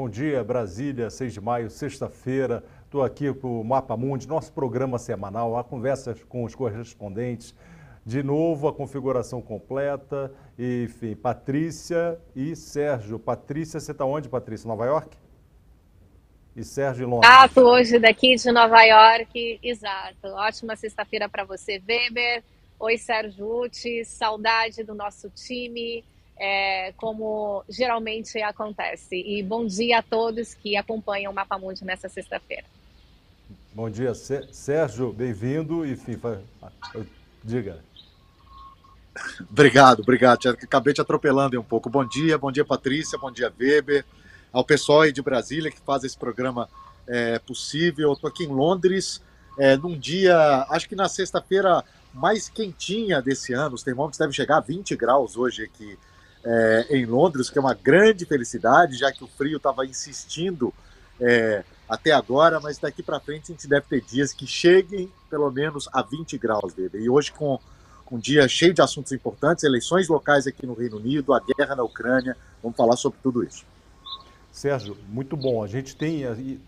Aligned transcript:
Bom 0.00 0.08
dia, 0.08 0.42
Brasília, 0.42 1.10
6 1.10 1.34
de 1.34 1.40
maio, 1.42 1.68
sexta-feira. 1.68 2.64
Estou 2.86 3.04
aqui 3.04 3.30
para 3.34 3.46
o 3.46 3.62
Mapa 3.62 3.98
Mundi, 3.98 4.26
nosso 4.26 4.50
programa 4.50 4.98
semanal, 4.98 5.58
a 5.58 5.62
conversa 5.62 6.16
com 6.26 6.42
os 6.42 6.54
correspondentes. 6.54 7.54
De 8.06 8.22
novo, 8.22 8.66
a 8.66 8.72
configuração 8.72 9.42
completa. 9.42 10.32
Enfim, 10.58 11.14
Patrícia 11.14 12.18
e 12.34 12.56
Sérgio. 12.56 13.18
Patrícia, 13.18 13.78
você 13.78 13.92
está 13.92 14.06
onde, 14.06 14.26
Patrícia? 14.26 14.66
Nova 14.66 14.86
York? 14.86 15.14
E 16.56 16.64
Sérgio 16.64 17.06
em 17.06 17.10
Londres? 17.10 17.30
Exato, 17.30 17.60
hoje 17.60 17.98
daqui 17.98 18.36
de 18.36 18.50
Nova 18.50 18.82
York, 18.82 19.60
exato. 19.62 20.28
Ótima 20.28 20.76
sexta-feira 20.76 21.28
para 21.28 21.44
você, 21.44 21.78
Weber. 21.86 22.42
Oi, 22.78 22.96
Sérgio 22.96 23.64
Uti, 23.64 24.02
saudade 24.06 24.82
do 24.82 24.94
nosso 24.94 25.28
time 25.28 26.02
é, 26.40 26.92
como 26.96 27.62
geralmente 27.68 28.40
acontece. 28.40 29.14
E 29.14 29.42
bom 29.42 29.66
dia 29.66 29.98
a 29.98 30.02
todos 30.02 30.54
que 30.54 30.74
acompanham 30.74 31.30
o 31.30 31.34
Mapa 31.34 31.58
Mundi 31.58 31.84
nessa 31.84 32.08
sexta-feira. 32.08 32.64
Bom 33.74 33.90
dia, 33.90 34.14
Sérgio, 34.14 35.12
bem-vindo. 35.12 35.86
Enfim, 35.86 36.18
diga. 37.44 37.84
Obrigado, 39.50 40.00
obrigado. 40.00 40.48
Acabei 40.48 40.94
te 40.94 41.02
atropelando 41.02 41.60
um 41.60 41.62
pouco. 41.62 41.90
Bom 41.90 42.06
dia, 42.06 42.38
bom 42.38 42.50
dia, 42.50 42.64
Patrícia, 42.64 43.18
bom 43.18 43.30
dia, 43.30 43.52
Weber, 43.60 44.04
ao 44.50 44.64
pessoal 44.64 45.02
aí 45.02 45.12
de 45.12 45.20
Brasília 45.20 45.70
que 45.70 45.80
faz 45.80 46.04
esse 46.04 46.16
programa 46.16 46.70
é, 47.06 47.38
possível. 47.38 48.14
Estou 48.14 48.28
aqui 48.28 48.44
em 48.44 48.48
Londres, 48.48 49.20
é, 49.58 49.76
num 49.76 49.96
dia, 49.96 50.66
acho 50.70 50.88
que 50.88 50.96
na 50.96 51.08
sexta-feira 51.08 51.84
mais 52.14 52.48
quentinha 52.48 53.20
desse 53.20 53.52
ano. 53.52 53.74
Os 53.74 53.82
termômetros 53.82 54.18
devem 54.18 54.32
chegar 54.32 54.56
a 54.56 54.60
20 54.60 54.96
graus 54.96 55.36
hoje 55.36 55.64
aqui 55.64 55.98
é, 56.44 56.86
em 56.90 57.06
Londres, 57.06 57.50
que 57.50 57.58
é 57.58 57.60
uma 57.60 57.74
grande 57.74 58.24
felicidade, 58.24 58.96
já 58.96 59.12
que 59.12 59.22
o 59.22 59.28
frio 59.28 59.56
estava 59.56 59.84
insistindo 59.84 60.72
é, 61.20 61.64
até 61.88 62.12
agora, 62.12 62.60
mas 62.60 62.78
daqui 62.78 63.02
para 63.02 63.20
frente 63.20 63.50
a 63.50 63.54
gente 63.54 63.68
deve 63.68 63.86
ter 63.88 64.00
dias 64.00 64.32
que 64.32 64.46
cheguem 64.46 65.10
pelo 65.28 65.50
menos 65.50 65.88
a 65.92 66.02
20 66.02 66.38
graus 66.38 66.72
dele. 66.72 66.98
E 66.98 67.10
hoje, 67.10 67.32
com, 67.32 67.58
um 68.10 68.18
dia 68.18 68.48
cheio 68.48 68.74
de 68.74 68.82
assuntos 68.82 69.12
importantes, 69.12 69.62
eleições 69.62 70.08
locais 70.08 70.46
aqui 70.46 70.66
no 70.66 70.74
Reino 70.74 70.96
Unido, 70.96 71.32
a 71.32 71.40
guerra 71.40 71.76
na 71.76 71.82
Ucrânia, 71.82 72.36
vamos 72.62 72.76
falar 72.76 72.96
sobre 72.96 73.18
tudo 73.22 73.44
isso. 73.44 73.64
Sérgio, 74.60 74.94
muito 75.08 75.38
bom. 75.38 75.64
A 75.64 75.66
gente 75.66 75.96
tem, 75.96 76.20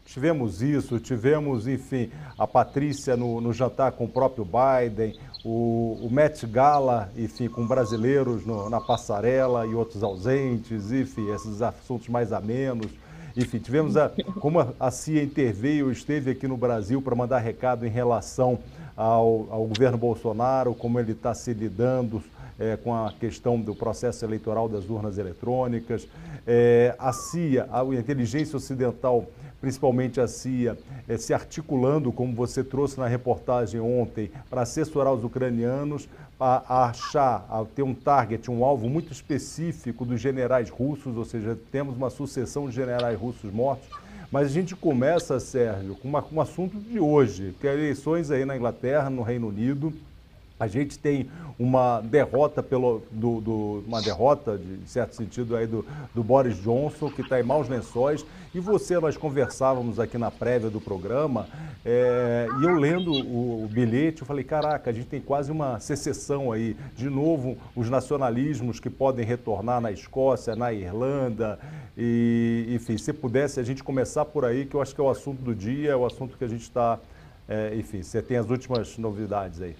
tivemos 0.06 0.62
isso, 0.62 0.98
tivemos, 0.98 1.68
enfim, 1.68 2.10
a 2.38 2.46
Patrícia 2.46 3.18
no, 3.18 3.38
no 3.38 3.52
jantar 3.52 3.92
com 3.92 4.06
o 4.06 4.08
próprio 4.08 4.46
Biden, 4.46 5.14
o, 5.44 5.98
o 6.00 6.08
Met 6.10 6.46
Gala, 6.46 7.12
enfim, 7.14 7.48
com 7.48 7.66
brasileiros 7.66 8.46
no, 8.46 8.70
na 8.70 8.80
passarela 8.80 9.66
e 9.66 9.74
outros 9.74 10.02
ausentes, 10.02 10.90
enfim, 10.90 11.30
esses 11.34 11.60
assuntos 11.60 12.08
mais 12.08 12.32
amenos. 12.32 12.90
Enfim, 13.36 13.58
tivemos 13.58 13.94
a, 13.94 14.10
como 14.40 14.74
a 14.80 14.90
CIA 14.90 15.22
interveio, 15.22 15.92
esteve 15.92 16.30
aqui 16.30 16.48
no 16.48 16.56
Brasil 16.56 17.02
para 17.02 17.14
mandar 17.14 17.40
recado 17.40 17.86
em 17.86 17.90
relação 17.90 18.58
ao, 18.96 19.48
ao 19.50 19.66
governo 19.66 19.98
Bolsonaro, 19.98 20.74
como 20.74 20.98
ele 20.98 21.12
está 21.12 21.34
se 21.34 21.52
lidando 21.52 22.22
é, 22.62 22.76
com 22.76 22.94
a 22.94 23.12
questão 23.12 23.60
do 23.60 23.74
processo 23.74 24.24
eleitoral 24.24 24.68
das 24.68 24.88
urnas 24.88 25.18
eletrônicas. 25.18 26.06
É, 26.46 26.94
a 26.96 27.12
CIA, 27.12 27.68
a 27.72 27.84
inteligência 27.94 28.56
ocidental, 28.56 29.26
principalmente 29.60 30.20
a 30.20 30.28
CIA, 30.28 30.78
é, 31.08 31.16
se 31.16 31.34
articulando, 31.34 32.12
como 32.12 32.32
você 32.34 32.62
trouxe 32.62 33.00
na 33.00 33.08
reportagem 33.08 33.80
ontem, 33.80 34.30
para 34.48 34.62
assessorar 34.62 35.12
os 35.12 35.24
ucranianos 35.24 36.08
a, 36.38 36.88
achar, 36.88 37.46
a 37.50 37.64
ter 37.64 37.82
um 37.82 37.94
target, 37.94 38.48
um 38.48 38.64
alvo 38.64 38.88
muito 38.88 39.12
específico 39.12 40.04
dos 40.04 40.20
generais 40.20 40.70
russos, 40.70 41.16
ou 41.16 41.24
seja, 41.24 41.58
temos 41.72 41.96
uma 41.96 42.10
sucessão 42.10 42.68
de 42.68 42.74
generais 42.74 43.18
russos 43.18 43.52
mortos. 43.52 43.88
Mas 44.30 44.46
a 44.46 44.50
gente 44.50 44.74
começa, 44.74 45.38
Sérgio, 45.38 45.94
com, 45.96 46.08
uma, 46.08 46.22
com 46.22 46.36
um 46.36 46.40
assunto 46.40 46.78
de 46.78 46.98
hoje, 46.98 47.54
que 47.60 47.66
é 47.66 47.74
eleições 47.74 48.30
aí 48.30 48.44
na 48.44 48.56
Inglaterra, 48.56 49.10
no 49.10 49.22
Reino 49.22 49.48
Unido. 49.48 49.92
A 50.62 50.68
gente 50.68 50.96
tem 50.96 51.28
uma 51.58 52.00
derrota 52.00 52.62
pelo 52.62 53.02
do, 53.10 53.40
do, 53.40 53.84
uma 53.84 54.00
derrota 54.00 54.56
de 54.56 54.88
certo 54.88 55.16
sentido 55.16 55.56
aí 55.56 55.66
do, 55.66 55.84
do 56.14 56.22
Boris 56.22 56.56
Johnson 56.62 57.10
que 57.10 57.20
está 57.20 57.40
em 57.40 57.42
maus 57.42 57.68
lençóis. 57.68 58.24
E 58.54 58.60
você 58.60 58.96
nós 59.00 59.16
conversávamos 59.16 59.98
aqui 59.98 60.16
na 60.16 60.30
prévia 60.30 60.70
do 60.70 60.80
programa 60.80 61.48
é, 61.84 62.46
e 62.60 62.64
eu 62.64 62.76
lendo 62.76 63.12
o, 63.12 63.64
o, 63.64 63.68
bilhete 63.68 64.20
eu 64.20 64.26
falei 64.26 64.44
caraca 64.44 64.88
a 64.88 64.92
gente 64.92 65.06
tem 65.06 65.20
quase 65.20 65.50
uma 65.50 65.80
secessão 65.80 66.52
aí. 66.52 66.76
De 66.94 67.10
novo 67.10 67.56
os 67.74 67.90
nacionalismos 67.90 68.78
que 68.78 68.88
podem 68.88 69.24
retornar 69.24 69.80
na 69.80 69.90
Escócia 69.90 70.54
na 70.54 70.72
Irlanda 70.72 71.58
e 71.98 72.68
enfim 72.68 72.96
se 72.96 73.12
pudesse 73.12 73.58
a 73.58 73.64
gente 73.64 73.82
começar 73.82 74.24
por 74.26 74.44
aí 74.44 74.64
que 74.64 74.76
eu 74.76 74.80
acho 74.80 74.94
que 74.94 75.00
é 75.00 75.04
o 75.04 75.10
assunto 75.10 75.42
do 75.42 75.56
dia 75.56 75.90
é 75.90 75.96
o 75.96 76.06
assunto 76.06 76.38
que 76.38 76.44
a 76.44 76.48
gente 76.48 76.62
está 76.62 77.00
é, 77.48 77.74
enfim 77.74 78.00
você 78.00 78.22
tem 78.22 78.36
as 78.36 78.48
últimas 78.48 78.96
novidades 78.96 79.60
aí 79.60 79.74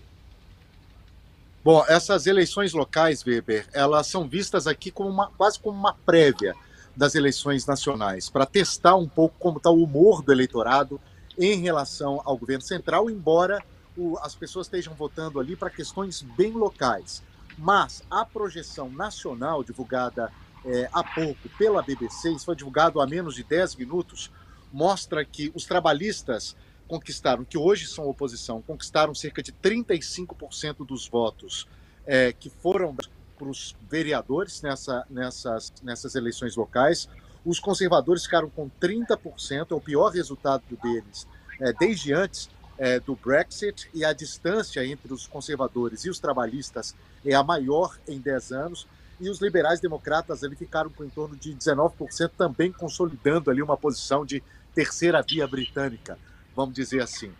Bom, 1.65 1.85
essas 1.87 2.27
eleições 2.27 2.73
locais, 2.73 3.25
Weber, 3.25 3.69
elas 3.73 4.09
são 4.09 4.29
vistas 4.29 4.67
aqui 4.67 4.91
como 4.91 5.09
uma, 5.09 5.29
quase 5.29 5.61
como 5.61 5.79
uma 5.79 5.95
prévia 5.95 6.57
das 6.97 7.15
eleições 7.15 7.65
nacionais, 7.65 8.29
para 8.29 8.45
testar 8.45 8.97
um 8.97 9.09
pouco 9.09 9.37
como 9.39 9.59
está 9.59 9.71
o 9.71 9.85
humor 9.85 10.23
do 10.23 10.33
eleitorado 10.33 11.01
em 11.39 11.61
relação 11.61 12.21
ao 12.25 12.37
governo 12.37 12.65
central, 12.65 13.09
embora 13.09 13.63
o, 13.97 14.19
as 14.19 14.35
pessoas 14.35 14.67
estejam 14.67 14.93
votando 14.95 15.39
ali 15.39 15.55
para 15.55 15.71
questões 15.71 16.21
bem 16.21 16.51
locais. 16.51 17.23
Mas 17.57 18.03
a 18.11 18.25
projeção 18.25 18.91
nacional, 18.91 19.63
divulgada 19.63 20.33
é, 20.65 20.89
há 20.93 21.05
pouco 21.05 21.49
pela 21.57 21.81
BBC, 21.81 22.33
isso 22.33 22.45
foi 22.45 22.57
divulgado 22.57 23.01
há 23.01 23.07
menos 23.07 23.37
de 23.37 23.45
10 23.45 23.77
minutos, 23.77 24.33
mostra 24.73 25.25
que 25.25 25.53
os 25.55 25.65
trabalhistas 25.65 26.57
conquistaram, 26.89 27.45
que 27.45 27.59
hoje 27.59 27.87
são 27.87 28.07
oposição, 28.09 28.63
conquistaram 28.63 29.15
cerca 29.15 29.43
de 29.43 29.53
35% 29.53 30.87
dos 30.87 31.09
votos 31.09 31.67
é, 32.07 32.33
que 32.33 32.51
foram 32.51 32.95
para 32.95 33.49
os 33.49 33.75
vereadores 33.91 34.63
nessa, 34.63 35.05
nessas, 35.09 35.73
nessas 35.83 36.15
eleições 36.15 36.57
locais. 36.57 37.09
Os 37.45 37.59
conservadores 37.59 38.25
ficaram 38.25 38.49
com 38.49 38.71
30%, 38.81 39.71
é 39.71 39.75
o 39.75 39.81
pior 39.81 40.11
resultado 40.11 40.63
deles 40.83 41.27
é, 41.61 41.73
desde 41.73 42.13
antes 42.13 42.49
é, 42.79 42.99
do 42.99 43.15
Brexit, 43.15 43.89
e 43.95 44.05
a 44.05 44.13
distância 44.13 44.85
entre 44.85 45.13
os 45.13 45.27
conservadores 45.27 46.05
e 46.05 46.11
os 46.11 46.19
trabalhistas 46.19 46.95
é 47.25 47.35
a 47.35 47.43
maior 47.43 47.97
em 48.09 48.19
10 48.19 48.53
anos. 48.53 48.87
E 49.21 49.29
os 49.31 49.41
liberais 49.41 49.79
democratas 49.79 50.43
ali 50.43 50.57
ficaram 50.57 50.91
com 50.91 51.05
em 51.05 51.09
torno 51.09 51.37
de 51.37 51.55
19%, 51.55 52.31
também 52.37 52.73
consolidando 52.73 53.51
ali 53.51 53.63
uma 53.63 53.77
posição 53.77 54.25
de 54.25 54.43
terceira 54.75 55.23
via 55.23 55.47
britânica 55.47 56.19
vamos 56.55 56.75
dizer 56.75 57.03
assim. 57.03 57.33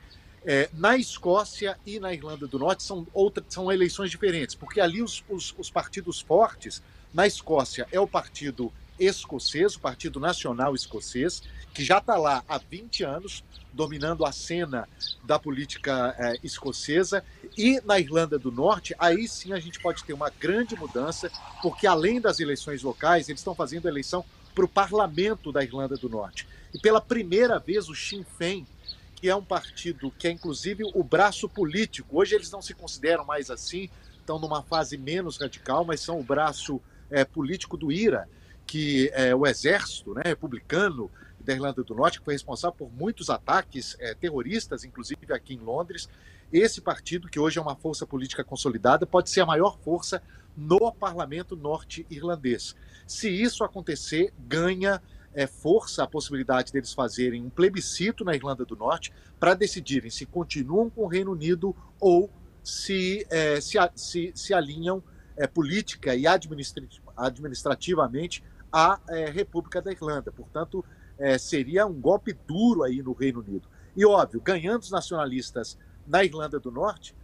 É, 0.45 0.69
na 0.73 0.97
Escócia 0.97 1.79
e 1.87 2.01
na 2.01 2.13
Irlanda 2.13 2.47
do 2.47 2.59
Norte 2.59 2.83
são, 2.83 3.07
outra, 3.15 3.45
são 3.49 3.71
eleições 3.71 4.11
diferentes, 4.11 4.55
porque 4.55 4.81
ali 4.81 5.01
os, 5.01 5.23
os, 5.29 5.55
os 5.57 5.71
partidos 5.71 6.21
fortes, 6.21 6.83
na 7.15 7.27
Escócia 7.27 7.87
é 7.93 8.01
o 8.01 8.09
partido 8.09 8.73
escocês, 8.99 9.75
o 9.75 9.81
Partido 9.81 10.21
Nacional 10.21 10.75
Escocês, 10.75 11.43
que 11.73 11.85
já 11.85 11.99
está 11.99 12.17
lá 12.17 12.45
há 12.49 12.59
20 12.59 13.05
anos, 13.05 13.43
dominando 13.73 14.25
a 14.25 14.33
cena 14.33 14.89
da 15.25 15.39
política 15.39 16.15
é, 16.19 16.39
escocesa. 16.45 17.25
E 17.57 17.81
na 17.85 17.99
Irlanda 17.99 18.39
do 18.39 18.53
Norte, 18.53 18.95
aí 18.99 19.27
sim 19.27 19.53
a 19.53 19.59
gente 19.59 19.81
pode 19.81 20.05
ter 20.05 20.13
uma 20.13 20.31
grande 20.31 20.77
mudança, 20.77 21.31
porque 21.63 21.87
além 21.87 22.21
das 22.21 22.39
eleições 22.39 22.83
locais, 22.83 23.29
eles 23.29 23.41
estão 23.41 23.55
fazendo 23.55 23.89
eleição 23.89 24.25
para 24.55 24.65
o 24.65 24.69
parlamento 24.69 25.51
da 25.51 25.65
Irlanda 25.65 25.97
do 25.97 26.09
Norte. 26.09 26.47
E 26.75 26.79
pela 26.79 27.01
primeira 27.01 27.59
vez, 27.59 27.89
o 27.89 27.95
Sinn 27.95 28.25
Féin 28.39 28.67
que 29.23 29.29
é 29.29 29.37
um 29.37 29.45
partido 29.45 30.11
que 30.19 30.27
é 30.27 30.33
inclusive 30.33 30.83
o 30.93 31.05
braço 31.05 31.49
político. 31.49 32.19
Hoje 32.19 32.35
eles 32.35 32.51
não 32.51 32.61
se 32.61 32.75
consideram 32.75 33.25
mais 33.25 33.53
assim, 33.53 33.89
estão 34.19 34.37
numa 34.37 34.65
fase 34.65 34.99
menos 34.99 35.37
radical, 35.37 35.85
mas 35.85 36.01
são 36.01 36.19
o 36.19 36.25
braço 36.25 36.83
é, 37.09 37.25
político 37.25 37.77
do 37.77 37.93
IRA, 37.93 38.29
que 38.67 39.13
é 39.15 39.33
o 39.33 39.47
exército 39.47 40.13
né, 40.13 40.23
republicano 40.25 41.09
da 41.39 41.53
Irlanda 41.53 41.85
do 41.85 41.95
Norte, 41.95 42.19
que 42.19 42.25
foi 42.25 42.35
responsável 42.35 42.77
por 42.77 42.93
muitos 42.93 43.31
ataques 43.31 43.97
é, 44.01 44.13
terroristas, 44.13 44.83
inclusive 44.83 45.33
aqui 45.33 45.55
em 45.55 45.61
Londres. 45.61 46.09
Esse 46.53 46.81
partido, 46.81 47.29
que 47.29 47.39
hoje 47.39 47.61
é 47.61 47.63
uma 47.63 47.77
força 47.77 48.05
política 48.05 48.43
consolidada, 48.43 49.07
pode 49.07 49.31
ser 49.31 49.43
a 49.43 49.47
maior 49.47 49.79
força 49.85 50.21
no 50.57 50.91
parlamento 50.91 51.55
norte-irlandês. 51.55 52.75
Se 53.07 53.31
isso 53.31 53.63
acontecer, 53.63 54.35
ganha 54.37 55.01
é, 55.35 55.47
força 55.47 56.03
a 56.03 56.07
possibilidade 56.07 56.73
deles 56.73 56.93
fazerem 56.93 57.45
um 57.45 57.51
plebiscito 57.51 58.25
na 58.25 58.35
Irlanda 58.35 58.65
do 58.65 58.77
Norte 58.77 59.13
para 59.39 59.55
decidirem 59.55 60.11
se 60.11 60.27
continuam 60.27 60.91
com 60.91 61.05
o 61.05 61.07
Reino 61.07 61.33
Unido 61.33 61.75
ou 61.99 62.31
se, 62.63 63.27
é, 63.31 63.61
se, 63.61 63.77
se, 63.95 64.33
se, 64.35 64.55
alinham 64.55 65.03
é, 65.37 65.47
política 65.47 66.15
e 66.15 66.27
administrativamente 66.27 68.45
à 68.73 69.01
é, 69.09 69.31
República 69.31 69.83
da 69.83 69.91
Irlanda. 69.91 70.31
Portanto, 70.31 70.85
é, 71.19 71.39
seria 71.39 71.87
um 71.87 72.01
golpe 72.01 72.37
duro 72.47 72.83
aí 72.83 73.03
no 73.03 73.13
Reino 73.13 73.41
Unido. 73.41 73.69
E 73.97 74.07
óbvio, 74.07 74.41
ganhando 74.41 74.83
os 74.83 74.91
nacionalistas 74.91 75.79
na 76.07 76.25
Irlanda 76.25 76.59
do 76.59 76.71
Norte, 76.71 77.15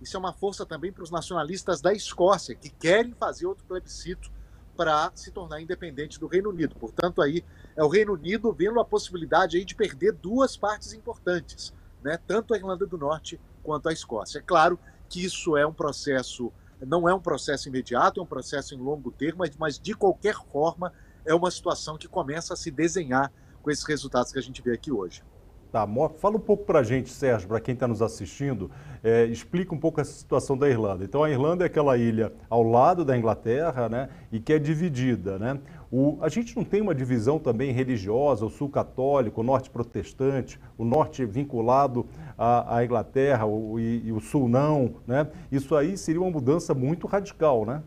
isso 0.00 0.16
é 0.16 0.20
uma 0.20 0.32
força 0.32 0.64
também 0.64 0.92
para 0.92 1.02
os 1.02 1.10
nacionalistas 1.10 1.80
da 1.80 1.92
Escócia, 1.92 2.54
que 2.54 2.70
querem 2.70 3.12
fazer 3.14 3.46
outro 3.46 3.64
plebiscito 3.64 4.30
para 4.78 5.10
se 5.16 5.32
tornar 5.32 5.60
independente 5.60 6.20
do 6.20 6.28
Reino 6.28 6.50
Unido. 6.50 6.76
Portanto, 6.76 7.20
aí 7.20 7.44
é 7.74 7.82
o 7.82 7.88
Reino 7.88 8.12
Unido 8.12 8.52
vendo 8.52 8.78
a 8.78 8.84
possibilidade 8.84 9.56
aí 9.56 9.64
de 9.64 9.74
perder 9.74 10.12
duas 10.12 10.56
partes 10.56 10.92
importantes, 10.92 11.74
né? 12.00 12.16
tanto 12.28 12.54
a 12.54 12.56
Irlanda 12.56 12.86
do 12.86 12.96
Norte 12.96 13.40
quanto 13.60 13.88
a 13.88 13.92
Escócia. 13.92 14.38
É 14.38 14.42
claro 14.42 14.78
que 15.08 15.24
isso 15.24 15.56
é 15.56 15.66
um 15.66 15.72
processo, 15.72 16.52
não 16.80 17.08
é 17.08 17.12
um 17.12 17.18
processo 17.18 17.68
imediato, 17.68 18.20
é 18.20 18.22
um 18.22 18.26
processo 18.26 18.72
em 18.72 18.78
longo 18.78 19.10
termo, 19.10 19.42
mas 19.58 19.80
de 19.80 19.94
qualquer 19.94 20.36
forma 20.52 20.92
é 21.24 21.34
uma 21.34 21.50
situação 21.50 21.98
que 21.98 22.06
começa 22.06 22.54
a 22.54 22.56
se 22.56 22.70
desenhar 22.70 23.32
com 23.60 23.72
esses 23.72 23.84
resultados 23.84 24.30
que 24.30 24.38
a 24.38 24.42
gente 24.42 24.62
vê 24.62 24.74
aqui 24.74 24.92
hoje. 24.92 25.24
Tá, 25.70 25.86
fala 26.16 26.36
um 26.36 26.40
pouco 26.40 26.64
para 26.64 26.78
a 26.78 26.82
gente, 26.82 27.10
Sérgio, 27.10 27.46
para 27.46 27.60
quem 27.60 27.74
está 27.74 27.86
nos 27.86 28.00
assistindo, 28.00 28.70
é, 29.04 29.26
explica 29.26 29.74
um 29.74 29.78
pouco 29.78 30.00
essa 30.00 30.12
situação 30.12 30.56
da 30.56 30.66
Irlanda. 30.66 31.04
Então, 31.04 31.22
a 31.22 31.30
Irlanda 31.30 31.62
é 31.62 31.66
aquela 31.66 31.98
ilha 31.98 32.32
ao 32.48 32.62
lado 32.62 33.04
da 33.04 33.16
Inglaterra, 33.16 33.86
né, 33.86 34.08
e 34.32 34.40
que 34.40 34.54
é 34.54 34.58
dividida, 34.58 35.38
né? 35.38 35.60
O, 35.90 36.18
a 36.22 36.28
gente 36.28 36.56
não 36.56 36.64
tem 36.64 36.80
uma 36.80 36.94
divisão 36.94 37.38
também 37.38 37.72
religiosa, 37.72 38.44
o 38.44 38.50
sul 38.50 38.68
católico, 38.68 39.40
o 39.40 39.44
norte 39.44 39.70
protestante, 39.70 40.58
o 40.76 40.84
norte 40.84 41.24
vinculado 41.24 42.06
à, 42.36 42.76
à 42.76 42.84
Inglaterra 42.84 43.46
o, 43.46 43.78
e, 43.78 44.06
e, 44.06 44.12
o 44.12 44.20
sul 44.20 44.48
não, 44.48 44.96
né? 45.06 45.26
Isso 45.50 45.74
aí 45.74 45.96
seria 45.96 46.20
uma 46.20 46.30
mudança 46.30 46.74
muito 46.74 47.06
radical, 47.06 47.64
né? 47.64 47.82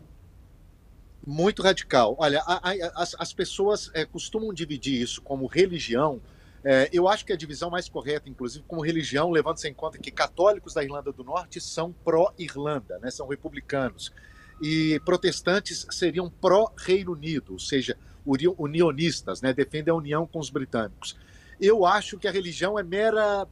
Muito 1.24 1.62
radical. 1.62 2.16
Olha, 2.18 2.42
a, 2.44 2.70
a, 2.70 3.02
as, 3.02 3.14
as, 3.16 3.32
pessoas 3.32 3.90
é, 3.94 4.04
costumam 4.04 4.52
dividir 4.52 5.00
isso 5.00 5.22
como 5.22 5.46
religião, 5.46 6.20
é, 6.64 6.88
eu 6.92 7.08
acho 7.08 7.24
que 7.26 7.32
a 7.32 7.36
divisão 7.36 7.70
mais 7.70 7.88
correta, 7.88 8.28
inclusive 8.28 8.64
como 8.68 8.84
religião, 8.84 9.30
levando-se 9.30 9.68
em 9.68 9.74
conta 9.74 9.98
que 9.98 10.10
católicos 10.10 10.74
da 10.74 10.84
Irlanda 10.84 11.12
do 11.12 11.24
Norte 11.24 11.60
são 11.60 11.92
pró-Irlanda, 12.04 12.98
né, 13.00 13.10
são 13.10 13.26
republicanos, 13.26 14.12
e 14.62 15.00
protestantes 15.04 15.84
seriam 15.90 16.30
pró-Reino 16.30 17.12
Unido, 17.12 17.54
ou 17.54 17.58
seja, 17.58 17.96
unionistas, 18.24 19.42
né, 19.42 19.52
defendem 19.52 19.90
a 19.90 19.96
união 19.96 20.24
com 20.26 20.38
os 20.38 20.50
britânicos. 20.50 21.16
Eu 21.60 21.84
acho 21.84 22.18
que 22.18 22.28
a 22.28 22.30
religião 22.30 22.78
é 22.78 22.82
mera. 22.82 23.46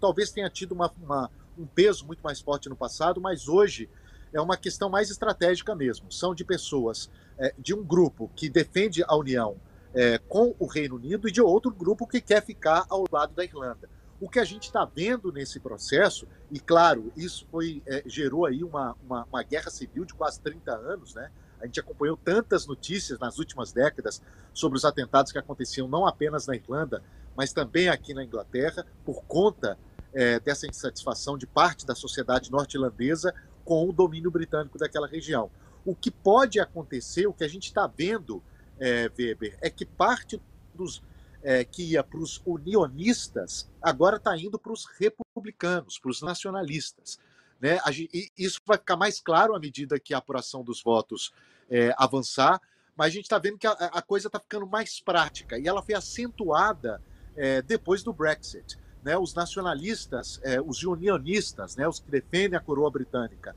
Talvez 0.00 0.30
tenha 0.30 0.48
tido 0.48 0.72
uma, 0.72 0.90
uma, 1.02 1.30
um 1.58 1.66
peso 1.66 2.06
muito 2.06 2.20
mais 2.20 2.40
forte 2.40 2.68
no 2.68 2.76
passado, 2.76 3.20
mas 3.20 3.48
hoje 3.48 3.88
é 4.32 4.40
uma 4.40 4.56
questão 4.56 4.88
mais 4.88 5.10
estratégica 5.10 5.74
mesmo. 5.74 6.10
São 6.10 6.34
de 6.34 6.44
pessoas 6.44 7.10
é, 7.38 7.54
de 7.58 7.74
um 7.74 7.82
grupo 7.82 8.30
que 8.34 8.48
defende 8.48 9.02
a 9.06 9.16
união 9.16 9.56
é, 9.98 10.16
com 10.16 10.54
o 10.60 10.66
Reino 10.66 10.94
Unido 10.94 11.28
e 11.28 11.32
de 11.32 11.42
outro 11.42 11.72
grupo 11.72 12.06
que 12.06 12.20
quer 12.20 12.40
ficar 12.40 12.86
ao 12.88 13.04
lado 13.10 13.34
da 13.34 13.42
Irlanda. 13.42 13.90
O 14.20 14.28
que 14.28 14.38
a 14.38 14.44
gente 14.44 14.66
está 14.66 14.84
vendo 14.84 15.32
nesse 15.32 15.58
processo, 15.58 16.28
e 16.52 16.60
claro, 16.60 17.12
isso 17.16 17.44
foi, 17.50 17.82
é, 17.84 18.04
gerou 18.06 18.46
aí 18.46 18.62
uma, 18.62 18.94
uma, 19.04 19.24
uma, 19.24 19.42
guerra 19.42 19.72
civil 19.72 20.04
de 20.04 20.14
quase 20.14 20.40
30 20.40 20.72
anos, 20.72 21.16
né? 21.16 21.32
A 21.60 21.66
gente 21.66 21.80
acompanhou 21.80 22.16
tantas 22.16 22.64
notícias 22.64 23.18
nas 23.18 23.40
últimas 23.40 23.72
décadas 23.72 24.22
sobre 24.54 24.78
os 24.78 24.84
atentados 24.84 25.32
que 25.32 25.38
aconteciam 25.38 25.88
não 25.88 26.06
apenas 26.06 26.46
na 26.46 26.54
Irlanda, 26.54 27.02
mas 27.36 27.52
também 27.52 27.88
aqui 27.88 28.14
na 28.14 28.22
Inglaterra, 28.22 28.86
por 29.04 29.24
conta 29.24 29.76
é, 30.14 30.38
dessa 30.38 30.68
insatisfação 30.68 31.36
de 31.36 31.46
parte 31.46 31.84
da 31.84 31.96
sociedade 31.96 32.52
norte-irlandesa 32.52 33.34
com 33.64 33.88
o 33.88 33.92
domínio 33.92 34.30
britânico 34.30 34.78
daquela 34.78 35.08
região. 35.08 35.50
O 35.84 35.92
que 35.92 36.12
pode 36.12 36.60
acontecer, 36.60 37.26
o 37.26 37.32
que 37.32 37.42
a 37.42 37.48
gente 37.48 37.64
está 37.64 37.88
vendo 37.88 38.40
é, 38.78 39.10
Weber, 39.16 39.58
é 39.60 39.70
que 39.70 39.84
parte 39.84 40.40
dos 40.74 41.02
é, 41.42 41.64
que 41.64 41.82
ia 41.82 42.02
para 42.02 42.18
os 42.18 42.42
unionistas 42.44 43.70
agora 43.80 44.16
está 44.16 44.36
indo 44.36 44.58
para 44.58 44.72
os 44.72 44.86
republicanos, 44.98 45.98
para 45.98 46.10
os 46.10 46.22
nacionalistas. 46.22 47.18
Né? 47.60 47.78
E 48.12 48.30
isso 48.36 48.60
vai 48.64 48.78
ficar 48.78 48.96
mais 48.96 49.20
claro 49.20 49.54
à 49.54 49.58
medida 49.58 49.98
que 49.98 50.14
a 50.14 50.18
apuração 50.18 50.62
dos 50.62 50.82
votos 50.82 51.32
é, 51.70 51.94
avançar, 51.96 52.60
mas 52.96 53.08
a 53.08 53.10
gente 53.10 53.24
está 53.24 53.38
vendo 53.38 53.58
que 53.58 53.66
a, 53.66 53.72
a 53.72 54.02
coisa 54.02 54.28
está 54.28 54.40
ficando 54.40 54.66
mais 54.66 55.00
prática 55.00 55.58
e 55.58 55.66
ela 55.66 55.82
foi 55.82 55.94
acentuada 55.94 57.00
é, 57.36 57.62
depois 57.62 58.02
do 58.02 58.12
Brexit. 58.12 58.78
Né? 59.02 59.16
Os 59.16 59.34
nacionalistas, 59.34 60.40
é, 60.42 60.60
os 60.60 60.82
unionistas, 60.82 61.76
né? 61.76 61.86
os 61.86 62.00
que 62.00 62.10
defendem 62.10 62.56
a 62.56 62.60
coroa 62.60 62.90
britânica, 62.90 63.54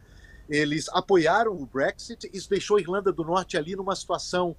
eles 0.49 0.89
apoiaram 0.89 1.53
o 1.53 1.65
Brexit, 1.65 2.29
isso 2.33 2.49
deixou 2.49 2.77
a 2.77 2.81
Irlanda 2.81 3.11
do 3.11 3.23
Norte 3.23 3.57
ali 3.57 3.75
numa 3.75 3.95
situação 3.95 4.55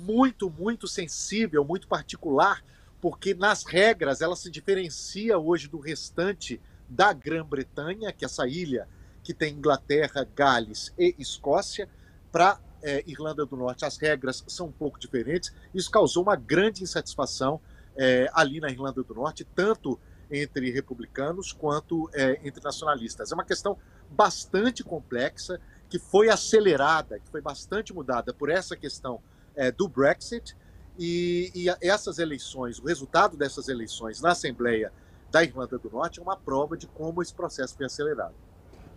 muito, 0.00 0.50
muito 0.50 0.86
sensível, 0.86 1.64
muito 1.64 1.86
particular, 1.86 2.64
porque 3.00 3.34
nas 3.34 3.64
regras 3.64 4.20
ela 4.20 4.36
se 4.36 4.50
diferencia 4.50 5.38
hoje 5.38 5.68
do 5.68 5.78
restante 5.78 6.60
da 6.88 7.12
Grã-Bretanha, 7.12 8.12
que 8.12 8.24
é 8.24 8.26
essa 8.26 8.46
ilha 8.46 8.88
que 9.22 9.32
tem 9.32 9.54
Inglaterra, 9.54 10.26
Gales 10.34 10.92
e 10.98 11.14
Escócia. 11.18 11.88
Para 12.30 12.60
é, 12.82 13.02
Irlanda 13.06 13.46
do 13.46 13.56
Norte, 13.56 13.84
as 13.84 13.96
regras 13.96 14.44
são 14.46 14.66
um 14.66 14.72
pouco 14.72 14.98
diferentes. 14.98 15.52
Isso 15.74 15.90
causou 15.90 16.22
uma 16.22 16.36
grande 16.36 16.82
insatisfação 16.82 17.60
é, 17.96 18.30
ali 18.32 18.60
na 18.60 18.70
Irlanda 18.70 19.02
do 19.02 19.14
Norte, 19.14 19.44
tanto 19.54 19.98
entre 20.30 20.70
republicanos 20.70 21.52
quanto 21.52 22.10
é, 22.14 22.40
entre 22.42 22.62
nacionalistas. 22.62 23.30
É 23.30 23.34
uma 23.34 23.44
questão 23.44 23.78
bastante 24.10 24.82
complexa, 24.82 25.60
que 25.88 25.98
foi 25.98 26.30
acelerada, 26.30 27.18
que 27.20 27.28
foi 27.28 27.42
bastante 27.42 27.92
mudada 27.92 28.32
por 28.32 28.48
essa 28.48 28.74
questão 28.74 29.20
é, 29.56 29.70
do 29.70 29.88
Brexit 29.88 30.56
e, 30.98 31.50
e, 31.54 31.68
essas 31.80 32.18
eleições, 32.18 32.78
o 32.78 32.86
resultado 32.86 33.36
dessas 33.36 33.68
eleições 33.68 34.20
na 34.20 34.32
Assembleia 34.32 34.92
da 35.30 35.42
Irlanda 35.42 35.78
do 35.78 35.90
Norte 35.90 36.20
é 36.20 36.22
uma 36.22 36.36
prova 36.36 36.76
de 36.76 36.86
como 36.86 37.22
esse 37.22 37.34
processo 37.34 37.76
foi 37.76 37.86
acelerado. 37.86 38.34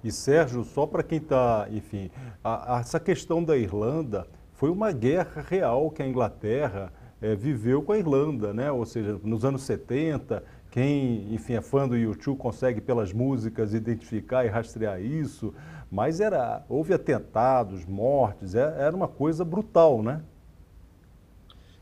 E 0.04 0.12
Sérgio, 0.12 0.64
só 0.64 0.86
para 0.86 1.02
quem 1.02 1.18
está, 1.18 1.68
enfim, 1.72 2.12
a, 2.44 2.78
a, 2.78 2.80
essa 2.80 3.00
questão 3.00 3.44
da 3.44 3.58
Irlanda 3.58 4.28
foi 4.54 4.70
uma 4.70 4.92
guerra 4.92 5.42
real 5.42 5.90
que 5.90 6.04
a 6.04 6.08
Inglaterra 6.08 6.94
é, 7.22 7.36
viveu 7.36 7.82
com 7.82 7.92
a 7.92 7.98
Irlanda, 7.98 8.54
né? 8.54 8.72
Ou 8.72 8.86
seja, 8.86 9.20
nos 9.24 9.44
anos 9.44 9.64
70, 9.64 10.44
quem, 10.70 11.34
enfim, 11.34 11.54
é 11.54 11.62
fã 11.62 11.88
do 11.88 11.96
YouTube 11.96 12.38
consegue 12.38 12.82
pelas 12.82 13.14
músicas 13.14 13.74
identificar 13.74 14.46
e 14.46 14.50
rastrear 14.50 15.02
isso, 15.02 15.54
mas 15.90 16.20
era, 16.20 16.64
houve 16.68 16.94
atentados, 16.94 17.86
mortes, 17.86 18.54
é, 18.54 18.76
era 18.78 18.96
uma 18.96 19.08
coisa 19.08 19.44
brutal, 19.44 20.04
né? 20.04 20.22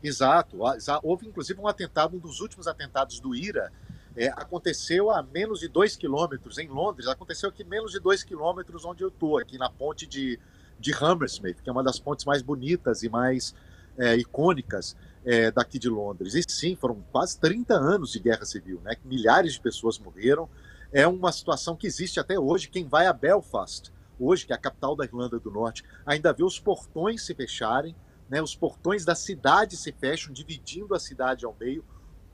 Exato. 0.04 0.58
Houve, 1.02 1.26
inclusive, 1.26 1.58
um 1.58 1.66
atentado, 1.66 2.14
um 2.14 2.20
dos 2.20 2.40
últimos 2.40 2.66
atentados 2.68 3.18
do 3.18 3.34
IRA, 3.34 3.72
é, 4.14 4.28
aconteceu 4.28 5.10
a 5.10 5.22
menos 5.22 5.60
de 5.60 5.68
dois 5.68 5.96
quilômetros 5.96 6.58
em 6.58 6.68
Londres. 6.68 7.08
Aconteceu 7.08 7.48
aqui 7.48 7.64
menos 7.64 7.90
de 7.90 7.98
dois 7.98 8.22
quilômetros 8.22 8.84
onde 8.84 9.02
eu 9.02 9.08
estou, 9.08 9.38
aqui 9.38 9.56
na 9.56 9.70
ponte 9.70 10.06
de, 10.06 10.38
de 10.78 10.92
Hammersmith, 10.92 11.62
que 11.62 11.70
é 11.70 11.72
uma 11.72 11.82
das 11.82 11.98
pontes 11.98 12.26
mais 12.26 12.42
bonitas 12.42 13.02
e 13.02 13.08
mais 13.08 13.54
é, 13.96 14.14
icônicas 14.14 14.94
é, 15.24 15.50
daqui 15.50 15.78
de 15.78 15.88
Londres. 15.88 16.34
E 16.34 16.42
sim, 16.46 16.76
foram 16.76 17.02
quase 17.10 17.40
30 17.40 17.74
anos 17.74 18.12
de 18.12 18.20
guerra 18.20 18.44
civil, 18.44 18.80
né? 18.84 18.94
Milhares 19.04 19.54
de 19.54 19.60
pessoas 19.60 19.98
morreram. 19.98 20.48
É 20.92 21.08
uma 21.08 21.32
situação 21.32 21.74
que 21.74 21.86
existe 21.86 22.20
até 22.20 22.38
hoje. 22.38 22.68
Quem 22.68 22.86
vai 22.86 23.06
a 23.06 23.12
Belfast, 23.12 23.90
hoje, 24.20 24.46
que 24.46 24.52
é 24.52 24.54
a 24.54 24.58
capital 24.58 24.94
da 24.94 25.04
Irlanda 25.04 25.40
do 25.40 25.50
Norte, 25.50 25.82
ainda 26.04 26.32
vê 26.32 26.44
os 26.44 26.60
portões 26.60 27.22
se 27.24 27.34
fecharem 27.34 27.96
né, 28.28 28.42
os 28.42 28.54
portões 28.54 29.04
da 29.04 29.14
cidade 29.14 29.76
se 29.76 29.92
fecham, 29.92 30.32
dividindo 30.32 30.94
a 30.94 31.00
cidade 31.00 31.44
ao 31.44 31.56
meio, 31.58 31.84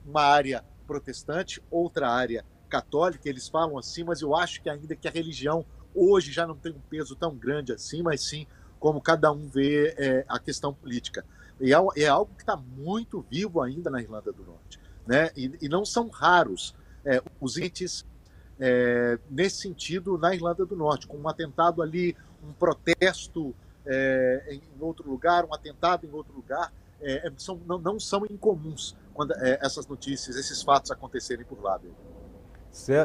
uma 0.05 0.21
área 0.21 0.63
protestante, 0.87 1.61
outra 1.69 2.09
área 2.09 2.45
católica, 2.69 3.27
eles 3.27 3.47
falam 3.47 3.77
assim, 3.77 4.03
mas 4.03 4.21
eu 4.21 4.35
acho 4.35 4.61
que 4.61 4.69
ainda 4.69 4.95
que 4.95 5.07
a 5.07 5.11
religião 5.11 5.65
hoje 5.93 6.31
já 6.31 6.47
não 6.47 6.55
tem 6.55 6.71
um 6.71 6.79
peso 6.89 7.15
tão 7.15 7.35
grande 7.35 7.73
assim, 7.73 8.01
mas 8.01 8.21
sim 8.21 8.47
como 8.79 8.99
cada 9.01 9.31
um 9.31 9.47
vê 9.47 9.93
é, 9.97 10.25
a 10.27 10.39
questão 10.39 10.73
política. 10.73 11.23
E 11.59 11.73
é, 11.73 11.77
é 11.97 12.07
algo 12.07 12.33
que 12.33 12.41
está 12.41 12.57
muito 12.57 13.23
vivo 13.29 13.61
ainda 13.61 13.89
na 13.89 14.01
Irlanda 14.01 14.31
do 14.31 14.43
Norte. 14.43 14.79
Né? 15.05 15.29
E, 15.35 15.51
e 15.61 15.69
não 15.69 15.85
são 15.85 16.07
raros 16.07 16.73
é, 17.05 17.21
os 17.39 17.57
índices 17.57 18.05
é, 18.59 19.19
nesse 19.29 19.57
sentido 19.57 20.17
na 20.17 20.33
Irlanda 20.33 20.65
do 20.65 20.75
Norte, 20.75 21.07
com 21.07 21.17
um 21.17 21.27
atentado 21.27 21.81
ali, 21.81 22.15
um 22.43 22.53
protesto 22.53 23.53
é, 23.85 24.53
em 24.53 24.81
outro 24.81 25.09
lugar, 25.09 25.45
um 25.45 25.53
atentado 25.53 26.05
em 26.05 26.11
outro 26.11 26.33
lugar, 26.33 26.71
é, 27.01 27.27
é, 27.27 27.31
são, 27.37 27.59
não, 27.65 27.79
não, 27.79 27.99
são 27.99 28.25
incomuns 28.25 28.95
quando 29.13 29.33
é, 29.33 29.59
essas 29.61 29.87
notícias, 29.87 30.35
esses 30.35 30.61
fatos 30.61 30.91
acontecerem 30.91 31.45
por 31.45 31.61
lá. 31.61 31.79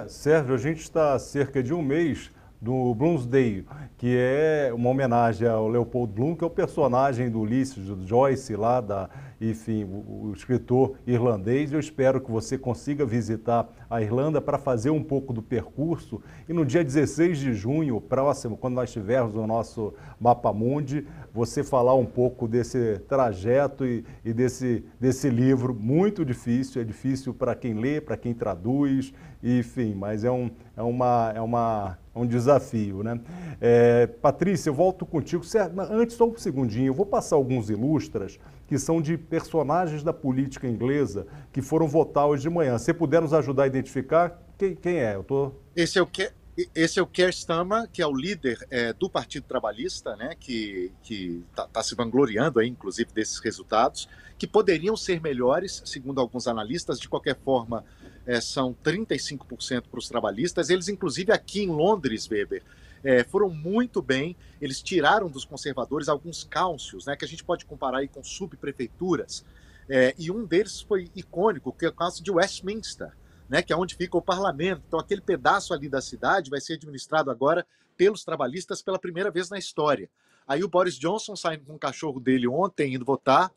Sérgio, 0.09 0.54
a 0.54 0.59
gente 0.59 0.80
está 0.80 1.14
há 1.14 1.18
cerca 1.18 1.62
de 1.62 1.73
um 1.75 1.83
mês 1.83 2.30
do 2.60 2.94
Bloomsday, 2.94 3.64
que 3.96 4.16
é 4.16 4.72
uma 4.75 4.90
homenagem 4.90 5.46
ao 5.46 5.68
Leopold 5.68 6.12
Bloom, 6.12 6.34
que 6.34 6.44
é 6.44 6.46
o 6.46 6.50
personagem 6.50 7.30
do 7.30 7.40
Ulisses, 7.40 7.86
do 7.86 8.06
Joyce 8.06 8.56
lá 8.56 8.80
da 8.80 9.08
enfim, 9.40 9.84
o, 9.84 10.28
o 10.28 10.32
escritor 10.32 10.96
irlandês. 11.06 11.72
Eu 11.72 11.80
espero 11.80 12.20
que 12.20 12.30
você 12.30 12.56
consiga 12.56 13.04
visitar 13.04 13.68
a 13.88 14.00
Irlanda 14.00 14.40
para 14.40 14.58
fazer 14.58 14.90
um 14.90 15.02
pouco 15.02 15.32
do 15.32 15.42
percurso. 15.42 16.22
E 16.48 16.52
no 16.52 16.64
dia 16.64 16.82
16 16.82 17.38
de 17.38 17.54
junho, 17.54 18.00
próximo, 18.00 18.56
quando 18.56 18.75
nós 18.75 18.88
estivermos 18.88 19.34
no 19.34 19.46
nosso 19.46 19.92
Mapa 20.20 20.52
Mundi, 20.52 21.06
você 21.32 21.62
falar 21.62 21.94
um 21.94 22.06
pouco 22.06 22.48
desse 22.48 22.98
trajeto 23.00 23.84
e, 23.84 24.04
e 24.25 24.32
desse, 24.32 24.84
desse 24.98 25.28
livro 25.28 25.75
muito 25.75 26.25
difícil. 26.25 26.80
É 26.80 26.84
difícil 26.84 27.34
para 27.34 27.54
quem 27.54 27.75
lê, 27.75 28.00
para 28.00 28.16
quem 28.16 28.32
traduz, 28.32 29.12
enfim, 29.42 29.94
mas 29.94 30.25
é 30.25 30.30
um, 30.30 30.50
é 30.76 30.82
uma, 30.82 31.32
é 31.34 31.40
uma, 31.40 31.98
é 32.16 32.18
um 32.18 32.26
desafio, 32.26 33.02
né? 33.02 33.20
É, 33.61 34.06
Patrícia, 34.06 34.70
eu 34.70 34.75
volto 34.75 35.04
contigo. 35.04 35.42
Antes, 35.90 36.16
só 36.16 36.26
um 36.26 36.37
segundinho, 36.37 36.87
eu 36.87 36.94
vou 36.94 37.04
passar 37.04 37.37
alguns 37.37 37.68
ilustras 37.68 38.38
que 38.66 38.78
são 38.78 39.02
de 39.02 39.18
personagens 39.18 40.02
da 40.02 40.12
política 40.12 40.66
inglesa 40.66 41.26
que 41.52 41.61
foram 41.61 41.87
votar 41.87 42.26
hoje 42.26 42.42
de 42.42 42.50
manhã. 42.50 42.78
Se 42.78 42.92
puder 42.94 43.20
nos 43.20 43.35
ajudar 43.35 43.64
a 43.64 43.66
identificar, 43.66 44.42
quem, 44.56 44.75
quem 44.75 44.96
é? 44.96 45.14
Eu 45.14 45.23
tô... 45.23 45.52
Esse 45.75 45.99
é 45.99 46.02
o 46.02 46.06
que 46.06 46.32
esse 46.75 46.99
é 46.99 47.02
o 47.02 47.06
Keir 47.06 47.28
Starmer, 47.28 47.87
que 47.92 48.00
é 48.00 48.06
o 48.06 48.16
líder 48.16 48.56
é, 48.70 48.90
do 48.90 49.11
Partido 49.11 49.44
Trabalhista, 49.44 50.16
né, 50.16 50.35
que 50.40 50.90
está 51.02 51.66
tá 51.66 51.82
se 51.82 51.94
vangloriando, 51.94 52.58
aí, 52.58 52.66
inclusive, 52.66 53.12
desses 53.12 53.38
resultados, 53.40 54.08
que 54.38 54.46
poderiam 54.46 54.96
ser 54.96 55.20
melhores, 55.20 55.82
segundo 55.85 56.18
alguns 56.18 56.49
analistas. 56.49 56.99
De 56.99 57.11
qualquer 57.11 57.37
forma, 57.44 57.85
é, 58.26 58.40
são 58.40 58.75
35% 58.85 59.85
para 59.90 59.99
os 59.99 60.09
trabalhistas. 60.09 60.68
Eles, 60.68 60.88
inclusive, 60.88 61.33
aqui 61.33 61.62
em 61.62 61.68
Londres, 61.68 62.28
Weber, 62.28 62.62
é, 63.04 63.23
foram 63.25 63.49
muito 63.49 64.02
bem. 64.02 64.37
Eles 64.61 64.83
tiraram 64.83 65.30
dos 65.30 65.45
conservadores 65.45 66.09
alguns 66.09 66.45
cálcios, 66.45 67.06
né, 67.06 67.16
que 67.16 67.25
a 67.25 67.28
gente 67.28 67.45
pode 67.45 67.64
comparar 67.64 67.99
aí 67.99 68.09
com 68.09 68.23
subprefeituras. 68.25 69.45
É, 69.88 70.14
e 70.18 70.30
um 70.30 70.45
deles 70.45 70.80
foi 70.80 71.11
icônico, 71.14 71.73
que 71.73 71.87
é 71.87 71.88
o 71.88 71.92
caso 71.92 72.23
de 72.23 72.30
Westminster 72.30 73.12
né, 73.49 73.62
que 73.62 73.73
é 73.73 73.76
onde 73.76 73.95
fica 73.95 74.16
o 74.16 74.23
parlamento. 74.23 74.83
Então, 74.87 74.99
aquele 74.99 75.21
pedaço 75.21 75.73
ali 75.73 75.88
da 75.88 76.00
cidade 76.00 76.50
vai 76.50 76.61
ser 76.61 76.75
administrado 76.75 77.30
agora 77.30 77.66
pelos 77.97 78.25
trabalhistas 78.25 78.83
pela 78.83 78.99
primeira 78.99 79.30
vez 79.30 79.49
na 79.49 79.59
história. 79.59 80.09
Aí 80.47 80.62
o 80.62 80.68
Boris 80.68 80.99
Johnson 80.99 81.35
saindo 81.35 81.64
com 81.64 81.75
o 81.75 81.78
cachorro 81.78 82.21
dele 82.21 82.47
ontem, 82.47 82.95
indo 82.95 83.04
votar. 83.04 83.50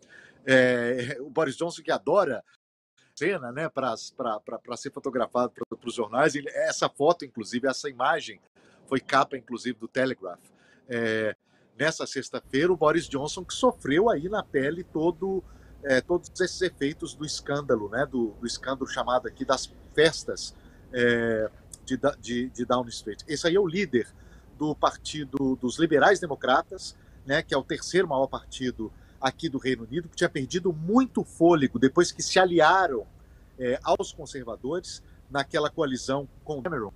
É, 0.45 1.17
o 1.19 1.29
Boris 1.29 1.55
Johnson 1.55 1.83
que 1.83 1.91
adora 1.91 2.43
cena, 3.19 3.51
né, 3.51 3.67
para 3.69 3.97
ser 4.77 4.91
fotografado 4.91 5.51
para 5.51 5.87
os 5.89 5.93
jornais. 5.93 6.33
Essa 6.35 6.87
foto, 6.87 7.25
inclusive, 7.25 7.67
essa 7.67 7.89
imagem 7.89 8.39
foi 8.87 9.01
capa, 9.01 9.37
inclusive, 9.37 9.77
do 9.77 9.87
Telegraph. 9.87 10.39
É, 10.87 11.35
nessa 11.77 12.07
sexta-feira, 12.07 12.71
o 12.71 12.77
Boris 12.77 13.09
Johnson 13.09 13.43
que 13.43 13.53
sofreu 13.53 14.09
aí 14.09 14.29
na 14.29 14.41
pele 14.41 14.83
todo 14.83 15.43
é, 15.83 16.01
todos 16.01 16.29
esses 16.41 16.61
efeitos 16.61 17.13
do 17.13 17.25
escândalo, 17.25 17.89
né, 17.89 18.05
do, 18.05 18.31
do 18.39 18.47
escândalo 18.47 18.87
chamado 18.87 19.27
aqui 19.27 19.45
das 19.45 19.73
festas 19.93 20.55
é, 20.91 21.49
de, 21.85 21.97
de, 22.19 22.49
de 22.49 22.65
Downing 22.65 22.89
Street. 22.89 23.21
Esse 23.27 23.47
aí 23.47 23.55
é 23.55 23.59
o 23.59 23.67
líder 23.67 24.07
do 24.57 24.75
Partido 24.75 25.55
dos 25.55 25.79
Liberais 25.79 26.19
Democratas, 26.19 26.97
né, 27.25 27.41
que 27.41 27.53
é 27.53 27.57
o 27.57 27.63
terceiro 27.63 28.07
maior 28.07 28.27
partido 28.27 28.91
aqui 29.19 29.49
do 29.49 29.57
Reino 29.57 29.83
Unido, 29.83 30.09
que 30.09 30.15
tinha 30.15 30.29
perdido 30.29 30.71
muito 30.71 31.23
fôlego 31.23 31.77
depois 31.77 32.11
que 32.11 32.21
se 32.21 32.39
aliaram 32.39 33.05
é, 33.57 33.79
aos 33.83 34.11
conservadores 34.11 35.03
naquela 35.29 35.69
coalizão 35.69 36.27
com 36.43 36.61
Cameron. 36.61 36.93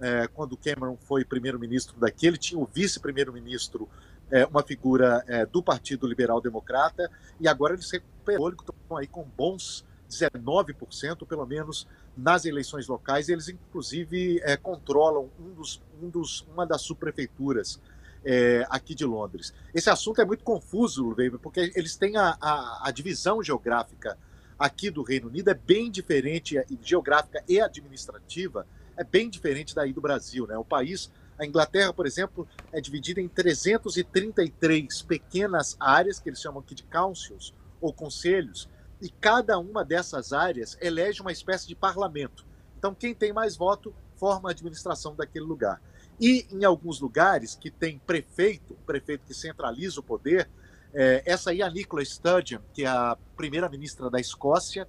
É, 0.00 0.28
quando 0.28 0.56
Cameron 0.56 0.96
foi 0.96 1.24
primeiro-ministro 1.24 1.98
daqui, 1.98 2.26
ele 2.26 2.38
tinha 2.38 2.60
o 2.60 2.64
vice-primeiro-ministro 2.64 3.88
é, 4.30 4.46
uma 4.46 4.62
figura 4.62 5.24
é, 5.26 5.44
do 5.44 5.62
Partido 5.62 6.06
Liberal 6.06 6.40
Democrata, 6.40 7.10
e 7.40 7.48
agora 7.48 7.74
eles 7.74 7.90
recuperam, 7.90 8.48
estão 8.50 8.96
aí 8.96 9.06
com 9.06 9.24
bons 9.36 9.84
19%, 10.08 11.26
pelo 11.26 11.46
menos 11.46 11.86
nas 12.16 12.44
eleições 12.44 12.86
locais. 12.86 13.28
Eles, 13.28 13.48
inclusive, 13.48 14.40
é, 14.42 14.56
controlam 14.56 15.30
um 15.38 15.54
dos, 15.54 15.82
um 16.02 16.08
dos, 16.08 16.46
uma 16.52 16.66
das 16.66 16.82
subprefeituras 16.82 17.80
é, 18.30 18.66
aqui 18.68 18.94
de 18.94 19.06
Londres. 19.06 19.54
Esse 19.74 19.88
assunto 19.88 20.20
é 20.20 20.24
muito 20.24 20.44
confuso, 20.44 21.14
Weber, 21.14 21.38
porque 21.38 21.72
eles 21.74 21.96
têm 21.96 22.18
a, 22.18 22.36
a, 22.38 22.88
a, 22.88 22.90
divisão 22.90 23.42
geográfica 23.42 24.18
aqui 24.58 24.90
do 24.90 25.02
Reino 25.02 25.28
Unido, 25.28 25.48
é 25.48 25.54
bem 25.54 25.90
diferente, 25.90 26.62
geográfica 26.82 27.42
e 27.48 27.58
administrativa, 27.58 28.66
é 28.98 29.02
bem 29.02 29.30
diferente 29.30 29.74
daí 29.74 29.94
do 29.94 30.02
Brasil. 30.02 30.46
Né? 30.46 30.58
O 30.58 30.64
país 30.64 31.10
a 31.38 31.46
Inglaterra, 31.46 31.90
por 31.90 32.04
exemplo, 32.04 32.46
é 32.70 32.82
dividida 32.82 33.18
em 33.18 33.28
333 33.28 35.02
pequenas 35.02 35.74
áreas, 35.80 36.20
que 36.20 36.28
eles 36.28 36.40
chamam 36.40 36.60
aqui 36.60 36.74
de 36.74 36.82
councils, 36.82 37.54
ou 37.80 37.94
conselhos, 37.94 38.68
e 39.00 39.08
cada 39.08 39.58
uma 39.58 39.84
dessas 39.84 40.34
áreas 40.34 40.76
elege 40.82 41.22
uma 41.22 41.32
espécie 41.32 41.66
de 41.66 41.74
parlamento. 41.74 42.44
Então, 42.76 42.94
quem 42.94 43.14
tem 43.14 43.32
mais 43.32 43.56
voto 43.56 43.94
forma 44.16 44.50
a 44.50 44.52
administração 44.52 45.14
daquele 45.14 45.46
lugar. 45.46 45.80
E 46.20 46.46
em 46.50 46.64
alguns 46.64 47.00
lugares 47.00 47.54
que 47.54 47.70
tem 47.70 47.98
prefeito, 47.98 48.74
prefeito 48.86 49.24
que 49.26 49.34
centraliza 49.34 50.00
o 50.00 50.02
poder, 50.02 50.48
é, 50.92 51.22
essa 51.24 51.50
aí 51.50 51.60
é 51.60 51.64
a 51.64 51.70
Nicola 51.70 52.04
Sturgeon, 52.04 52.60
que 52.72 52.84
é 52.84 52.88
a 52.88 53.16
primeira-ministra 53.36 54.10
da 54.10 54.18
Escócia, 54.18 54.88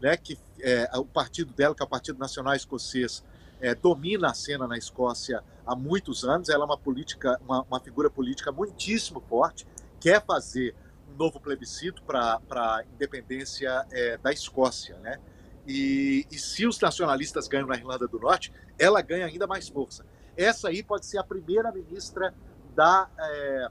né, 0.00 0.16
que 0.16 0.38
é, 0.60 0.90
o 0.96 1.04
partido 1.04 1.52
dela, 1.52 1.74
que 1.74 1.82
é 1.82 1.86
o 1.86 1.88
Partido 1.88 2.18
Nacional 2.18 2.54
Escocês, 2.54 3.24
é, 3.60 3.74
domina 3.74 4.30
a 4.30 4.34
cena 4.34 4.66
na 4.66 4.76
Escócia 4.76 5.42
há 5.66 5.74
muitos 5.74 6.24
anos. 6.24 6.48
Ela 6.48 6.64
é 6.64 6.66
uma 6.66 6.78
política, 6.78 7.40
uma, 7.44 7.62
uma 7.62 7.80
figura 7.80 8.08
política 8.08 8.52
muitíssimo 8.52 9.20
forte, 9.28 9.66
quer 10.00 10.24
fazer 10.24 10.74
um 11.12 11.16
novo 11.16 11.40
plebiscito 11.40 12.02
para 12.02 12.40
a 12.50 12.84
independência 12.94 13.86
é, 13.90 14.16
da 14.18 14.32
Escócia, 14.32 14.96
né? 14.98 15.18
E, 15.66 16.26
e, 16.30 16.38
se 16.38 16.66
os 16.66 16.80
nacionalistas 16.80 17.46
ganham 17.46 17.66
na 17.66 17.76
Irlanda 17.76 18.08
do 18.08 18.18
Norte, 18.18 18.50
ela 18.78 19.02
ganha 19.02 19.26
ainda 19.26 19.46
mais 19.46 19.68
força. 19.68 20.06
Essa 20.38 20.68
aí 20.68 20.84
pode 20.84 21.04
ser 21.04 21.18
a 21.18 21.24
primeira 21.24 21.72
ministra 21.72 22.32
da 22.72 23.10
é, 23.18 23.70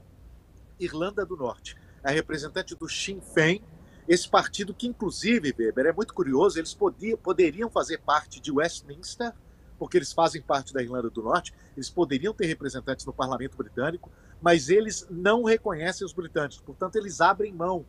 Irlanda 0.78 1.24
do 1.24 1.34
Norte, 1.34 1.74
a 2.04 2.10
representante 2.10 2.74
do 2.74 2.86
Sinn 2.86 3.22
Féin, 3.22 3.62
esse 4.06 4.28
partido 4.28 4.74
que, 4.74 4.86
inclusive, 4.86 5.54
Weber, 5.58 5.86
é 5.86 5.92
muito 5.92 6.12
curioso, 6.12 6.58
eles 6.58 6.74
podiam, 6.74 7.16
poderiam 7.16 7.70
fazer 7.70 7.98
parte 7.98 8.38
de 8.38 8.52
Westminster, 8.52 9.32
porque 9.78 9.96
eles 9.96 10.12
fazem 10.12 10.42
parte 10.42 10.74
da 10.74 10.82
Irlanda 10.82 11.08
do 11.08 11.22
Norte, 11.22 11.54
eles 11.74 11.88
poderiam 11.88 12.34
ter 12.34 12.44
representantes 12.44 13.06
no 13.06 13.14
parlamento 13.14 13.56
britânico, 13.56 14.10
mas 14.40 14.68
eles 14.68 15.06
não 15.10 15.44
reconhecem 15.44 16.06
os 16.06 16.12
britânicos, 16.12 16.60
portanto, 16.60 16.96
eles 16.96 17.22
abrem 17.22 17.50
mão 17.50 17.86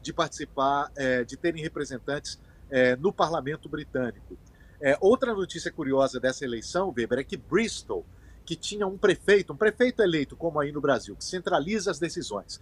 de 0.00 0.10
participar, 0.10 0.90
é, 0.96 1.22
de 1.22 1.36
terem 1.36 1.62
representantes 1.62 2.40
é, 2.70 2.96
no 2.96 3.12
parlamento 3.12 3.68
britânico. 3.68 4.38
É, 4.80 4.96
outra 5.02 5.34
notícia 5.34 5.70
curiosa 5.70 6.18
dessa 6.18 6.44
eleição, 6.46 6.92
Weber, 6.96 7.18
é 7.18 7.24
que 7.24 7.36
Bristol, 7.36 8.06
que 8.44 8.56
tinha 8.56 8.86
um 8.86 8.98
prefeito, 8.98 9.52
um 9.52 9.56
prefeito 9.56 10.02
eleito, 10.02 10.36
como 10.36 10.58
aí 10.60 10.72
no 10.72 10.80
Brasil, 10.80 11.14
que 11.16 11.24
centraliza 11.24 11.90
as 11.90 11.98
decisões, 11.98 12.60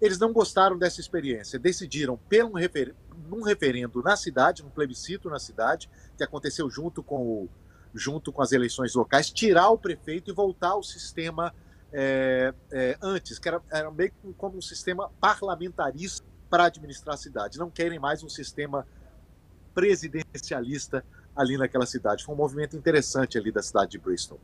eles 0.00 0.18
não 0.18 0.32
gostaram 0.32 0.76
dessa 0.76 1.00
experiência, 1.00 1.58
decidiram, 1.58 2.18
pelo 2.28 2.54
refer 2.54 2.94
num 3.28 3.42
referendo 3.42 4.02
na 4.02 4.16
cidade, 4.16 4.62
num 4.62 4.68
plebiscito 4.68 5.30
na 5.30 5.38
cidade, 5.38 5.88
que 6.16 6.24
aconteceu 6.24 6.68
junto 6.68 7.02
com 7.02 7.16
o 7.22 7.48
junto 7.94 8.32
com 8.32 8.40
as 8.40 8.52
eleições 8.52 8.94
locais, 8.94 9.30
tirar 9.30 9.68
o 9.68 9.76
prefeito 9.76 10.30
e 10.30 10.34
voltar 10.34 10.70
ao 10.70 10.82
sistema 10.82 11.54
é, 11.92 12.54
é, 12.70 12.96
antes, 13.02 13.38
que 13.38 13.46
era, 13.46 13.60
era 13.70 13.90
meio 13.90 14.12
como 14.38 14.56
um 14.56 14.62
sistema 14.62 15.10
parlamentarista 15.20 16.24
para 16.48 16.64
administrar 16.64 17.14
a 17.14 17.18
cidade. 17.18 17.58
Não 17.58 17.70
querem 17.70 17.98
mais 17.98 18.22
um 18.22 18.28
sistema 18.28 18.86
presidencialista 19.74 21.04
ali 21.36 21.56
naquela 21.56 21.86
cidade. 21.86 22.24
Foi 22.24 22.34
um 22.34 22.38
movimento 22.38 22.76
interessante 22.76 23.36
ali 23.38 23.52
da 23.52 23.62
cidade 23.62 23.92
de 23.92 23.98
Bristol. 23.98 24.40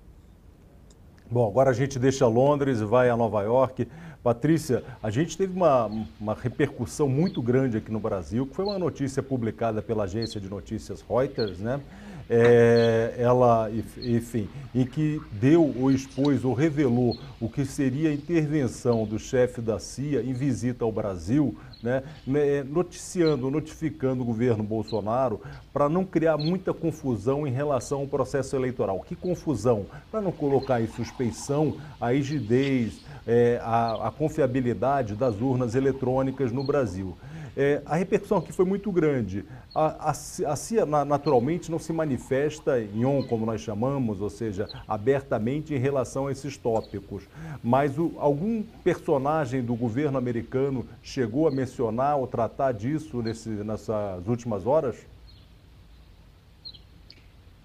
Bom, 1.30 1.47
agora 1.47 1.68
a 1.68 1.75
gente 1.75 1.99
deixa 1.99 2.26
Londres 2.26 2.80
e 2.80 2.85
vai 2.87 3.11
a 3.11 3.16
Nova 3.16 3.42
York. 3.42 3.87
Patrícia, 4.23 4.82
a 5.02 5.11
gente 5.11 5.37
teve 5.37 5.54
uma, 5.54 5.90
uma 6.18 6.32
repercussão 6.32 7.06
muito 7.06 7.42
grande 7.42 7.76
aqui 7.76 7.92
no 7.92 8.00
Brasil, 8.00 8.47
que 8.47 8.54
foi 8.54 8.64
uma 8.64 8.78
notícia 8.78 9.23
publicada 9.23 9.82
pela 9.82 10.04
agência 10.04 10.40
de 10.40 10.49
notícias 10.49 11.04
Reuters, 11.06 11.58
né? 11.58 11.80
É, 12.28 13.14
ela, 13.16 13.70
enfim, 13.70 14.49
em 14.75 14.85
que 14.85 15.20
deu 15.32 15.75
ou 15.78 15.90
expôs 15.90 16.44
ou 16.44 16.52
revelou 16.52 17.16
o 17.40 17.49
que 17.49 17.64
seria 17.64 18.11
a 18.11 18.12
intervenção 18.12 19.06
do 19.06 19.18
chefe 19.18 19.61
da 19.61 19.78
CIA 19.78 20.23
em 20.23 20.32
visita 20.32 20.85
ao 20.85 20.92
Brasil, 20.92 21.56
né, 21.82 22.02
né 22.26 22.62
noticiando, 22.62 23.50
notificando 23.50 24.23
o 24.23 24.26
governo 24.26 24.62
Bolsonaro 24.62 25.40
para 25.73 25.88
não 25.88 26.04
criar 26.04 26.37
muita 26.37 26.75
confusão 26.75 27.47
em 27.47 27.50
relação 27.50 28.00
ao 28.00 28.06
processo 28.06 28.54
eleitoral. 28.54 29.00
Que 29.00 29.16
confusão? 29.16 29.87
Para 30.11 30.20
não 30.20 30.32
colocar 30.32 30.82
em 30.82 30.88
suspeição 30.88 31.76
a 32.00 32.11
rigidez, 32.11 33.00
é, 33.26 33.61
a, 33.62 34.08
a 34.08 34.11
confiabilidade 34.11 35.14
das 35.14 35.40
urnas 35.40 35.75
eletrônicas 35.75 36.52
no 36.52 36.64
Brasil. 36.64 37.16
É, 37.60 37.82
a 37.84 37.96
repercussão 37.96 38.38
aqui 38.38 38.52
foi 38.52 38.64
muito 38.64 38.92
grande. 38.92 39.44
A, 39.74 40.10
a, 40.10 40.12
a 40.12 40.56
CIA 40.56 40.86
naturalmente 40.86 41.72
não 41.72 41.78
se 41.80 41.92
manifesta 41.92 42.80
em 42.80 43.04
on, 43.04 43.20
como 43.24 43.44
nós 43.44 43.60
chamamos, 43.60 44.20
ou 44.20 44.30
seja, 44.30 44.68
abertamente 44.86 45.74
em 45.74 45.76
relação 45.76 46.28
a 46.28 46.32
esses 46.32 46.56
tópicos. 46.56 47.24
Mas 47.60 47.98
o, 47.98 48.12
algum 48.18 48.62
personagem 48.84 49.60
do 49.60 49.74
governo 49.74 50.16
americano 50.16 50.86
chegou 51.02 51.48
a 51.48 51.50
mencionar 51.50 52.16
ou 52.16 52.28
tratar 52.28 52.70
disso 52.70 53.20
nesse, 53.22 53.48
nessas 53.48 54.24
últimas 54.28 54.64
horas? 54.64 54.94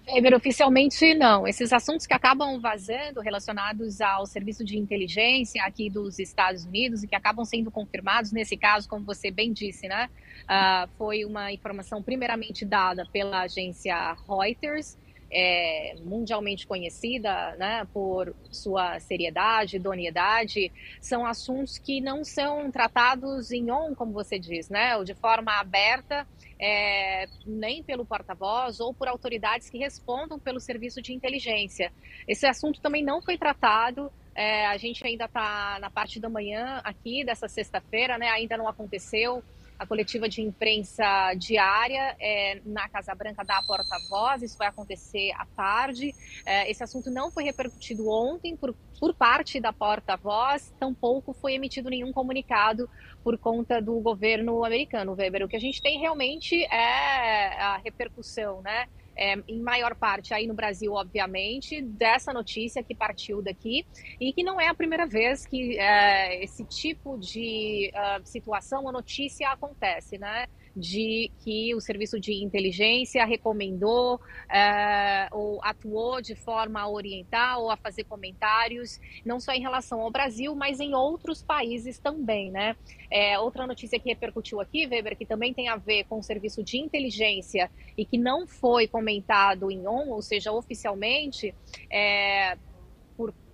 Weber, 0.06 0.34
oficialmente 0.34 1.14
não. 1.14 1.48
Esses 1.48 1.72
assuntos 1.72 2.06
que 2.06 2.12
acabam 2.12 2.60
vazando 2.60 3.20
relacionados 3.20 4.02
ao 4.02 4.26
serviço 4.26 4.62
de 4.62 4.78
inteligência 4.78 5.62
aqui 5.64 5.88
dos 5.88 6.18
Estados 6.18 6.64
Unidos 6.64 7.02
e 7.02 7.08
que 7.08 7.14
acabam 7.14 7.44
sendo 7.44 7.70
confirmados, 7.70 8.30
nesse 8.30 8.56
caso, 8.56 8.88
como 8.88 9.04
você 9.04 9.30
bem 9.30 9.52
disse, 9.52 9.88
né? 9.88 10.10
Uh, 10.44 10.88
foi 10.98 11.24
uma 11.24 11.50
informação 11.52 12.02
primeiramente 12.02 12.66
dada 12.66 13.06
pela 13.10 13.42
agência 13.42 14.14
Reuters, 14.28 14.98
é, 15.30 15.96
mundialmente 16.04 16.66
conhecida 16.66 17.56
né, 17.56 17.86
por 17.92 18.34
sua 18.50 19.00
seriedade, 19.00 19.76
idoneidade, 19.76 20.70
são 21.00 21.26
assuntos 21.26 21.76
que 21.76 22.00
não 22.00 22.22
são 22.22 22.70
tratados 22.70 23.50
em 23.50 23.70
on, 23.70 23.94
como 23.94 24.12
você 24.12 24.38
diz, 24.38 24.68
né, 24.68 24.96
ou 24.96 25.02
de 25.02 25.14
forma 25.14 25.58
aberta 25.58 26.26
é, 26.60 27.26
nem 27.46 27.82
pelo 27.82 28.04
porta-voz 28.04 28.80
ou 28.80 28.94
por 28.94 29.08
autoridades 29.08 29.68
que 29.70 29.78
respondam 29.78 30.38
pelo 30.38 30.60
serviço 30.60 31.02
de 31.02 31.12
inteligência. 31.12 31.92
Esse 32.26 32.46
assunto 32.46 32.80
também 32.80 33.04
não 33.04 33.20
foi 33.20 33.36
tratado. 33.36 34.10
É, 34.34 34.66
a 34.66 34.76
gente 34.76 35.06
ainda 35.06 35.26
está 35.26 35.78
na 35.80 35.90
parte 35.90 36.18
da 36.18 36.28
manhã 36.28 36.80
aqui 36.84 37.24
dessa 37.24 37.48
sexta-feira, 37.48 38.18
né? 38.18 38.28
Ainda 38.30 38.56
não 38.56 38.68
aconteceu 38.68 39.42
a 39.84 39.86
coletiva 39.86 40.28
de 40.28 40.40
imprensa 40.40 41.34
diária 41.34 42.16
é, 42.18 42.60
na 42.64 42.88
Casa 42.88 43.14
Branca 43.14 43.44
da 43.44 43.62
porta-voz. 43.62 44.42
Isso 44.42 44.58
vai 44.58 44.68
acontecer 44.68 45.30
à 45.36 45.46
tarde. 45.46 46.12
É, 46.44 46.70
esse 46.70 46.82
assunto 46.82 47.10
não 47.10 47.30
foi 47.30 47.44
repercutido 47.44 48.08
ontem 48.08 48.56
por, 48.56 48.74
por 48.98 49.14
parte 49.14 49.60
da 49.60 49.72
porta-voz, 49.72 50.72
tampouco 50.80 51.32
foi 51.32 51.54
emitido 51.54 51.90
nenhum 51.90 52.12
comunicado 52.12 52.88
por 53.22 53.38
conta 53.38 53.80
do 53.80 54.00
governo 54.00 54.64
americano, 54.64 55.14
Weber. 55.14 55.44
O 55.44 55.48
que 55.48 55.56
a 55.56 55.60
gente 55.60 55.80
tem 55.80 55.98
realmente 56.00 56.64
é 56.64 57.60
a 57.60 57.76
repercussão, 57.76 58.60
né? 58.62 58.86
É, 59.16 59.34
em 59.48 59.60
maior 59.60 59.94
parte 59.94 60.34
aí 60.34 60.46
no 60.46 60.54
Brasil, 60.54 60.92
obviamente, 60.92 61.80
dessa 61.80 62.32
notícia 62.32 62.82
que 62.82 62.94
partiu 62.94 63.42
daqui 63.42 63.86
e 64.20 64.32
que 64.32 64.42
não 64.42 64.60
é 64.60 64.68
a 64.68 64.74
primeira 64.74 65.06
vez 65.06 65.46
que 65.46 65.78
é, 65.78 66.42
esse 66.42 66.64
tipo 66.64 67.18
de 67.18 67.92
uh, 67.94 68.26
situação 68.26 68.84
ou 68.84 68.92
notícia 68.92 69.48
acontece, 69.50 70.18
né? 70.18 70.46
De 70.76 71.30
que 71.40 71.74
o 71.74 71.80
serviço 71.80 72.18
de 72.18 72.42
inteligência 72.42 73.24
recomendou 73.24 74.20
é, 74.52 75.28
ou 75.32 75.60
atuou 75.62 76.20
de 76.20 76.34
forma 76.34 76.80
a 76.80 76.88
orientar 76.88 77.58
ou 77.58 77.70
a 77.70 77.76
fazer 77.76 78.04
comentários, 78.04 79.00
não 79.24 79.38
só 79.38 79.52
em 79.52 79.60
relação 79.60 80.00
ao 80.00 80.10
Brasil, 80.10 80.54
mas 80.54 80.80
em 80.80 80.94
outros 80.94 81.42
países 81.42 81.98
também, 81.98 82.50
né? 82.50 82.76
É, 83.10 83.38
outra 83.38 83.66
notícia 83.66 83.98
que 83.98 84.08
repercutiu 84.08 84.60
aqui, 84.60 84.86
Weber, 84.86 85.16
que 85.16 85.26
também 85.26 85.54
tem 85.54 85.68
a 85.68 85.76
ver 85.76 86.04
com 86.04 86.18
o 86.18 86.22
serviço 86.22 86.62
de 86.62 86.78
inteligência 86.78 87.70
e 87.96 88.04
que 88.04 88.18
não 88.18 88.46
foi 88.46 88.88
comentado 88.88 89.70
em 89.70 89.86
ON, 89.86 90.08
ou 90.10 90.22
seja, 90.22 90.52
oficialmente, 90.52 91.54
é, 91.90 92.56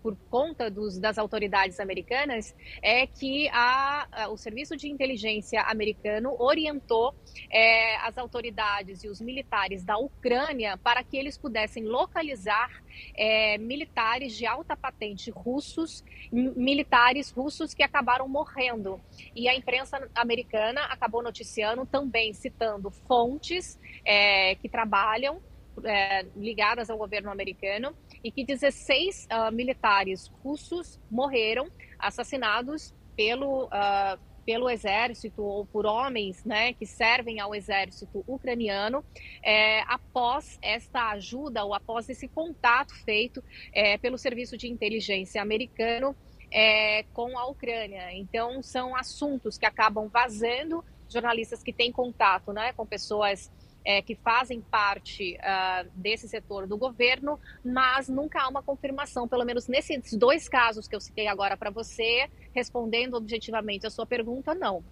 por 0.03 0.17
conta 0.31 0.71
dos, 0.71 0.99
das 0.99 1.19
autoridades 1.19 1.79
americanas 1.81 2.55
é 2.83 3.07
que 3.07 3.49
a, 3.51 4.07
a, 4.11 4.29
o 4.29 4.37
serviço 4.37 4.77
de 4.77 4.89
inteligência 4.89 5.63
americano 5.63 6.35
orientou 6.39 7.15
é, 7.51 7.97
as 7.97 8.17
autoridades 8.19 9.05
e 9.05 9.09
os 9.09 9.21
militares 9.21 9.85
da 9.85 9.97
Ucrânia 9.99 10.77
para 10.77 11.03
que 11.03 11.17
eles 11.17 11.37
pudessem 11.37 11.85
localizar 11.85 12.71
é, 13.17 13.59
militares 13.59 14.37
de 14.37 14.47
alta 14.47 14.77
patente 14.77 15.31
russos, 15.31 16.05
militares 16.33 17.31
russos 17.31 17.75
que 17.75 17.83
acabaram 17.83 18.29
morrendo. 18.29 19.01
E 19.35 19.49
a 19.49 19.55
imprensa 19.55 20.09
americana 20.15 20.83
acabou 20.85 21.23
noticiando 21.23 21.87
também 21.87 22.33
citando 22.33 22.91
fontes 22.91 23.79
é, 24.05 24.55
que 24.57 24.69
trabalham 24.69 25.41
é, 25.85 26.27
ligadas 26.37 26.91
ao 26.91 26.99
governo 26.99 27.31
americano 27.31 27.95
e 28.23 28.31
que 28.31 28.45
16 28.45 29.25
uh, 29.25 29.27
ah, 29.31 29.51
militares 29.51 30.29
russos 30.43 31.01
morreram 31.11 31.71
assassinados 31.99 32.95
pelo, 33.17 33.65
uh, 33.67 34.19
pelo 34.45 34.69
exército 34.69 35.43
ou 35.43 35.67
por 35.67 35.87
homens 35.87 36.45
né, 36.45 36.73
que 36.73 36.87
servem 36.87 37.41
ao 37.41 37.55
exército 37.55 38.25
ucraniano 38.27 39.05
é, 39.43 39.81
após 39.83 40.59
esta 40.63 41.11
ajuda 41.11 41.65
ou 41.65 41.75
após 41.75 42.09
esse 42.09 42.29
contato 42.29 42.95
feito 43.05 43.43
é, 43.73 43.97
pelo 43.99 44.19
serviço 44.19 44.57
de 44.57 44.69
inteligência 44.69 45.41
americano 45.41 46.17
é, 46.51 47.05
com 47.13 47.39
a 47.39 47.47
Ucrânia. 47.47 48.13
Então, 48.13 48.63
são 48.63 48.97
assuntos 48.97 49.57
que 49.57 49.67
acabam 49.67 50.09
vazando, 50.09 50.85
jornalistas 51.09 51.63
que 51.63 51.73
têm 51.73 51.93
contato 51.93 52.53
né, 52.53 52.73
com 52.73 52.85
pessoas 52.87 53.51
é, 53.85 54.03
que 54.03 54.15
fazem 54.15 54.61
parte 54.61 55.37
uh, 55.37 55.89
desse 55.95 56.29
setor 56.29 56.67
do 56.67 56.77
governo, 56.77 57.39
mas 57.65 58.09
nunca 58.09 58.43
há 58.43 58.49
uma 58.49 58.63
confirmação, 58.63 59.27
pelo 59.27 59.45
menos 59.45 59.69
nesses 59.69 60.15
dois 60.15 60.49
casos 60.49 60.87
que 60.87 60.95
eu 60.95 61.01
citei 61.01 61.27
agora 61.27 61.57
para 61.57 61.71
você, 61.71 62.29
respondendo 62.55 63.15
objetivamente 63.15 63.87
a 63.87 63.91
sua 63.91 64.07
pergunta, 64.07 64.55
não. 64.55 64.83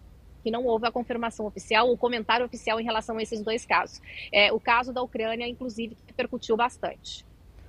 Que 0.43 0.51
não 0.51 0.65
houve 0.65 0.87
a 0.87 0.93
confirmação 0.93 1.47
oficial, 1.47 1.91
o 1.91 1.97
comentário 1.97 2.47
oficial 2.47 2.81
em 2.81 2.85
relação 2.85 3.19
a 3.19 3.23
esses 3.23 3.43
dois 3.43 3.67
casos. 3.67 4.01
É, 4.33 4.53
o 4.53 4.61
caso 4.61 4.93
da 4.93 5.03
Ucrânia, 5.03 5.47
inclusive, 5.47 5.97
repercutiu 6.07 6.57
bastante, 6.57 7.27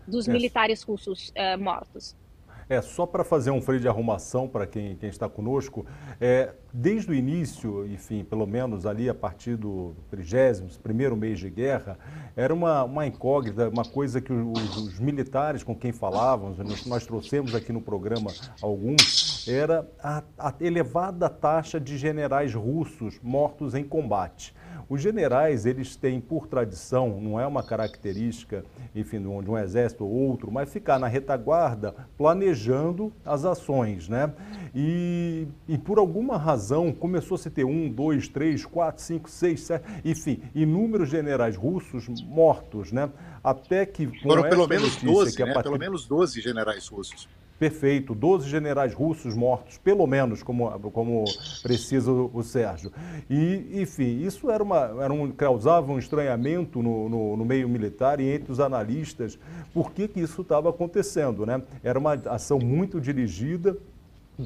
dos 0.07 0.27
militares 0.27 0.83
russos 0.83 1.29
uh, 1.29 1.59
mortos. 1.59 2.15
É, 2.69 2.83
só 2.83 3.07
para 3.07 3.23
fazer 3.23 3.49
um 3.49 3.59
freio 3.59 3.81
de 3.81 3.87
arrumação 3.87 4.47
para 4.47 4.67
quem, 4.67 4.95
quem 4.95 5.09
está 5.09 5.27
conosco, 5.27 5.87
é, 6.21 6.53
desde 6.71 7.09
o 7.09 7.15
início, 7.15 7.87
enfim, 7.87 8.23
pelo 8.23 8.45
menos 8.45 8.85
ali 8.85 9.09
a 9.09 9.13
partir 9.13 9.55
do 9.55 9.95
30 10.11 10.77
primeiro 10.83 11.17
mês 11.17 11.39
de 11.39 11.49
guerra, 11.49 11.97
era 12.35 12.53
uma, 12.53 12.83
uma 12.83 13.07
incógnita, 13.07 13.69
uma 13.69 13.83
coisa 13.83 14.21
que 14.21 14.31
os, 14.31 14.77
os 14.77 14.99
militares 14.99 15.63
com 15.63 15.75
quem 15.75 15.91
falávamos, 15.91 16.59
nós, 16.59 16.85
nós, 16.85 17.05
trouxemos 17.07 17.55
aqui 17.55 17.73
no 17.73 17.81
programa 17.81 18.31
alguns, 18.61 19.47
era 19.47 19.89
a, 20.03 20.21
a 20.37 20.53
elevada 20.61 21.27
taxa 21.27 21.79
de 21.79 21.97
generais 21.97 22.53
russos 22.53 23.19
mortos 23.23 23.73
em 23.73 23.83
combate. 23.83 24.53
Os 24.89 25.01
generais, 25.01 25.67
eles 25.67 25.95
têm 25.95 26.19
por 26.19 26.47
tradição, 26.47 27.21
não 27.21 27.39
é 27.39 27.45
uma 27.45 27.61
característica, 27.61 28.65
enfim, 28.95 29.21
de 29.21 29.27
um, 29.27 29.55
exército 29.55 30.03
ou 30.03 30.11
outro, 30.11 30.51
mas 30.51 30.67
ficar 30.73 30.97
na 30.97 31.07
retaguarda 31.07 31.93
planejando 32.17 33.13
as 33.23 33.45
ações, 33.45 34.09
né? 34.09 34.33
E, 34.73 35.47
e 35.67 35.77
por 35.77 35.99
alguma 35.99 36.37
razão 36.37 36.91
começou 36.91 37.35
a 37.35 37.37
se 37.37 37.51
ter 37.51 37.63
um, 37.63 37.87
dois, 37.87 38.27
três, 38.27 38.65
quatro, 38.65 39.03
cinco, 39.03 39.29
seis, 39.29 39.61
sete, 39.61 39.85
enfim, 40.03 40.41
inúmeros 40.55 41.09
generais 41.09 41.55
russos 41.55 42.07
mortos, 42.23 42.91
né? 42.91 43.11
Até 43.43 43.85
que 43.85 44.07
foram 44.23 44.49
pelo 44.49 44.67
menos 44.67 44.95
12, 44.97 45.43
né? 45.43 45.61
Pelo 45.61 45.77
menos 45.77 46.07
12 46.07 46.41
generais 46.41 46.87
russos. 46.87 47.29
Perfeito, 47.59 48.15
12 48.15 48.47
generais 48.47 48.93
russos 48.93 49.35
mortos, 49.35 49.77
pelo 49.77 50.07
menos, 50.07 50.41
como, 50.41 50.71
como 50.91 51.25
precisa 51.61 52.09
o 52.09 52.41
Sérgio. 52.41 52.89
E, 53.29 53.81
enfim, 53.81 54.21
isso 54.21 54.49
era 54.49 54.63
uma, 54.63 55.03
era 55.03 55.11
um, 55.11 55.29
causava 55.29 55.91
um 55.91 55.99
estranhamento 55.99 56.81
no, 56.81 57.09
no, 57.09 57.35
no 57.35 57.45
meio 57.45 57.67
militar 57.67 58.21
e 58.21 58.29
entre 58.29 58.49
os 58.49 58.61
analistas, 58.61 59.37
por 59.73 59.91
que, 59.91 60.07
que 60.07 60.21
isso 60.21 60.41
estava 60.41 60.69
acontecendo, 60.69 61.45
né? 61.45 61.61
Era 61.83 61.99
uma 61.99 62.13
ação 62.13 62.59
muito 62.59 62.99
dirigida, 63.01 63.77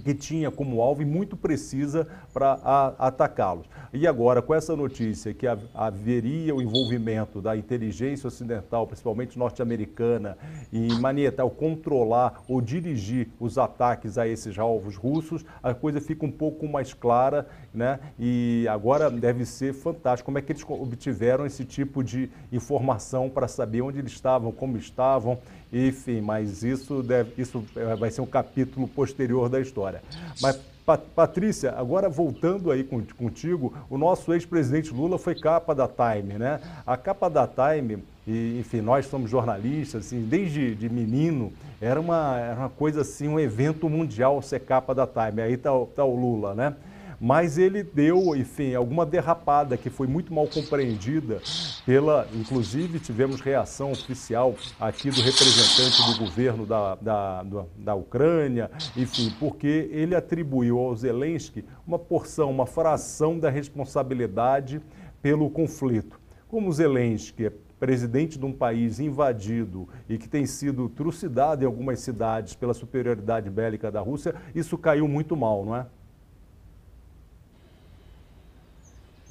que 0.02 0.14
tinha 0.14 0.50
como 0.50 0.82
alvo 0.82 1.02
e 1.02 1.06
muito 1.06 1.36
precisa 1.36 2.08
para 2.34 2.54
atacá-los. 2.98 3.68
E 3.92 4.08
agora, 4.08 4.42
com 4.42 4.56
essa 4.56 4.76
notícia 4.76 5.34
que 5.34 5.46
haveria 5.74 6.56
o 6.56 6.62
envolvimento 6.62 7.42
da 7.42 7.56
inteligência 7.56 8.28
ocidental, 8.28 8.88
principalmente 8.88 9.38
norte-americana, 9.38 10.38
em 10.72 11.00
maniatar, 11.00 11.48
controlar 11.50 12.44
ou 12.48 12.60
dirigir 12.60 13.30
os 13.40 13.58
ataques 13.58 14.18
a 14.18 14.28
esses 14.28 14.58
alvos 14.58 14.96
russos, 14.96 15.46
a 15.62 15.74
coisa 15.74 16.02
fica 16.02 16.26
um 16.26 16.32
pouco 16.32 16.68
mais 16.68 16.94
clara, 16.94 17.48
né? 17.74 18.00
E 18.20 18.68
agora 18.70 19.10
deve 19.10 19.46
ser 19.46 19.74
fantástico 19.74 20.26
como 20.26 20.38
é 20.38 20.42
que 20.42 20.52
eles 20.52 20.64
obtiveram 20.68 21.46
esse 21.46 21.66
tipo 21.66 22.04
de 22.04 22.30
informação 22.52 23.30
para 23.30 23.48
saber 23.48 23.82
onde 23.82 24.00
eles 24.00 24.12
estavam, 24.12 24.52
como 24.52 24.78
estavam 24.78 25.40
enfim, 25.74 26.22
mas 26.22 26.62
isso, 26.62 27.02
deve, 27.02 27.42
isso 27.42 27.66
vai 27.98 28.12
ser 28.12 28.22
um 28.22 28.28
capítulo 28.28 28.88
posterior 28.88 29.50
da 29.50 29.60
história. 29.60 30.04
Mas, 30.40 30.56
Patrícia, 31.16 31.72
agora 31.72 32.08
voltando 32.08 32.70
aí 32.70 32.88
contigo, 33.18 33.74
o 33.90 33.98
nosso 33.98 34.32
ex-presidente 34.34 34.94
Lula 34.94 35.18
foi 35.18 35.34
capa 35.34 35.74
da 35.74 35.88
Time, 35.88 36.38
né? 36.38 36.60
A 36.86 36.96
capa 36.96 37.28
da 37.28 37.48
Time, 37.48 38.04
e, 38.28 38.60
enfim, 38.60 38.82
nós 38.82 39.08
somos 39.08 39.32
jornalistas, 39.32 40.06
assim, 40.06 40.22
desde 40.22 40.76
de 40.76 40.90
menino, 40.90 41.52
era 41.82 42.00
uma, 42.00 42.38
era 42.40 42.60
uma 42.60 42.70
coisa 42.70 43.02
assim, 43.02 43.28
um 43.28 43.40
evento 43.40 43.90
mundial 43.90 44.40
ser 44.44 44.60
capa 44.60 44.94
da 44.94 45.08
Time. 45.08 45.42
Aí 45.42 45.54
está 45.54 45.72
tá 45.96 46.06
o 46.06 46.16
Lula, 46.16 46.54
né? 46.54 46.76
Mas 47.24 47.58
ele 47.58 47.84
deu, 47.84 48.36
enfim, 48.36 48.76
alguma 48.76 49.06
derrapada 49.06 49.78
que 49.78 49.90
foi 49.90 50.08
muito 50.08 50.34
mal 50.34 50.46
compreendida 50.46 51.42
pela, 51.86 52.28
inclusive 52.34 53.00
tivemos 53.00 53.40
reação 53.40 53.94
oficial 53.94 54.54
aqui 54.78 55.10
do 55.10 55.22
representante 55.22 56.12
do 56.12 56.20
governo 56.20 56.66
da, 56.66 56.96
da, 56.96 57.46
da 57.78 57.96
Ucrânia, 57.96 58.70
enfim, 58.98 59.34
porque 59.40 59.90
ele 59.94 60.14
atribuiu 60.14 60.78
ao 60.78 60.94
Zelensky 60.98 61.64
uma 61.88 61.98
porção, 61.98 62.52
uma 62.52 62.66
fração 62.66 63.40
da 63.40 63.50
responsabilidade 63.50 64.82
pelo 65.22 65.50
conflito. 65.50 66.20
Como 66.50 66.74
Zelensky 66.74 67.46
é 67.46 67.54
presidente 67.80 68.38
de 68.38 68.46
um 68.46 68.52
país 68.52 69.00
invadido 69.00 69.88
e 70.10 70.18
que 70.18 70.28
tem 70.28 70.46
sido 70.46 70.90
trucidado 70.90 71.64
em 71.64 71.66
algumas 71.66 72.02
cidades 72.02 72.54
pela 72.54 72.74
superioridade 72.74 73.50
bélica 73.50 73.90
da 73.90 74.02
Rússia, 74.02 74.36
isso 74.54 74.78
caiu 74.78 75.08
muito 75.08 75.38
mal, 75.38 75.64
não 75.64 75.74
é? 75.78 75.86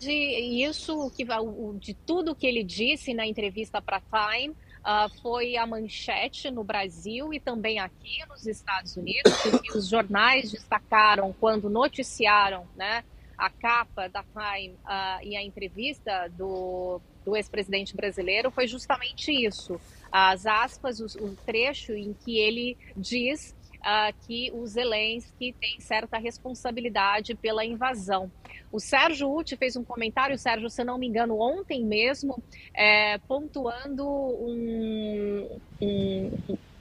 De 0.02 0.66
isso, 0.66 1.12
que 1.16 1.24
de 1.78 1.94
tudo 1.94 2.34
que 2.34 2.44
ele 2.44 2.64
disse 2.64 3.14
na 3.14 3.24
entrevista 3.24 3.80
para 3.80 4.00
Time, 4.00 4.52
uh, 4.80 5.20
foi 5.22 5.56
a 5.56 5.64
manchete 5.64 6.50
no 6.50 6.64
Brasil 6.64 7.32
e 7.32 7.38
também 7.38 7.78
aqui 7.78 8.18
nos 8.28 8.44
Estados 8.44 8.96
Unidos, 8.96 9.32
que 9.62 9.78
os 9.78 9.88
jornais 9.88 10.50
destacaram 10.50 11.32
quando 11.38 11.70
noticiaram, 11.70 12.66
né, 12.74 13.04
a 13.38 13.48
capa 13.48 14.08
da 14.08 14.24
Time 14.24 14.74
uh, 14.84 15.24
e 15.24 15.36
a 15.36 15.42
entrevista 15.42 16.28
do 16.36 17.00
do 17.24 17.36
ex-presidente 17.36 17.94
brasileiro 17.94 18.50
foi 18.50 18.66
justamente 18.66 19.30
isso. 19.30 19.80
As 20.10 20.44
aspas, 20.44 20.98
o, 20.98 21.24
o 21.24 21.36
trecho 21.46 21.92
em 21.92 22.12
que 22.12 22.36
ele 22.36 22.76
diz 22.96 23.54
uh, 23.82 24.14
que 24.26 24.50
o 24.52 24.66
Zelensky 24.66 25.54
tem 25.60 25.80
certa 25.80 26.18
responsabilidade 26.18 27.34
pela 27.34 27.64
invasão. 27.64 28.30
O 28.70 28.80
Sérgio 28.80 29.30
Uti 29.30 29.56
fez 29.56 29.76
um 29.76 29.84
comentário, 29.84 30.38
Sérgio, 30.38 30.70
se 30.70 30.82
não 30.82 30.98
me 30.98 31.06
engano, 31.06 31.38
ontem 31.38 31.84
mesmo, 31.84 32.42
é, 32.74 33.18
pontuando 33.18 34.06
um, 34.06 35.60
um, 35.80 36.30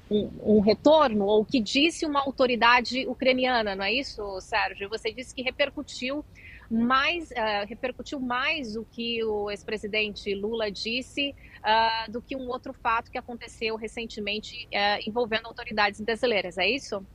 um, 0.10 0.30
um, 0.44 0.60
retorno, 0.62 1.26
ou 1.26 1.44
que 1.44 1.60
disse 1.60 2.06
uma 2.06 2.22
autoridade 2.22 3.06
ucraniana, 3.08 3.76
não 3.76 3.84
é 3.84 3.94
isso, 3.94 4.40
Sérgio? 4.40 4.88
Você 4.90 5.12
disse 5.12 5.36
que 5.36 5.42
repercutiu 5.42 6.24
mais, 6.72 7.30
uh, 7.32 7.68
repercutiu 7.68 8.20
mais 8.20 8.78
o 8.78 8.86
que 8.86 9.22
o 9.24 9.52
ex-presidente 9.52 10.34
Lula 10.34 10.72
disse 10.72 11.36
uh, 11.60 12.10
do 12.10 12.22
que 12.22 12.36
um 12.36 12.48
outro 12.48 12.74
fato 12.74 13.12
que 13.12 13.18
aconteceu 13.18 13.76
recentemente 13.76 14.68
uh, 14.68 15.08
envolvendo 15.08 15.48
autoridades 15.48 16.00
brasileiras, 16.00 16.58
é 16.58 16.70
isso? 16.70 17.06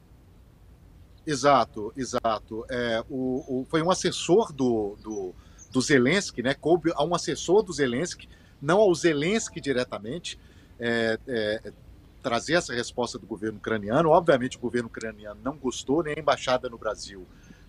Exato, 1.26 1.92
exato. 1.96 2.64
É, 2.70 3.02
o, 3.10 3.62
o, 3.62 3.66
foi 3.68 3.82
um 3.82 3.90
assessor 3.90 4.52
do, 4.52 4.96
do, 5.02 5.34
do 5.72 5.80
Zelensky, 5.80 6.40
né? 6.40 6.54
Coube 6.54 6.92
a 6.94 7.02
um 7.02 7.16
assessor 7.16 7.64
do 7.64 7.72
Zelensky, 7.72 8.28
não 8.62 8.78
ao 8.78 8.94
Zelensky 8.94 9.60
diretamente, 9.60 10.38
é, 10.78 11.18
é, 11.26 11.72
trazer 12.22 12.54
essa 12.54 12.72
resposta 12.72 13.18
do 13.18 13.26
governo 13.26 13.58
ucraniano. 13.58 14.10
Obviamente, 14.10 14.56
o 14.56 14.60
governo 14.60 14.88
ucraniano 14.88 15.40
não 15.42 15.56
gostou, 15.56 16.00
nem 16.00 16.14
a 16.16 16.20
embaixada 16.20 16.68
no 16.68 16.78
Brasil 16.78 17.26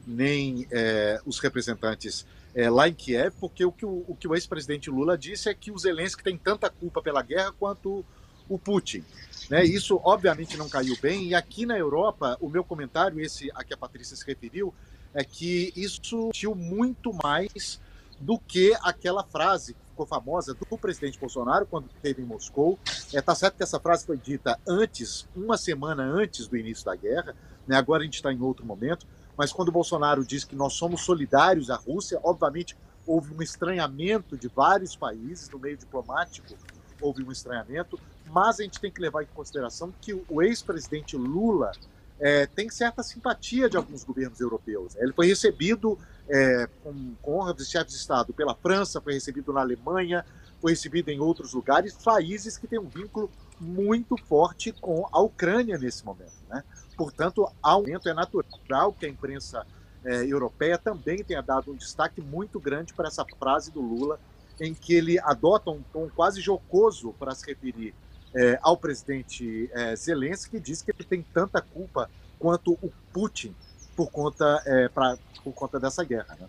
nem 0.07 0.65
é, 0.71 1.19
os 1.25 1.39
representantes 1.39 2.25
é, 2.55 2.69
lá 2.69 2.87
em 2.87 2.93
Kiev, 2.93 3.35
porque 3.39 3.63
o 3.65 3.71
que 3.71 3.85
o, 3.85 4.05
o, 4.07 4.15
que 4.15 4.27
o 4.27 4.33
ex-presidente 4.33 4.89
Lula 4.89 5.17
disse 5.17 5.49
é 5.49 5.53
que 5.53 5.71
o 5.71 5.77
Zelensky 5.77 6.23
tem 6.23 6.37
tanta 6.37 6.69
culpa 6.69 7.01
pela 7.01 7.21
guerra 7.21 7.51
quanto 7.51 8.03
o 8.49 8.57
Putin. 8.57 9.03
Né? 9.49 9.63
Isso, 9.65 9.99
obviamente, 10.03 10.57
não 10.57 10.69
caiu 10.69 10.97
bem. 11.01 11.27
E 11.27 11.35
aqui 11.35 11.65
na 11.65 11.77
Europa, 11.77 12.37
o 12.39 12.49
meu 12.49 12.63
comentário, 12.63 13.19
esse 13.19 13.51
a 13.53 13.63
que 13.63 13.73
a 13.73 13.77
Patrícia 13.77 14.15
se 14.15 14.25
referiu, 14.25 14.73
é 15.13 15.23
que 15.23 15.73
isso 15.75 16.29
tinha 16.31 16.53
muito 16.55 17.13
mais 17.13 17.79
do 18.19 18.39
que 18.39 18.73
aquela 18.81 19.23
frase 19.23 19.73
que 19.73 19.79
ficou 19.89 20.05
famosa 20.05 20.53
do 20.53 20.77
presidente 20.77 21.19
Bolsonaro 21.19 21.65
quando 21.65 21.87
esteve 21.95 22.21
em 22.21 22.25
Moscou. 22.25 22.79
É, 23.13 23.21
tá 23.21 23.35
certo 23.35 23.57
que 23.57 23.63
essa 23.63 23.79
frase 23.79 24.05
foi 24.05 24.17
dita 24.17 24.59
antes, 24.67 25.27
uma 25.35 25.57
semana 25.57 26.03
antes 26.03 26.47
do 26.47 26.57
início 26.57 26.85
da 26.85 26.95
guerra, 26.95 27.35
né? 27.67 27.75
agora 27.75 28.01
a 28.01 28.05
gente 28.05 28.15
está 28.15 28.31
em 28.31 28.41
outro 28.41 28.65
momento, 28.65 29.05
mas 29.37 29.53
quando 29.53 29.69
o 29.69 29.71
Bolsonaro 29.71 30.25
diz 30.25 30.43
que 30.43 30.55
nós 30.55 30.73
somos 30.73 31.01
solidários 31.01 31.69
à 31.69 31.75
Rússia, 31.75 32.19
obviamente 32.23 32.75
houve 33.05 33.33
um 33.33 33.41
estranhamento 33.41 34.35
de 34.35 34.47
vários 34.47 34.95
países, 34.95 35.49
no 35.49 35.59
meio 35.59 35.77
diplomático 35.77 36.55
houve 36.99 37.23
um 37.23 37.31
estranhamento, 37.31 37.99
mas 38.25 38.59
a 38.59 38.63
gente 38.63 38.79
tem 38.79 38.91
que 38.91 38.99
levar 38.99 39.23
em 39.23 39.27
consideração 39.27 39.93
que 40.01 40.13
o 40.27 40.41
ex-presidente 40.41 41.15
Lula 41.15 41.71
é, 42.19 42.47
tem 42.47 42.69
certa 42.69 43.03
simpatia 43.03 43.69
de 43.69 43.77
alguns 43.77 44.03
governos 44.03 44.39
europeus. 44.39 44.95
Ele 44.95 45.13
foi 45.13 45.27
recebido 45.27 45.97
é, 46.27 46.67
com, 46.83 47.13
com 47.21 47.39
honra 47.39 47.53
de 47.53 47.63
chefe 47.65 47.91
de 47.91 47.95
Estado 47.95 48.33
pela 48.33 48.55
França, 48.55 48.99
foi 48.99 49.13
recebido 49.13 49.53
na 49.53 49.61
Alemanha, 49.61 50.25
foi 50.59 50.71
recebido 50.71 51.09
em 51.09 51.19
outros 51.19 51.53
lugares, 51.53 51.93
países 51.93 52.57
que 52.57 52.67
têm 52.67 52.79
um 52.79 52.87
vínculo 52.87 53.29
muito 53.59 54.17
forte 54.17 54.71
com 54.71 55.07
a 55.11 55.21
Ucrânia 55.21 55.77
nesse 55.77 56.03
momento. 56.03 56.33
Né? 56.49 56.63
Portanto, 56.97 57.47
há 57.61 57.77
um 57.77 57.81
momento, 57.81 58.09
é 58.09 58.13
natural 58.13 58.91
que 58.91 59.05
a 59.05 59.09
imprensa 59.09 59.65
é, 60.03 60.25
europeia 60.25 60.79
também 60.79 61.23
tenha 61.23 61.41
dado 61.41 61.71
um 61.71 61.75
destaque 61.75 62.19
muito 62.19 62.59
grande 62.59 62.93
para 62.93 63.07
essa 63.07 63.23
frase 63.39 63.71
do 63.71 63.79
Lula, 63.79 64.19
em 64.59 64.73
que 64.73 64.95
ele 64.95 65.19
adota 65.19 65.69
um 65.69 65.83
tom 65.93 66.09
quase 66.09 66.41
jocoso 66.41 67.13
para 67.19 67.35
se 67.35 67.45
referir 67.45 67.93
é, 68.33 68.57
ao 68.63 68.75
presidente 68.75 69.69
é, 69.71 69.95
Zelensky, 69.95 70.51
que 70.51 70.59
diz 70.59 70.81
que 70.81 70.91
ele 70.91 71.03
tem 71.03 71.21
tanta 71.21 71.61
culpa 71.61 72.09
quanto 72.39 72.73
o 72.73 72.91
Putin 73.13 73.55
por 73.95 74.11
conta, 74.11 74.61
pra, 74.93 75.17
por 75.43 75.53
conta 75.53 75.79
dessa 75.79 76.03
guerra. 76.03 76.37
Né? 76.39 76.47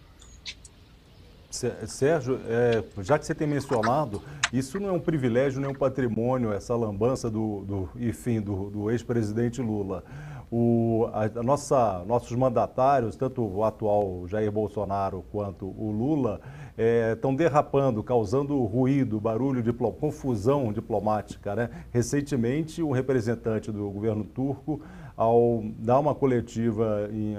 Sérgio, 1.51 2.39
é, 2.47 2.85
já 3.03 3.19
que 3.19 3.25
você 3.25 3.35
tem 3.35 3.47
mencionado, 3.47 4.23
isso 4.53 4.79
não 4.79 4.91
é 4.91 4.93
um 4.93 5.01
privilégio 5.01 5.61
nem 5.61 5.71
um 5.71 5.75
patrimônio, 5.75 6.53
essa 6.53 6.77
lambança 6.77 7.31
do, 7.31 7.65
do 7.65 7.89
enfim, 7.97 8.41
do, 8.41 8.69
do 8.69 8.91
ex-presidente 8.91 9.63
Lula. 9.63 10.05
O, 10.51 11.09
a, 11.13 11.25
a, 11.25 11.43
nossa, 11.43 12.03
nossos 12.07 12.37
mandatários, 12.37 13.17
tanto 13.17 13.43
o 13.43 13.65
atual 13.65 14.27
Jair 14.27 14.51
Bolsonaro 14.51 15.25
quanto 15.31 15.67
o 15.67 15.91
Lula, 15.91 16.41
estão 17.13 17.33
é, 17.33 17.37
derrapando, 17.37 18.03
causando 18.03 18.63
ruído, 18.65 19.21
barulho, 19.21 19.63
confusão 20.01 20.73
diplomática. 20.73 21.55
Né? 21.55 21.71
Recentemente, 21.91 22.83
um 22.83 22.93
representante 22.93 23.71
do 23.71 23.91
governo 23.91 24.25
turco 24.25 24.81
ao 25.18 25.64
dar 25.81 25.98
uma 25.98 26.14
coletiva, 26.14 27.11
em, 27.12 27.35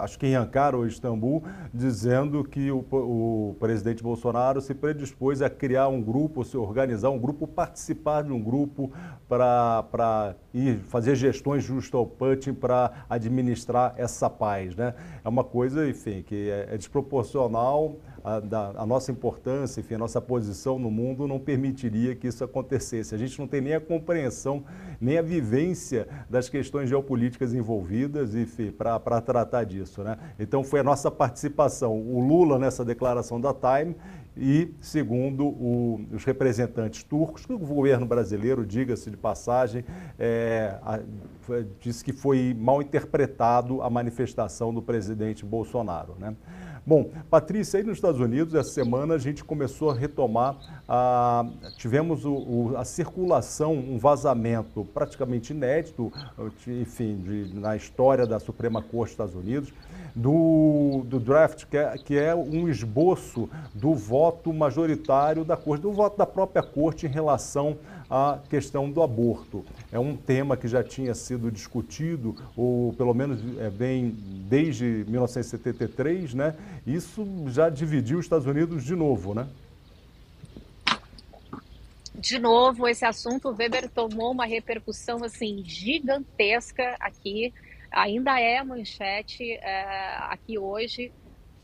acho 0.00 0.18
que 0.18 0.26
em 0.26 0.34
Ankara 0.34 0.78
ou 0.78 0.86
Istambul, 0.86 1.44
dizendo 1.74 2.42
que 2.42 2.70
o, 2.70 2.78
o, 2.90 3.56
presidente 3.60 4.02
Bolsonaro 4.02 4.62
se 4.62 4.74
predispôs 4.74 5.42
a 5.42 5.50
criar 5.50 5.88
um 5.88 6.00
grupo, 6.00 6.42
se 6.42 6.56
organizar 6.56 7.10
um 7.10 7.18
grupo, 7.18 7.46
participar 7.46 8.22
de 8.22 8.32
um 8.32 8.42
grupo 8.42 8.90
para 9.28 10.36
ir 10.54 10.78
fazer 10.78 11.16
gestões 11.16 11.62
justo 11.62 11.98
ao 11.98 12.06
Putin 12.06 12.54
para 12.54 13.04
administrar 13.10 13.92
essa 13.98 14.30
paz. 14.30 14.74
Né? 14.74 14.94
É 15.22 15.28
uma 15.28 15.44
coisa, 15.44 15.86
enfim, 15.86 16.22
que 16.22 16.48
é, 16.48 16.68
é 16.72 16.78
desproporcional 16.78 17.96
a, 18.22 18.40
da, 18.40 18.72
a 18.76 18.86
nossa 18.86 19.10
importância, 19.10 19.80
enfim, 19.80 19.94
a 19.94 19.98
nossa 19.98 20.20
posição 20.20 20.78
no 20.78 20.90
mundo 20.90 21.26
não 21.26 21.38
permitiria 21.38 22.14
que 22.14 22.26
isso 22.26 22.42
acontecesse. 22.44 23.14
A 23.14 23.18
gente 23.18 23.38
não 23.38 23.46
tem 23.46 23.60
nem 23.60 23.74
a 23.74 23.80
compreensão, 23.80 24.64
nem 25.00 25.18
a 25.18 25.22
vivência 25.22 26.08
das 26.28 26.48
questões 26.48 26.88
geopolíticas 26.88 27.54
envolvidas, 27.54 28.30
para 28.76 29.20
tratar 29.20 29.64
disso. 29.64 30.02
Né? 30.02 30.16
Então 30.38 30.62
foi 30.62 30.80
a 30.80 30.84
nossa 30.84 31.10
participação, 31.10 31.98
o 32.00 32.20
Lula 32.20 32.58
nessa 32.58 32.84
declaração 32.84 33.40
da 33.40 33.54
Time 33.54 33.94
e, 34.36 34.72
segundo 34.80 35.46
o, 35.46 36.00
os 36.12 36.24
representantes 36.24 37.02
turcos, 37.02 37.44
que 37.44 37.52
o 37.52 37.58
governo 37.58 38.06
brasileiro, 38.06 38.64
diga-se 38.64 39.10
de 39.10 39.16
passagem, 39.16 39.84
é, 40.18 40.78
a, 40.82 41.00
disse 41.80 42.04
que 42.04 42.12
foi 42.12 42.54
mal 42.56 42.80
interpretado 42.80 43.82
a 43.82 43.90
manifestação 43.90 44.72
do 44.72 44.80
presidente 44.80 45.44
Bolsonaro. 45.44 46.14
Né? 46.18 46.34
Bom, 46.88 47.10
Patrícia, 47.28 47.76
aí 47.76 47.84
nos 47.84 47.98
Estados 47.98 48.18
Unidos, 48.18 48.54
essa 48.54 48.70
semana 48.70 49.12
a 49.12 49.18
gente 49.18 49.44
começou 49.44 49.90
a 49.90 49.94
retomar, 49.94 50.56
a, 50.88 51.44
tivemos 51.76 52.24
o, 52.24 52.32
o, 52.32 52.76
a 52.78 52.84
circulação, 52.86 53.74
um 53.74 53.98
vazamento 53.98 54.88
praticamente 54.94 55.52
inédito, 55.52 56.10
enfim, 56.66 57.18
de, 57.18 57.60
na 57.60 57.76
história 57.76 58.26
da 58.26 58.40
Suprema 58.40 58.80
Corte 58.80 59.10
dos 59.10 59.10
Estados 59.10 59.34
Unidos, 59.34 59.70
do, 60.16 61.02
do 61.04 61.20
draft, 61.20 61.66
que 61.66 61.76
é, 61.76 61.98
que 61.98 62.16
é 62.16 62.34
um 62.34 62.66
esboço 62.70 63.50
do 63.74 63.94
voto 63.94 64.50
majoritário 64.50 65.44
da 65.44 65.58
Corte, 65.58 65.82
do 65.82 65.92
voto 65.92 66.16
da 66.16 66.24
própria 66.24 66.62
Corte 66.62 67.04
em 67.04 67.10
relação 67.10 67.76
à 68.10 68.38
questão 68.48 68.90
do 68.90 69.02
aborto. 69.02 69.64
É 69.92 69.98
um 69.98 70.16
tema 70.16 70.56
que 70.56 70.66
já 70.66 70.82
tinha 70.82 71.14
sido 71.14 71.50
discutido, 71.50 72.36
ou 72.56 72.92
pelo 72.94 73.12
menos 73.14 73.40
é, 73.58 73.68
bem 73.70 74.14
desde 74.48 75.04
1973, 75.08 76.34
né? 76.34 76.54
Isso 76.86 77.26
já 77.48 77.68
dividiu 77.68 78.18
os 78.18 78.24
Estados 78.24 78.46
Unidos 78.46 78.84
de 78.84 78.94
novo, 78.94 79.34
né? 79.34 79.48
de 82.20 82.36
novo, 82.36 82.88
esse 82.88 83.04
assunto, 83.04 83.54
Weber 83.56 83.88
tomou 83.88 84.32
uma 84.32 84.44
repercussão 84.44 85.22
assim 85.22 85.62
gigantesca 85.64 86.96
aqui 86.98 87.54
ainda 87.90 88.38
é 88.38 88.62
manchete 88.62 89.52
é, 89.52 90.16
aqui 90.20 90.58
hoje. 90.58 91.12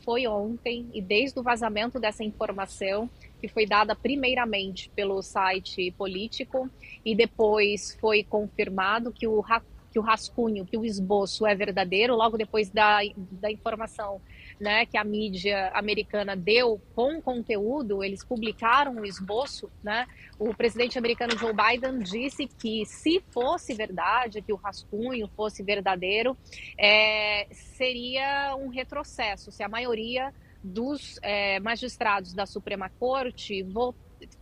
Foi 0.05 0.27
ontem 0.27 0.87
e 0.93 1.01
desde 1.01 1.39
o 1.39 1.43
vazamento 1.43 1.99
dessa 1.99 2.23
informação, 2.23 3.09
que 3.41 3.47
foi 3.47 3.65
dada 3.65 3.95
primeiramente 3.95 4.89
pelo 4.95 5.21
site 5.23 5.91
político 5.97 6.69
e 7.03 7.15
depois 7.15 7.97
foi 7.99 8.23
confirmado 8.23 9.11
que 9.11 9.27
o, 9.27 9.43
que 9.91 9.97
o 9.97 10.01
rascunho, 10.01 10.65
que 10.65 10.77
o 10.77 10.85
esboço 10.85 11.45
é 11.45 11.55
verdadeiro, 11.55 12.15
logo 12.15 12.37
depois 12.37 12.69
da, 12.69 12.99
da 13.17 13.51
informação 13.51 14.21
né, 14.59 14.85
que 14.85 14.97
a 14.97 15.03
mídia 15.03 15.69
americana 15.73 16.35
deu 16.35 16.81
com 16.93 17.21
conteúdo, 17.21 18.03
eles 18.03 18.23
publicaram 18.23 19.01
o 19.01 19.05
esboço, 19.05 19.69
né? 19.83 20.07
O 20.39 20.53
presidente 20.53 20.97
americano 20.97 21.37
Joe 21.37 21.53
Biden 21.53 21.99
disse 21.99 22.47
que 22.47 22.85
se 22.85 23.21
fosse 23.31 23.73
verdade, 23.73 24.41
que 24.41 24.53
o 24.53 24.55
rascunho 24.55 25.29
fosse 25.35 25.63
verdadeiro, 25.63 26.37
é, 26.77 27.47
seria 27.51 28.55
um 28.55 28.69
retrocesso, 28.69 29.51
se 29.51 29.63
a 29.63 29.69
maioria 29.69 30.33
dos 30.63 31.19
é, 31.21 31.59
magistrados 31.59 32.33
da 32.33 32.45
Suprema 32.45 32.89
Corte 32.89 33.61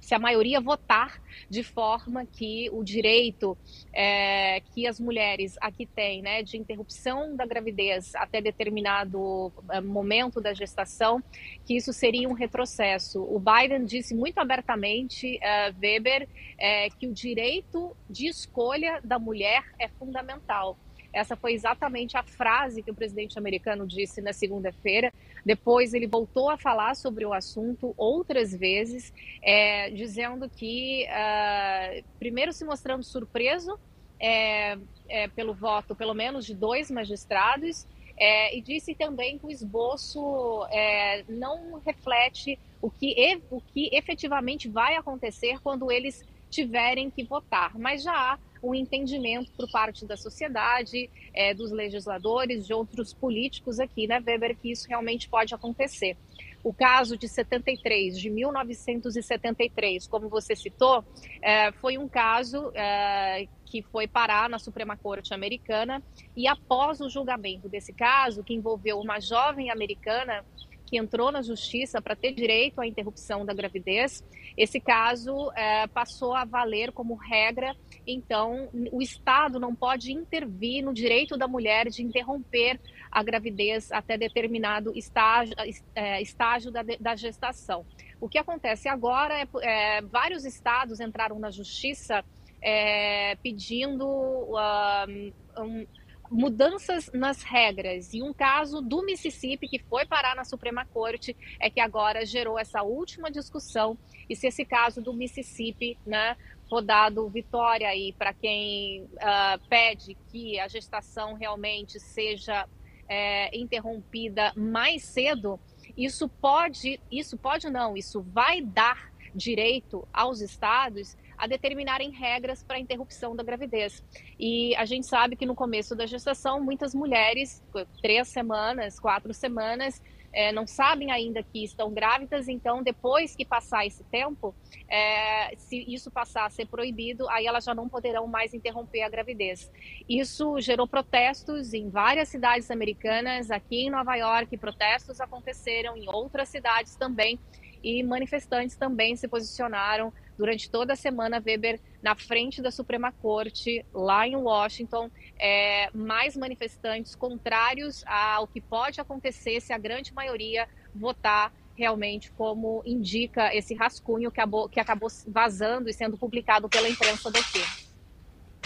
se 0.04 0.14
a 0.14 0.20
maioria 0.20 0.60
votar 0.60 1.22
de 1.50 1.64
forma 1.64 2.26
que 2.26 2.70
o 2.72 2.84
direito 2.84 3.58
é, 3.94 4.60
que 4.74 4.86
as 4.86 5.00
mulheres 5.00 5.56
aqui 5.62 5.86
têm, 5.86 6.22
né, 6.22 6.44
de 6.44 6.58
interrupção 6.58 7.36
da 7.38 7.46
gravidez 7.46 8.14
até 8.16 8.42
determinado 8.42 9.52
é, 9.72 9.80
momento 9.80 10.42
da 10.42 10.54
gestação, 10.54 11.24
que 11.66 11.78
isso 11.78 11.94
seria 11.94 12.28
um 12.28 12.34
retrocesso. 12.34 13.24
O 13.24 13.40
Biden 13.40 13.86
disse 13.86 14.14
muito 14.14 14.40
abertamente, 14.40 15.38
uh, 15.38 15.76
Weber, 15.82 16.28
é, 16.58 16.90
que 16.90 17.08
o 17.08 17.14
direito 17.14 17.96
de 18.10 18.28
escolha 18.28 19.00
da 19.04 19.18
mulher 19.18 19.64
é 19.80 19.88
fundamental. 19.88 20.78
Essa 21.14 21.36
foi 21.36 21.54
exatamente 21.54 22.18
a 22.18 22.24
frase 22.24 22.82
que 22.82 22.90
o 22.90 22.96
presidente 22.96 23.38
americano 23.38 23.86
disse 23.86 24.22
na 24.22 24.34
segunda-feira. 24.34 25.14
Depois 25.46 25.94
ele 25.94 26.08
voltou 26.08 26.50
a 26.50 26.58
falar 26.58 26.96
sobre 26.96 27.26
o 27.26 27.34
assunto 27.34 27.94
outras 27.96 28.54
vezes, 28.54 29.14
é, 29.42 29.92
dizendo 29.92 30.50
que, 30.50 31.06
uh, 31.08 32.04
primeiro 32.18 32.52
se 32.52 32.66
mostrando 32.66 33.04
surpreso 33.04 33.80
é, 34.20 34.78
é, 35.10 35.28
pelo 35.28 35.54
voto, 35.54 35.96
pelo 35.96 36.14
menos 36.14 36.46
de 36.46 36.56
dois 36.56 36.90
magistrados, 36.90 37.86
é, 38.18 38.56
e 38.56 38.62
disse 38.62 38.96
também 38.96 39.38
que 39.38 39.46
o 39.46 39.52
esboço 39.52 40.66
é, 40.72 41.24
não 41.28 41.80
reflete 41.86 42.58
o 42.82 42.90
que, 42.90 43.42
o 43.50 43.60
que 43.60 43.90
efetivamente 43.92 44.70
vai 44.70 44.96
acontecer 44.96 45.60
quando 45.62 45.92
eles 45.92 46.24
tiverem 46.50 47.10
que 47.10 47.24
votar. 47.24 47.78
Mas 47.78 48.04
já 48.04 48.14
há 48.14 48.38
um 48.64 48.74
entendimento 48.74 49.52
por 49.52 49.70
parte 49.70 50.06
da 50.06 50.16
sociedade, 50.16 51.10
é, 51.34 51.54
dos 51.54 51.72
legisladores, 51.72 52.66
de 52.66 52.74
outros 52.74 53.14
políticos 53.14 53.80
aqui, 53.80 54.08
né, 54.08 54.24
Weber, 54.26 54.56
que 54.58 54.72
isso 54.72 54.88
realmente 54.88 55.28
pode 55.28 55.54
acontecer. 55.54 56.16
O 56.64 56.74
caso 56.74 57.18
de 57.18 57.28
73, 57.28 58.18
de 58.18 58.30
1973, 58.30 60.08
como 60.08 60.30
você 60.30 60.56
citou, 60.56 61.04
é, 61.42 61.74
foi 61.74 61.98
um 61.98 62.08
caso 62.08 62.72
é, 62.74 63.50
que 63.66 63.82
foi 63.82 64.08
parar 64.08 64.50
na 64.50 64.58
Suprema 64.58 64.96
Corte 64.96 65.34
americana 65.34 66.02
e 66.38 66.48
após 66.48 67.02
o 67.02 67.10
julgamento 67.10 67.68
desse 67.68 67.92
caso, 67.92 68.46
que 68.46 68.54
envolveu 68.54 68.98
uma 68.98 69.20
jovem 69.20 69.70
americana 69.72 70.46
que 70.94 70.98
entrou 71.00 71.32
na 71.32 71.42
justiça 71.42 72.00
para 72.00 72.16
ter 72.16 72.34
direito 72.34 72.80
à 72.80 72.86
interrupção 72.86 73.44
da 73.44 73.52
gravidez, 73.52 74.24
esse 74.56 74.80
caso 74.80 75.52
é, 75.56 75.88
passou 75.88 76.36
a 76.36 76.46
valer 76.46 76.92
como 76.92 77.16
regra. 77.16 77.76
Então, 78.06 78.70
o 78.92 79.02
Estado 79.02 79.60
não 79.60 79.74
pode 79.74 80.14
intervir 80.14 80.86
no 80.86 80.94
direito 80.94 81.36
da 81.36 81.48
mulher 81.48 81.90
de 81.90 82.04
interromper 82.04 82.80
a 83.12 83.24
gravidez 83.24 83.92
até 83.92 84.20
determinado 84.20 84.96
estágio, 84.96 85.56
é, 85.96 86.22
estágio 86.22 86.72
da, 86.72 86.84
da, 86.84 87.16
gestação. 87.16 87.84
O 88.22 88.30
que 88.30 88.38
acontece 88.38 88.88
agora 88.88 89.34
é, 89.34 89.48
é 89.64 90.02
vários 90.04 90.46
estados 90.46 91.00
entraram 91.00 91.40
na 91.40 91.50
justiça 91.50 92.24
é, 92.62 93.36
pedindo 93.42 94.06
uh, 94.08 95.34
um, 95.58 95.88
mudanças 96.34 97.12
nas 97.14 97.44
regras. 97.44 98.14
E 98.14 98.22
um 98.22 98.34
caso 98.34 98.82
do 98.82 99.06
Mississippi 99.06 99.68
que 99.68 99.80
foi 99.80 100.06
parar 100.06 100.36
na 100.36 100.44
Suprema 100.44 100.84
Corte 100.86 101.38
é 101.60 101.70
que 101.70 101.80
agora 101.80 102.26
gerou 102.26 102.58
essa 102.58 102.82
última 102.82 103.30
discussão. 103.30 103.98
E 104.28 104.36
se 104.36 104.48
esse 104.48 104.66
caso 104.66 105.02
do 105.02 105.14
Mississippi, 105.14 105.98
né, 106.06 106.36
for 106.68 106.82
dado 106.82 107.30
vitória 107.30 107.88
aí 107.88 108.14
para 108.14 108.34
quem 108.34 109.04
uh, 109.04 109.68
pede 109.70 110.18
que 110.32 110.60
a 110.60 110.68
gestação 110.68 111.36
realmente 111.36 112.00
seja 112.00 112.68
é, 113.08 113.56
interrompida 113.56 114.52
mais 114.56 115.04
cedo, 115.04 115.60
isso 115.96 116.28
pode, 116.28 117.00
isso 117.12 117.38
pode 117.38 117.70
não, 117.70 117.96
isso 117.96 118.22
vai 118.22 118.60
dar 118.60 119.14
direito 119.36 120.08
aos 120.12 120.42
estados 120.42 121.16
a 121.44 121.48
determinarem 121.48 122.10
regras 122.10 122.64
para 122.64 122.78
a 122.78 122.80
interrupção 122.80 123.36
da 123.36 123.44
gravidez. 123.44 124.02
E 124.40 124.74
a 124.78 124.86
gente 124.86 125.06
sabe 125.06 125.36
que 125.36 125.46
no 125.46 125.54
começo 125.54 125.94
da 125.94 126.06
gestação, 126.06 126.64
muitas 126.64 126.96
mulheres, 126.96 127.62
três 128.02 128.30
semanas, 128.30 128.98
quatro 128.98 129.34
semanas, 129.34 130.02
é, 130.32 130.54
não 130.54 130.66
sabem 130.66 131.12
ainda 131.12 131.44
que 131.44 131.66
estão 131.66 131.94
grávidas, 131.94 132.48
então 132.48 132.82
depois 132.82 133.36
que 133.36 133.44
passar 133.44 133.86
esse 133.86 134.06
tempo, 134.06 134.56
é, 134.88 135.54
se 135.58 135.84
isso 135.94 136.10
passar 136.10 136.46
a 136.46 136.50
ser 136.50 136.66
proibido, 136.66 137.30
aí 137.30 137.46
elas 137.46 137.66
já 137.66 137.76
não 137.76 137.90
poderão 137.90 138.26
mais 138.26 138.54
interromper 138.54 139.02
a 139.02 139.10
gravidez. 139.10 139.70
Isso 140.08 140.62
gerou 140.62 140.88
protestos 140.88 141.74
em 141.74 141.90
várias 141.90 142.30
cidades 142.30 142.72
americanas, 142.72 143.52
aqui 143.52 143.88
em 143.88 143.90
Nova 143.90 144.16
York, 144.16 144.56
protestos 144.56 145.20
aconteceram 145.20 145.98
em 145.98 146.08
outras 146.08 146.48
cidades 146.48 146.96
também, 146.96 147.38
e 147.84 148.02
manifestantes 148.02 148.78
também 148.78 149.14
se 149.18 149.28
posicionaram 149.28 150.14
durante 150.38 150.70
toda 150.70 150.94
a 150.94 150.96
semana, 150.96 151.42
Weber 151.46 151.80
na 152.02 152.16
frente 152.16 152.62
da 152.62 152.72
Suprema 152.72 153.12
Corte, 153.12 153.86
lá 153.94 154.28
em 154.28 154.36
Washington, 154.36 155.10
é, 155.40 155.90
mais 155.94 156.36
manifestantes 156.36 157.16
contrários 157.16 158.04
ao 158.06 158.48
que 158.48 158.60
pode 158.60 159.00
acontecer 159.00 159.62
se 159.62 159.72
a 159.72 159.78
grande 159.78 160.14
maioria 160.14 160.68
votar 160.94 161.54
realmente 161.76 162.32
como 162.32 162.82
indica 162.86 163.54
esse 163.56 163.74
rascunho 163.74 164.32
que 164.32 164.40
acabou, 164.40 164.70
que 164.70 164.80
acabou 164.80 165.10
vazando 165.28 165.90
e 165.90 165.94
sendo 165.94 166.18
publicado 166.18 166.70
pela 166.70 166.88
imprensa 166.88 167.32
daqui. 167.32 167.64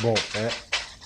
Bom, 0.01 0.13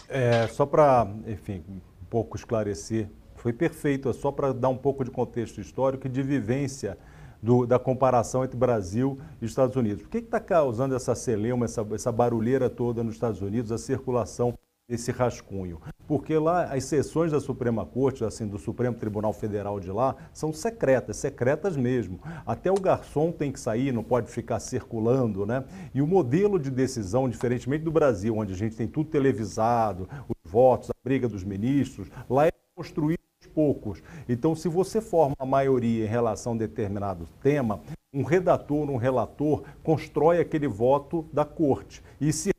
é, 0.10 0.44
é 0.44 0.48
só 0.48 0.66
para, 0.66 1.08
enfim, 1.28 1.64
um 1.70 2.06
pouco 2.10 2.36
esclarecer, 2.36 3.08
foi 3.36 3.54
perfeito, 3.54 4.10
é 4.10 4.14
só 4.14 4.32
para 4.32 4.54
dar 4.54 4.70
um 4.70 4.78
pouco 4.78 5.04
de 5.04 5.12
contexto 5.12 5.62
histórico 5.62 6.08
e 6.08 6.10
de 6.10 6.22
vivência 6.22 6.98
do, 7.42 7.66
da 7.66 7.80
comparação 7.80 8.44
entre 8.44 8.58
Brasil 8.58 9.18
e 9.42 9.46
Estados 9.46 9.76
Unidos. 9.76 10.04
Por 10.04 10.10
que 10.10 10.20
está 10.20 10.40
causando 10.40 10.96
essa 10.96 11.16
celeuma, 11.16 11.66
essa, 11.66 11.86
essa 11.94 12.12
barulheira 12.12 12.70
toda 12.70 13.04
nos 13.04 13.16
Estados 13.16 13.42
Unidos, 13.42 13.72
a 13.72 13.78
circulação 13.78 14.54
desse 14.88 15.12
rascunho? 15.12 15.82
Porque 16.08 16.38
lá 16.38 16.66
as 16.66 16.84
sessões 16.84 17.32
da 17.32 17.40
Suprema 17.40 17.86
Corte, 17.86 18.24
assim, 18.24 18.48
do 18.48 18.60
Supremo 18.60 18.98
Tribunal 18.98 19.34
Federal 19.34 19.80
de 19.80 19.92
lá, 19.92 20.16
são 20.34 20.54
secretas, 20.54 21.18
secretas 21.18 21.76
mesmo. 21.76 22.20
Até 22.46 22.70
o 22.70 22.80
garçom 22.80 23.32
tem 23.32 23.52
que 23.52 23.60
sair, 23.60 23.92
não 23.92 24.04
pode 24.04 24.30
ficar 24.30 24.60
circulando, 24.60 25.46
né? 25.46 25.64
E 25.94 26.02
o 26.02 26.08
modelo 26.08 26.60
de 26.60 26.70
decisão, 26.70 27.30
diferentemente 27.30 27.84
do 27.84 27.92
Brasil, 27.92 28.38
onde 28.38 28.54
a 28.54 28.58
gente 28.58 28.76
tem 28.76 28.88
tudo 28.88 29.10
televisado, 29.10 30.08
os 30.28 30.52
votos, 30.52 30.90
a 30.90 30.94
briga 31.04 31.28
dos 31.28 31.44
ministros, 31.44 32.10
lá 32.30 32.48
é 32.48 32.52
construído 32.76 33.21
poucos. 33.54 34.02
Então, 34.28 34.56
se 34.56 34.68
você 34.68 35.02
forma 35.02 35.36
a 35.38 35.46
maioria 35.46 36.06
em 36.06 36.08
relação 36.08 36.54
a 36.54 36.58
determinado 36.58 37.28
tema, 37.42 37.82
um 38.14 38.24
redator, 38.24 38.90
um 38.90 38.98
relator, 38.98 39.64
constrói 39.84 40.40
aquele 40.40 40.68
voto 40.68 41.26
da 41.32 41.46
corte 41.46 42.04
e 42.20 42.34
se 42.34 42.52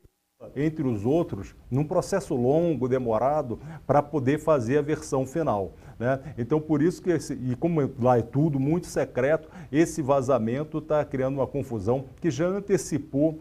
entre 0.55 0.85
os 0.85 1.05
outros, 1.05 1.55
num 1.69 1.83
processo 1.83 2.35
longo, 2.35 2.87
demorado, 2.87 3.59
para 3.87 4.01
poder 4.01 4.39
fazer 4.39 4.77
a 4.77 4.81
versão 4.81 5.25
final. 5.25 5.73
Né? 5.97 6.19
Então, 6.37 6.59
por 6.59 6.81
isso 6.81 7.01
que, 7.01 7.11
esse, 7.11 7.33
e 7.33 7.55
como 7.55 7.89
lá 7.99 8.17
é 8.17 8.21
tudo 8.21 8.59
muito 8.59 8.87
secreto, 8.87 9.49
esse 9.71 10.01
vazamento 10.01 10.79
está 10.79 11.03
criando 11.05 11.35
uma 11.35 11.47
confusão 11.47 12.05
que 12.19 12.29
já 12.29 12.45
antecipou 12.45 13.39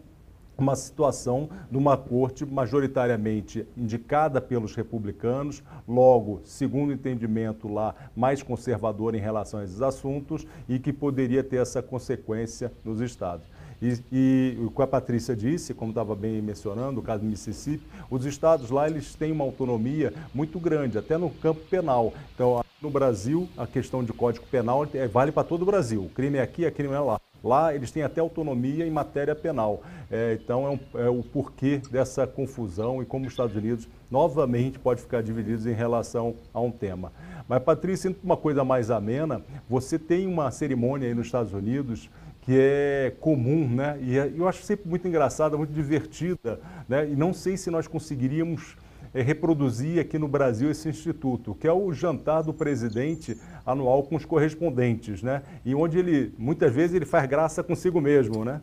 uma 0.63 0.77
situação 0.77 1.51
de 1.71 1.77
uma 1.77 1.97
corte 1.97 2.47
majoritariamente 2.47 3.67
indicada 3.77 4.41
pelos 4.41 4.75
republicanos, 4.75 5.63
logo, 5.87 6.41
segundo 6.45 6.91
o 6.91 6.93
entendimento 6.93 7.67
lá, 7.69 7.95
mais 8.15 8.43
conservador 8.43 9.15
em 9.15 9.21
relação 9.21 9.61
a 9.61 9.65
esses 9.65 9.83
assuntos 9.83 10.47
e 10.69 10.79
que 10.79 10.93
poderia 10.93 11.43
ter 11.43 11.57
essa 11.57 11.83
consequência 11.83 12.73
nos 12.85 13.01
estados. 13.01 13.45
E, 13.83 13.99
e 14.13 14.59
o 14.65 14.71
que 14.71 14.81
a 14.81 14.87
Patrícia 14.87 15.35
disse, 15.35 15.75
como 15.75 15.91
estava 15.91 16.15
bem 16.15 16.41
mencionando, 16.41 17.01
o 17.01 17.03
caso 17.03 17.25
do 17.25 17.29
Mississippi, 17.29 17.85
os 18.09 18.25
estados 18.25 18.71
lá 18.71 18.89
eles 18.89 19.17
têm 19.17 19.33
uma 19.33 19.43
autonomia 19.43 20.15
muito 20.33 20.61
grande, 20.61 20.97
até 20.97 21.19
no 21.19 21.29
campo 21.29 21.61
penal. 21.69 22.15
Então, 22.33 22.63
no 22.81 22.91
Brasil, 22.91 23.49
a 23.57 23.67
questão 23.67 24.05
de 24.05 24.13
código 24.13 24.47
penal 24.47 24.87
é, 24.95 25.09
vale 25.09 25.33
para 25.33 25.43
todo 25.43 25.63
o 25.63 25.67
Brasil. 25.67 26.05
O 26.05 26.09
crime 26.09 26.39
é 26.39 26.43
aqui, 26.43 26.65
a 26.65 26.71
crime 26.71 26.95
é 26.95 27.01
lá. 27.01 27.21
Lá 27.43 27.75
eles 27.75 27.91
têm 27.91 28.03
até 28.03 28.21
autonomia 28.21 28.87
em 28.87 28.91
matéria 28.91 29.35
penal. 29.35 29.83
É, 30.11 30.39
então 30.41 30.67
é, 30.67 30.71
um, 30.71 31.01
é, 31.01 31.09
o 31.09 31.23
porquê 31.23 31.81
dessa 31.91 32.27
confusão 32.27 33.03
e 33.03 33.07
como 33.07 33.27
os 33.27 33.33
Estados 33.33 33.57
Unidos 33.57 33.89
novamente 34.11 34.79
pode 34.79 35.01
ficar 35.01 35.23
divididos 35.23 35.67
em 35.67 35.73
relação 35.73 36.35
a 36.53 36.61
um 36.61 36.71
tema. 36.71 37.13
Mas, 37.49 37.63
Patrícia, 37.63 38.15
uma 38.23 38.37
coisa 38.37 38.65
mais 38.65 38.91
amena, 38.91 39.43
você 39.69 39.99
tem 39.99 40.27
uma 40.27 40.51
cerimônia 40.51 41.09
aí 41.09 41.15
nos 41.15 41.27
Estados 41.27 41.53
Unidos 41.53 42.09
que 42.43 42.59
é 42.59 43.15
comum, 43.21 43.69
né? 43.69 43.99
E 44.03 44.19
é, 44.19 44.33
eu 44.37 44.49
acho 44.49 44.63
sempre 44.65 44.89
muito 44.89 45.07
engraçada, 45.07 45.57
muito 45.57 45.73
divertida, 45.73 46.61
né? 46.89 47.09
E 47.09 47.15
não 47.15 47.33
sei 47.33 47.57
se 47.57 47.71
nós 47.71 47.87
conseguiríamos 47.87 48.77
reproduzir 49.21 50.01
aqui 50.01 50.19
no 50.19 50.27
Brasil 50.27 50.71
esse 50.71 50.89
instituto, 50.89 51.55
que 51.55 51.67
é 51.69 51.73
o 51.73 51.93
jantar 51.93 52.43
do 52.43 52.55
presidente 52.55 53.39
anual 53.67 54.03
com 54.05 54.17
os 54.17 54.25
correspondentes, 54.25 55.23
né? 55.23 55.43
E 55.65 55.75
onde 55.75 55.99
ele, 55.99 56.35
muitas 56.39 56.73
vezes, 56.73 56.97
ele 56.97 57.05
faz 57.05 57.29
graça 57.29 57.63
consigo 57.63 58.01
mesmo, 58.01 58.45
né? 58.45 58.63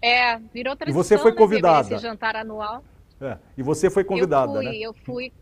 É, 0.00 0.38
virou 0.54 0.74
tradição, 0.74 0.98
E 0.98 1.04
você 1.04 1.18
foi 1.18 1.32
né, 1.32 1.36
convidada. 1.36 1.94
esse 1.94 2.02
jantar 2.02 2.34
anual. 2.34 2.82
É, 3.20 3.36
e 3.58 3.62
você 3.62 3.90
foi 3.90 4.02
convidada, 4.02 4.52
eu 4.52 4.54
fui, 4.54 4.64
né? 4.64 4.76
Eu 4.78 4.94
fui, 4.94 5.32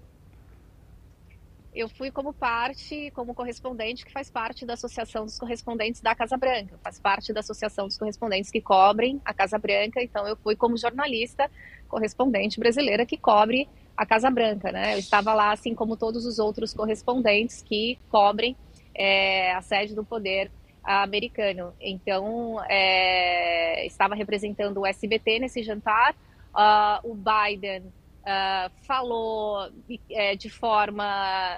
eu 1.73 1.89
fui 1.89 2.11
como 2.11 2.33
parte, 2.33 3.13
como 3.15 3.33
correspondente 3.33 4.05
que 4.05 4.13
faz 4.13 4.29
parte 4.29 4.67
da 4.67 4.75
Associação 4.75 5.25
dos 5.25 5.39
Correspondentes 5.39 6.01
da 6.01 6.13
Casa 6.13 6.37
Branca, 6.37 6.77
faz 6.83 6.99
parte 6.99 7.33
da 7.33 7.39
Associação 7.39 7.87
dos 7.87 7.97
Correspondentes 7.97 8.51
que 8.51 8.61
cobrem 8.61 9.21
a 9.25 9.33
Casa 9.33 9.59
Branca, 9.59 10.03
então 10.03 10.27
eu 10.27 10.35
fui 10.35 10.57
como 10.57 10.77
jornalista 10.77 11.49
correspondente 11.89 12.61
brasileira 12.61 13.05
que 13.05 13.17
cobre 13.17 13.69
a 13.97 14.07
Casa 14.07 14.31
Branca, 14.31 14.71
né? 14.71 14.95
Eu 14.95 14.99
estava 14.99 15.35
lá, 15.35 15.53
assim 15.53 15.75
como 15.75 15.97
todos 15.97 16.25
os 16.25 16.39
outros 16.39 16.73
correspondentes 16.73 17.63
que 17.63 17.99
cobrem 18.11 18.57
é, 18.95 19.53
a 19.53 19.61
sede 19.61 19.95
do 19.95 20.05
poder 20.05 20.51
americano. 20.85 21.75
Então, 21.81 22.63
é, 22.69 23.85
estava 23.87 24.15
representando 24.15 24.79
o 24.79 24.87
SBT 24.87 25.41
nesse 25.41 25.63
jantar. 25.63 26.15
Uh, 26.55 27.11
o 27.11 27.15
Biden 27.15 27.93
uh, 28.29 28.71
falou 28.83 29.71
é, 30.11 30.37
de 30.37 30.51
forma, 30.51 31.05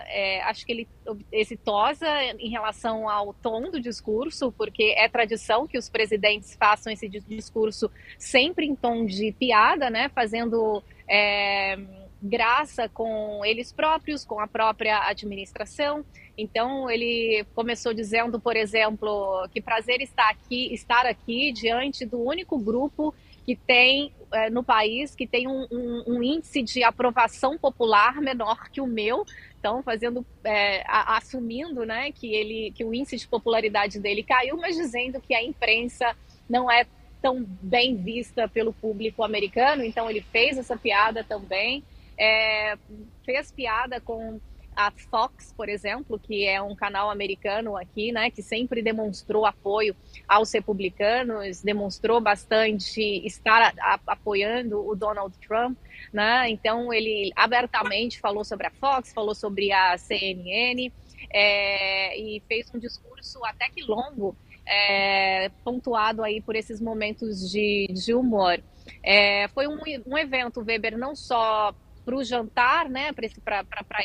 é, 0.06 0.40
acho 0.42 0.64
que 0.64 0.72
ele 0.72 0.88
exitosa 1.32 2.06
em 2.38 2.48
relação 2.48 3.08
ao 3.08 3.34
tom 3.34 3.70
do 3.70 3.80
discurso, 3.80 4.52
porque 4.52 4.94
é 4.96 5.08
tradição 5.08 5.66
que 5.66 5.76
os 5.76 5.88
presidentes 5.88 6.54
façam 6.54 6.92
esse 6.92 7.08
discurso 7.08 7.90
sempre 8.18 8.66
em 8.66 8.76
tom 8.76 9.04
de 9.04 9.32
piada, 9.32 9.90
né, 9.90 10.08
fazendo 10.14 10.82
é, 11.08 11.76
graça 12.22 12.88
com 12.88 13.44
eles 13.44 13.72
próprios, 13.72 14.24
com 14.24 14.38
a 14.38 14.46
própria 14.46 15.08
administração. 15.08 16.04
Então 16.38 16.88
ele 16.88 17.44
começou 17.54 17.92
dizendo, 17.92 18.40
por 18.40 18.56
exemplo, 18.56 19.46
que 19.52 19.60
prazer 19.60 20.00
estar 20.00 20.30
aqui, 20.30 20.72
estar 20.72 21.04
aqui 21.04 21.52
diante 21.52 22.06
do 22.06 22.22
único 22.22 22.58
grupo 22.58 23.14
que 23.50 23.56
tem 23.56 24.12
é, 24.32 24.48
no 24.48 24.62
país 24.62 25.12
que 25.12 25.26
tem 25.26 25.48
um, 25.48 25.66
um, 25.72 26.04
um, 26.06 26.22
índice 26.22 26.62
de 26.62 26.84
aprovação 26.84 27.58
popular 27.58 28.20
menor 28.20 28.70
que 28.70 28.80
o 28.80 28.86
meu. 28.86 29.26
Então, 29.58 29.82
fazendo, 29.82 30.24
é, 30.44 30.84
a, 30.86 31.16
assumindo, 31.16 31.84
né, 31.84 32.12
que 32.12 32.32
ele, 32.32 32.70
que 32.70 32.84
o 32.84 32.94
índice 32.94 33.16
de 33.16 33.26
popularidade 33.26 33.98
dele 33.98 34.22
caiu, 34.22 34.56
mas 34.56 34.76
dizendo 34.76 35.20
que 35.20 35.34
a 35.34 35.42
imprensa 35.42 36.16
não 36.48 36.70
é 36.70 36.86
tão 37.20 37.44
bem 37.60 37.96
vista 37.96 38.46
pelo 38.46 38.72
público 38.72 39.24
americano. 39.24 39.82
Então, 39.82 40.08
ele 40.08 40.20
fez 40.20 40.56
essa 40.56 40.76
piada 40.76 41.24
também 41.24 41.82
é, 42.20 42.76
fez 43.24 43.50
piada 43.50 43.98
com 43.98 44.38
a 44.86 44.90
Fox, 44.90 45.52
por 45.56 45.68
exemplo, 45.68 46.18
que 46.18 46.46
é 46.46 46.60
um 46.60 46.74
canal 46.74 47.10
americano 47.10 47.76
aqui, 47.76 48.12
né, 48.12 48.30
que 48.30 48.42
sempre 48.42 48.82
demonstrou 48.82 49.44
apoio 49.44 49.94
aos 50.26 50.52
republicanos, 50.52 51.62
demonstrou 51.62 52.20
bastante 52.20 53.00
estar 53.26 53.74
a, 53.78 53.94
a, 53.94 54.00
apoiando 54.06 54.86
o 54.86 54.94
Donald 54.94 55.36
Trump, 55.46 55.76
né? 56.12 56.48
Então 56.48 56.92
ele 56.92 57.30
abertamente 57.36 58.18
falou 58.18 58.44
sobre 58.44 58.66
a 58.66 58.70
Fox, 58.70 59.12
falou 59.12 59.34
sobre 59.34 59.70
a 59.72 59.98
CNN 59.98 60.90
é, 61.30 62.18
e 62.18 62.40
fez 62.48 62.72
um 62.74 62.78
discurso 62.78 63.44
até 63.44 63.68
que 63.68 63.82
longo, 63.82 64.34
é, 64.66 65.50
pontuado 65.62 66.22
aí 66.22 66.40
por 66.40 66.56
esses 66.56 66.80
momentos 66.80 67.50
de, 67.50 67.86
de 67.92 68.14
humor. 68.14 68.62
É, 69.02 69.48
foi 69.48 69.66
um, 69.66 69.78
um 70.06 70.16
evento, 70.16 70.60
Weber, 70.60 70.96
não 70.96 71.14
só 71.14 71.74
para 72.10 72.16
o 72.16 72.24
jantar, 72.24 72.88
né, 72.88 73.12
para 73.12 73.24
esse, 73.24 73.40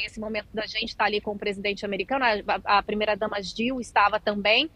esse 0.05 0.19
momento 0.19 0.47
da 0.53 0.67
gente 0.67 0.89
estar 0.89 1.05
tá 1.05 1.05
ali 1.05 1.19
com 1.19 1.31
o 1.31 1.39
presidente 1.39 1.83
americano, 1.83 2.23
a, 2.23 2.77
a 2.77 2.83
primeira-dama 2.83 3.41
Jill 3.41 3.81
estava 3.81 4.19
também, 4.19 4.69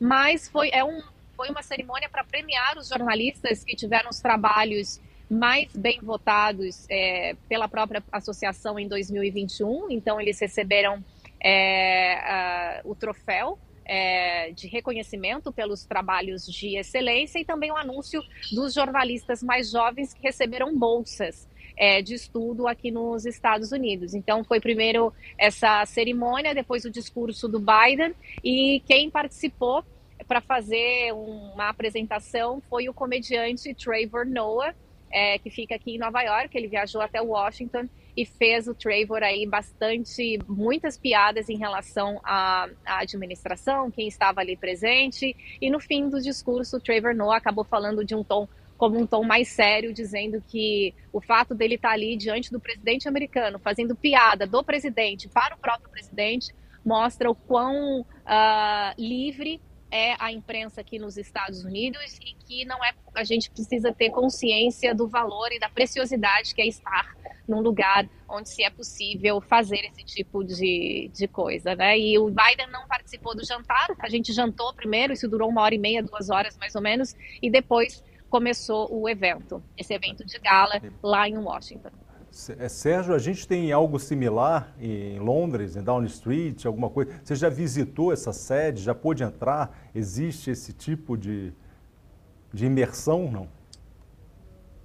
mas 0.00 0.48
foi, 0.48 0.68
é 0.72 0.82
um, 0.82 1.00
foi 1.36 1.48
uma 1.48 1.62
cerimônia 1.62 2.08
para 2.08 2.24
premiar 2.24 2.76
os 2.76 2.88
jornalistas 2.88 3.62
que 3.62 3.76
tiveram 3.76 4.10
os 4.10 4.18
trabalhos 4.18 5.00
mais 5.30 5.72
bem 5.76 6.00
votados 6.02 6.84
é, 6.90 7.36
pela 7.48 7.68
própria 7.68 8.02
associação 8.10 8.76
em 8.80 8.88
2021, 8.88 9.88
então 9.88 10.20
eles 10.20 10.40
receberam 10.40 11.04
é, 11.40 12.80
o 12.84 12.96
troféu 12.96 13.60
é, 13.84 14.50
de 14.50 14.66
reconhecimento 14.66 15.52
pelos 15.52 15.84
trabalhos 15.84 16.46
de 16.46 16.76
excelência 16.76 17.38
e 17.38 17.44
também 17.44 17.70
o 17.70 17.76
anúncio 17.76 18.20
dos 18.50 18.74
jornalistas 18.74 19.40
mais 19.40 19.70
jovens 19.70 20.12
que 20.12 20.20
receberam 20.20 20.76
bolsas 20.76 21.46
é, 21.76 22.02
de 22.02 22.14
estudo 22.14 22.66
aqui 22.66 22.90
nos 22.90 23.26
Estados 23.26 23.72
Unidos. 23.72 24.14
Então, 24.14 24.44
foi 24.44 24.60
primeiro 24.60 25.12
essa 25.38 25.84
cerimônia, 25.86 26.54
depois 26.54 26.84
o 26.84 26.90
discurso 26.90 27.48
do 27.48 27.58
Biden, 27.58 28.14
e 28.42 28.82
quem 28.86 29.10
participou 29.10 29.84
para 30.26 30.40
fazer 30.40 31.12
uma 31.12 31.68
apresentação 31.68 32.62
foi 32.68 32.88
o 32.88 32.94
comediante 32.94 33.74
Trevor 33.74 34.26
Noah, 34.26 34.74
é, 35.10 35.38
que 35.38 35.50
fica 35.50 35.74
aqui 35.74 35.96
em 35.96 35.98
Nova 35.98 36.22
York. 36.22 36.56
Ele 36.56 36.68
viajou 36.68 37.00
até 37.00 37.20
Washington 37.20 37.88
e 38.16 38.24
fez 38.24 38.68
o 38.68 38.74
Trevor 38.74 39.22
aí 39.22 39.46
bastante, 39.46 40.38
muitas 40.46 40.96
piadas 40.98 41.48
em 41.48 41.56
relação 41.56 42.20
à, 42.24 42.68
à, 42.84 43.00
administração, 43.00 43.90
quem 43.90 44.06
estava 44.06 44.40
ali 44.40 44.56
presente. 44.56 45.34
E 45.60 45.70
no 45.70 45.80
fim 45.80 46.08
do 46.08 46.20
discurso, 46.20 46.76
o 46.76 46.80
Trevor 46.80 47.14
Noah 47.14 47.38
acabou 47.38 47.64
falando 47.64 48.04
de 48.04 48.14
um 48.14 48.22
tom 48.22 48.48
como 48.82 48.98
um 48.98 49.06
tom 49.06 49.22
mais 49.22 49.46
sério, 49.46 49.94
dizendo 49.94 50.42
que 50.48 50.92
o 51.12 51.20
fato 51.20 51.54
dele 51.54 51.76
estar 51.76 51.92
ali 51.92 52.16
diante 52.16 52.50
do 52.50 52.58
presidente 52.58 53.06
americano, 53.06 53.56
fazendo 53.60 53.94
piada 53.94 54.44
do 54.44 54.60
presidente 54.64 55.28
para 55.28 55.54
o 55.54 55.58
próprio 55.58 55.88
presidente, 55.88 56.52
mostra 56.84 57.30
o 57.30 57.34
quão 57.36 58.00
uh, 58.00 58.04
livre 58.98 59.60
é 59.88 60.16
a 60.18 60.32
imprensa 60.32 60.80
aqui 60.80 60.98
nos 60.98 61.16
Estados 61.16 61.62
Unidos 61.62 62.18
e 62.26 62.34
que 62.44 62.64
não 62.64 62.84
é 62.84 62.92
a 63.14 63.22
gente 63.22 63.52
precisa 63.52 63.92
ter 63.92 64.10
consciência 64.10 64.92
do 64.92 65.06
valor 65.06 65.52
e 65.52 65.60
da 65.60 65.68
preciosidade 65.68 66.52
que 66.52 66.60
é 66.60 66.66
estar 66.66 67.14
num 67.46 67.60
lugar 67.60 68.08
onde 68.28 68.48
se 68.48 68.64
é 68.64 68.70
possível 68.70 69.40
fazer 69.40 69.84
esse 69.84 70.02
tipo 70.02 70.42
de, 70.42 71.08
de 71.14 71.28
coisa, 71.28 71.76
né? 71.76 71.96
E 71.96 72.18
o 72.18 72.26
Biden 72.26 72.68
não 72.72 72.88
participou 72.88 73.36
do 73.36 73.44
jantar, 73.44 73.94
a 74.00 74.08
gente 74.08 74.32
jantou 74.32 74.74
primeiro, 74.74 75.12
isso 75.12 75.28
durou 75.28 75.48
uma 75.48 75.62
hora 75.62 75.74
e 75.74 75.78
meia, 75.78 76.02
duas 76.02 76.30
horas 76.30 76.56
mais 76.56 76.74
ou 76.74 76.82
menos, 76.82 77.14
e 77.40 77.48
depois 77.48 78.02
começou 78.32 78.88
o 78.90 79.06
evento, 79.06 79.62
esse 79.76 79.92
evento 79.92 80.24
de 80.24 80.38
gala 80.38 80.80
lá 81.02 81.28
em 81.28 81.36
Washington. 81.36 81.90
É, 82.58 82.66
Sérgio, 82.66 83.14
a 83.14 83.18
gente 83.18 83.46
tem 83.46 83.70
algo 83.72 83.98
similar 83.98 84.74
em 84.80 85.18
Londres, 85.18 85.76
em 85.76 85.82
Downing 85.82 86.06
Street, 86.06 86.64
alguma 86.64 86.88
coisa. 86.88 87.20
Você 87.22 87.36
já 87.36 87.50
visitou 87.50 88.10
essa 88.10 88.32
sede? 88.32 88.80
Já 88.80 88.94
pôde 88.94 89.22
entrar? 89.22 89.90
Existe 89.94 90.50
esse 90.50 90.72
tipo 90.72 91.14
de, 91.14 91.52
de 92.50 92.64
imersão, 92.64 93.30
não? 93.30 93.50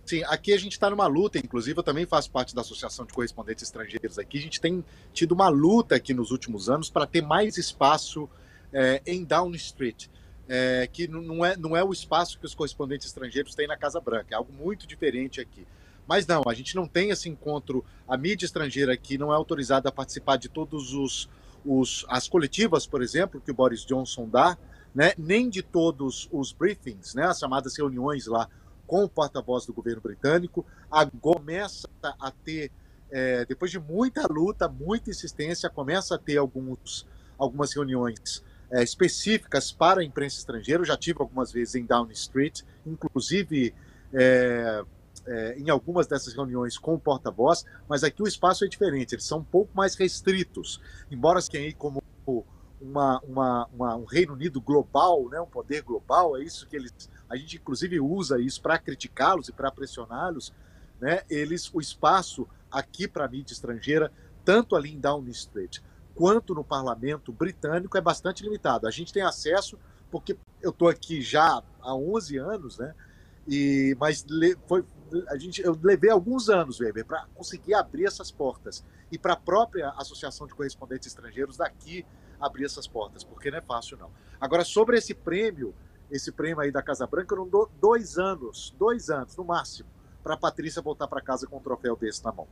Sim, 0.06 0.24
aqui 0.26 0.52
a 0.52 0.58
gente 0.58 0.74
está 0.74 0.90
numa 0.90 1.08
luta, 1.08 1.38
inclusive 1.38 1.80
eu 1.80 1.84
também 1.84 2.06
faço 2.06 2.30
parte 2.30 2.54
da 2.54 2.60
Associação 2.60 3.06
de 3.06 3.14
Correspondentes 3.14 3.64
Estrangeiros 3.64 4.20
aqui. 4.20 4.40
A 4.40 4.42
gente 4.42 4.60
tem 4.60 4.84
tido 5.14 5.32
uma 5.32 5.48
luta 5.48 5.96
aqui 5.96 6.14
nos 6.14 6.32
últimos 6.32 6.70
anos 6.70 6.90
para 6.90 7.08
ter 7.08 7.22
mais 7.22 7.58
espaço 7.58 8.30
é, 8.74 9.02
em 9.06 9.24
Downing 9.24 9.56
Street 9.56 10.08
é, 10.48 10.88
que 10.92 11.08
não 11.08 11.46
é, 11.46 11.58
não 11.58 11.76
é 11.76 11.84
o 11.84 11.92
espaço 11.92 12.40
que 12.40 12.46
os 12.46 12.56
correspondentes 12.56 13.08
estrangeiros 13.08 13.54
têm 13.54 13.68
na 13.68 13.78
Casa 13.78 14.00
Branca, 14.00 14.28
é 14.32 14.36
algo 14.36 14.52
muito 14.54 14.88
diferente 14.88 15.42
aqui. 15.42 15.68
Mas 16.08 16.26
não, 16.26 16.42
a 16.48 16.54
gente 16.54 16.76
não 16.76 16.88
tem 16.88 17.10
esse 17.10 17.28
encontro, 17.28 17.84
a 18.08 18.18
mídia 18.18 18.46
estrangeira 18.46 18.94
aqui 18.94 19.18
não 19.18 19.32
é 19.32 19.36
autorizada 19.36 19.90
a 19.90 19.92
participar 19.92 20.38
de 20.38 20.48
todos 20.48 20.94
os, 20.94 21.30
os 21.66 22.06
as 22.08 22.30
coletivas, 22.30 22.88
por 22.88 23.02
exemplo, 23.02 23.42
que 23.42 23.52
o 23.52 23.54
Boris 23.54 23.86
Johnson 23.86 24.30
dá, 24.30 24.58
né, 24.96 25.12
nem 25.18 25.50
de 25.50 25.62
todos 25.62 26.30
os 26.32 26.54
briefings, 26.54 27.14
né, 27.14 27.26
as 27.26 27.40
chamadas 27.40 27.78
reuniões 27.78 28.26
lá 28.26 28.48
com 28.88 29.04
o 29.04 29.10
porta-voz 29.10 29.66
do 29.66 29.74
governo 29.74 30.02
britânico. 30.02 30.66
Agora 30.90 31.40
começa 31.40 31.90
a 32.02 32.32
ter, 32.32 32.72
é, 33.12 33.44
depois 33.44 33.70
de 33.70 33.78
muita 33.78 34.26
luta, 34.32 34.70
muita 34.70 35.10
insistência, 35.10 35.70
começa 35.70 36.16
a 36.16 36.18
ter 36.18 36.38
alguns, 36.38 37.06
algumas 37.38 37.74
reuniões 37.74 38.42
é, 38.72 38.84
específicas 38.84 39.72
para 39.72 40.02
a 40.02 40.04
imprensa 40.04 40.38
estrangeira. 40.38 40.82
Eu 40.82 40.86
já 40.86 40.98
tive 40.98 41.22
algumas 41.22 41.52
vezes 41.52 41.76
em 41.76 41.86
Downing 41.86 42.14
Street, 42.14 42.62
inclusive 42.86 43.74
é, 44.14 44.84
é, 45.26 45.60
em 45.60 45.70
algumas 45.70 46.08
dessas 46.08 46.34
reuniões 46.34 46.78
com 46.78 46.96
o 46.96 47.00
porta-voz, 47.00 47.66
mas 47.88 48.04
aqui 48.04 48.22
o 48.22 48.28
espaço 48.28 48.64
é 48.64 48.68
diferente, 48.68 49.14
eles 49.14 49.26
são 49.26 49.40
um 49.40 49.44
pouco 49.44 49.76
mais 49.76 49.96
restritos. 49.96 50.82
Embora 51.12 51.42
quem 51.42 51.66
aí 51.66 51.74
como 51.74 52.02
uma, 52.80 53.20
uma, 53.22 53.68
uma, 53.74 53.96
um 53.96 54.06
Reino 54.06 54.34
Unido 54.34 54.62
global, 54.62 55.28
né, 55.30 55.40
um 55.42 55.48
poder 55.48 55.82
global, 55.82 56.38
é 56.38 56.44
isso 56.44 56.68
que 56.68 56.76
eles. 56.76 56.94
A 57.30 57.36
gente, 57.36 57.58
inclusive, 57.58 58.00
usa 58.00 58.40
isso 58.40 58.62
para 58.62 58.78
criticá-los 58.78 59.50
e 59.50 59.52
para 59.52 59.72
pressioná-los. 59.72 60.54
Né, 61.00 61.22
eles, 61.30 61.70
o 61.74 61.80
espaço 61.80 62.48
aqui 62.72 63.08
para 63.08 63.26
a 63.26 63.28
mídia 63.28 63.54
estrangeira, 63.54 64.12
tanto 64.46 64.76
ali 64.76 64.94
em 64.94 65.00
Downing 65.00 65.32
Street 65.32 65.80
quanto 66.18 66.56
no 66.56 66.64
parlamento 66.64 67.32
britânico, 67.32 67.96
é 67.96 68.02
bastante 68.02 68.44
limitado. 68.44 68.88
A 68.88 68.92
gente 68.92 69.14
tem 69.14 69.22
acesso, 69.22 69.78
porque 70.10 70.36
eu 70.62 70.72
estou 70.72 70.90
aqui 70.90 71.22
já 71.22 71.64
há 71.80 71.96
11 71.96 72.38
anos, 72.38 72.78
né? 72.80 72.96
E, 73.48 73.96
mas 74.00 74.26
foi, 74.66 74.84
a 75.30 75.38
gente, 75.38 75.62
eu 75.62 75.78
levei 75.82 76.10
alguns 76.10 76.50
anos, 76.50 76.80
Weber, 76.80 77.06
para 77.06 77.28
conseguir 77.36 77.76
abrir 77.76 78.06
essas 78.06 78.32
portas. 78.32 78.84
E 79.12 79.18
para 79.18 79.34
a 79.34 79.38
própria 79.38 79.90
Associação 79.92 80.48
de 80.48 80.56
Correspondentes 80.56 81.08
Estrangeiros 81.08 81.56
daqui 81.56 82.04
abrir 82.40 82.66
essas 82.66 82.88
portas, 82.88 83.24
porque 83.24 83.52
não 83.52 83.60
é 83.60 83.62
fácil, 83.62 83.96
não. 83.98 84.10
Agora, 84.42 84.66
sobre 84.66 84.98
esse 84.98 85.14
prêmio, 85.14 85.74
esse 86.10 86.32
prêmio 86.32 86.60
aí 86.60 86.72
da 86.72 86.82
Casa 86.82 87.06
Branca, 87.06 87.36
eu 87.36 87.40
não 87.40 87.48
dou 87.48 87.70
dois 87.80 88.18
anos, 88.18 88.76
dois 88.78 89.12
anos 89.12 89.36
no 89.38 89.46
máximo, 89.46 89.88
para 90.24 90.34
a 90.34 90.38
Patrícia 90.38 90.82
voltar 90.82 91.08
para 91.08 91.22
casa 91.22 91.46
com 91.46 91.58
um 91.58 91.62
troféu 91.62 91.96
desse 91.96 92.24
na 92.26 92.32
mão. 92.32 92.48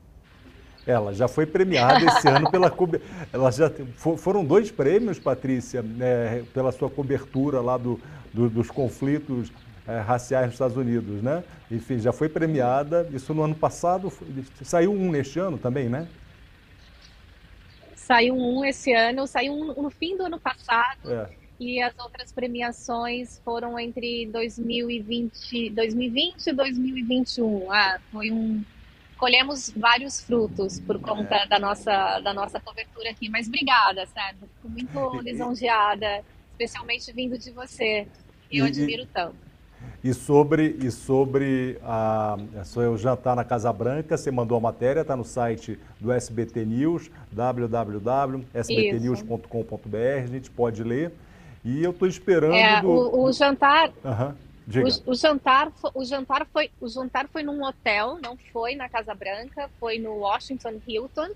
Ela 0.88 1.14
já 1.14 1.28
foi 1.28 1.46
premiada 1.46 2.06
esse 2.06 2.28
ano 2.28 2.50
pela 2.52 2.72
ela 3.34 3.52
já 3.52 3.72
foram 4.18 4.46
dois 4.46 4.70
prêmios, 4.72 5.18
Patrícia, 5.18 5.82
né, 5.82 6.44
pela 6.54 6.72
sua 6.72 6.90
cobertura 6.90 7.60
lá 7.60 7.76
do, 7.78 8.00
do 8.32 8.50
dos 8.50 8.70
conflitos 8.70 9.52
é, 9.88 10.00
raciais 10.00 10.46
nos 10.46 10.56
Estados 10.56 10.78
Unidos, 10.78 11.22
né? 11.22 11.44
Enfim, 11.72 12.00
já 12.00 12.12
foi 12.12 12.30
premiada. 12.30 13.08
Isso 13.12 13.34
no 13.34 13.44
ano 13.44 13.56
passado 13.56 14.12
saiu 14.64 14.92
um 14.92 15.12
neste 15.12 15.40
ano 15.40 15.58
também, 15.58 15.90
né? 15.90 16.08
Saiu 17.96 18.36
um 18.36 18.64
esse 18.64 18.94
ano, 18.94 19.26
saiu 19.26 19.54
um 19.54 19.82
no 19.82 19.90
fim 19.90 20.16
do 20.16 20.24
ano 20.24 20.40
passado. 20.40 21.12
É. 21.12 21.30
E 21.60 21.82
as 21.82 21.94
outras 21.98 22.32
premiações 22.32 23.42
foram 23.44 23.80
entre 23.80 24.28
2020, 24.28 25.70
2020 25.70 26.48
e 26.48 26.54
2021. 26.54 27.72
Ah, 27.72 28.00
foi 28.12 28.32
um 28.32 28.64
colhemos 29.18 29.72
vários 29.76 30.22
frutos 30.22 30.80
por 30.80 31.00
conta 31.00 31.36
é. 31.36 31.48
da, 31.48 31.60
nossa, 31.60 32.20
da 32.20 32.34
nossa 32.34 32.60
cobertura 32.60 33.10
aqui. 33.10 33.30
Mas 33.30 33.48
obrigada, 33.48 34.06
Sérgio. 34.08 34.48
Fico 34.56 34.70
muito 34.70 35.20
lisonjeada, 35.22 36.24
especialmente 36.52 37.12
vindo 37.12 37.38
de 37.38 37.52
você. 37.52 38.08
Eu 38.52 38.66
e, 38.66 38.70
admiro 38.70 39.06
tanto. 39.14 39.36
E 40.04 40.14
sobre, 40.14 40.78
e 40.82 40.92
sobre 40.92 41.80
a, 41.84 42.38
o 42.92 42.98
jantar 42.98 43.36
na 43.36 43.44
Casa 43.44 43.72
Branca, 43.74 44.18
você 44.18 44.32
mandou 44.32 44.58
a 44.58 44.62
matéria, 44.62 45.02
está 45.02 45.16
no 45.16 45.24
site 45.24 45.80
do 46.00 46.12
SBT 46.12 46.66
News, 46.66 47.12
www.sbtnews.com.br, 47.32 50.24
a 50.24 50.28
gente 50.28 50.50
pode 50.52 50.84
ler. 50.84 51.12
E 51.64 51.84
eu 51.84 51.92
estou 51.92 52.08
esperando. 52.08 52.54
É, 52.54 52.82
do... 52.82 52.90
o, 52.90 53.24
o, 53.24 53.34
jantar. 53.34 53.92
Uhum. 54.04 54.34
O, 54.68 55.12
o, 55.12 55.16
jantar, 55.16 55.72
o 55.94 56.04
jantar 56.04 56.48
foi, 56.52 56.72
o 56.82 56.88
jantar 56.88 57.28
foi 57.28 57.44
num 57.44 57.64
hotel, 57.64 58.18
não 58.22 58.36
foi 58.52 58.76
na 58.76 58.90
Casa 58.90 59.14
Branca, 59.14 59.70
foi 59.80 60.00
no 60.00 60.16
Washington 60.16 60.82
Hilton, 60.88 61.30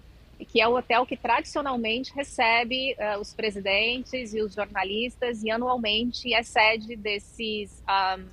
que 0.47 0.59
é 0.59 0.67
o 0.67 0.75
hotel 0.75 1.05
que 1.05 1.15
tradicionalmente 1.15 2.11
recebe 2.13 2.95
uh, 2.95 3.19
os 3.19 3.33
presidentes 3.33 4.33
e 4.33 4.41
os 4.41 4.53
jornalistas 4.55 5.43
e 5.43 5.51
anualmente 5.51 6.33
é 6.33 6.41
sede 6.41 6.95
desses 6.95 7.83
um, 7.87 8.25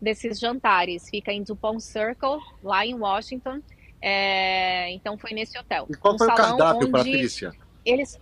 desses 0.00 0.38
jantares. 0.38 1.08
Fica 1.08 1.32
em 1.32 1.42
Dupont 1.42 1.80
Circle, 1.82 2.38
lá 2.62 2.84
em 2.84 2.94
Washington. 2.94 3.62
É, 4.02 4.92
então 4.92 5.16
foi 5.16 5.32
nesse 5.32 5.58
hotel. 5.58 5.86
E 5.88 5.94
qual 5.94 6.14
um 6.14 6.18
foi 6.18 6.28
o 6.28 6.34
cardápio, 6.34 6.90
Patrícia? 6.90 7.52
Eles 7.84 8.20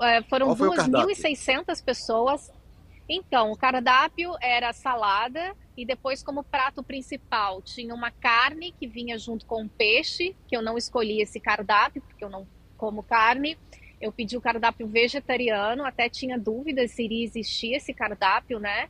é, 0.00 0.22
foram 0.22 0.54
2.600 0.54 1.82
pessoas 1.82 2.52
então, 3.12 3.50
o 3.50 3.56
cardápio 3.56 4.36
era 4.40 4.72
salada 4.72 5.56
e 5.76 5.84
depois, 5.84 6.22
como 6.22 6.44
prato 6.44 6.80
principal, 6.80 7.60
tinha 7.60 7.92
uma 7.92 8.12
carne 8.12 8.72
que 8.78 8.86
vinha 8.86 9.18
junto 9.18 9.44
com 9.46 9.62
um 9.62 9.68
peixe, 9.68 10.36
que 10.46 10.56
eu 10.56 10.62
não 10.62 10.78
escolhi 10.78 11.20
esse 11.20 11.40
cardápio, 11.40 12.00
porque 12.02 12.24
eu 12.24 12.30
não 12.30 12.46
como 12.76 13.02
carne. 13.02 13.58
Eu 14.00 14.12
pedi 14.12 14.36
o 14.36 14.40
cardápio 14.40 14.86
vegetariano, 14.86 15.84
até 15.84 16.08
tinha 16.08 16.38
dúvidas 16.38 16.92
se 16.92 17.02
iria 17.02 17.24
existir 17.24 17.74
esse 17.74 17.92
cardápio, 17.92 18.60
né? 18.60 18.88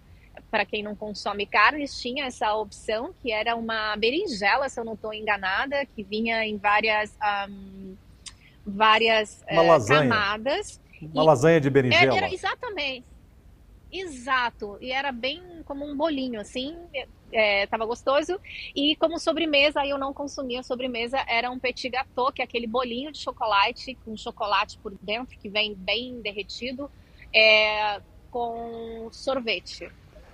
Para 0.50 0.66
quem 0.66 0.82
não 0.82 0.94
consome 0.94 1.46
carnes, 1.46 1.98
tinha 1.98 2.26
essa 2.26 2.54
opção, 2.54 3.14
que 3.22 3.32
era 3.32 3.56
uma 3.56 3.96
berinjela, 3.96 4.68
se 4.68 4.78
eu 4.78 4.84
não 4.84 4.94
estou 4.94 5.14
enganada, 5.14 5.86
que 5.96 6.02
vinha 6.02 6.44
em 6.44 6.58
várias, 6.58 7.16
um, 7.48 7.96
várias 8.66 9.42
uh, 9.50 9.88
camadas. 9.88 10.78
Uma 11.00 11.22
e 11.22 11.26
lasanha 11.26 11.60
de 11.60 11.70
berinjela. 11.70 12.16
Era, 12.16 12.34
exatamente. 12.34 13.06
Exato, 13.93 14.78
e 14.80 14.93
era 14.93 15.11
bem 15.11 15.43
como 15.64 15.84
um 15.84 15.97
bolinho, 15.97 16.41
assim, 16.41 16.76
é, 17.32 17.66
tava 17.66 17.84
gostoso. 17.84 18.41
E 18.74 18.95
como 18.97 19.18
sobremesa, 19.18 19.80
aí 19.80 19.91
eu 19.91 19.99
não 19.99 20.12
consumia 20.12 20.62
sobremesa, 20.62 21.18
era 21.26 21.51
um 21.51 21.59
petit 21.59 21.88
gâteau, 21.88 22.32
que 22.32 22.41
é 22.41 22.45
aquele 22.45 22.66
bolinho 22.66 23.12
de 23.12 23.18
chocolate, 23.18 23.97
com 24.05 24.16
chocolate 24.16 24.78
por 24.78 24.97
dentro, 25.03 25.36
que 25.38 25.49
vem 25.49 25.74
bem 25.74 26.20
derretido, 26.20 26.91
é, 27.34 28.01
com 28.30 29.09
sorvete. 29.12 29.84
É. 29.84 29.91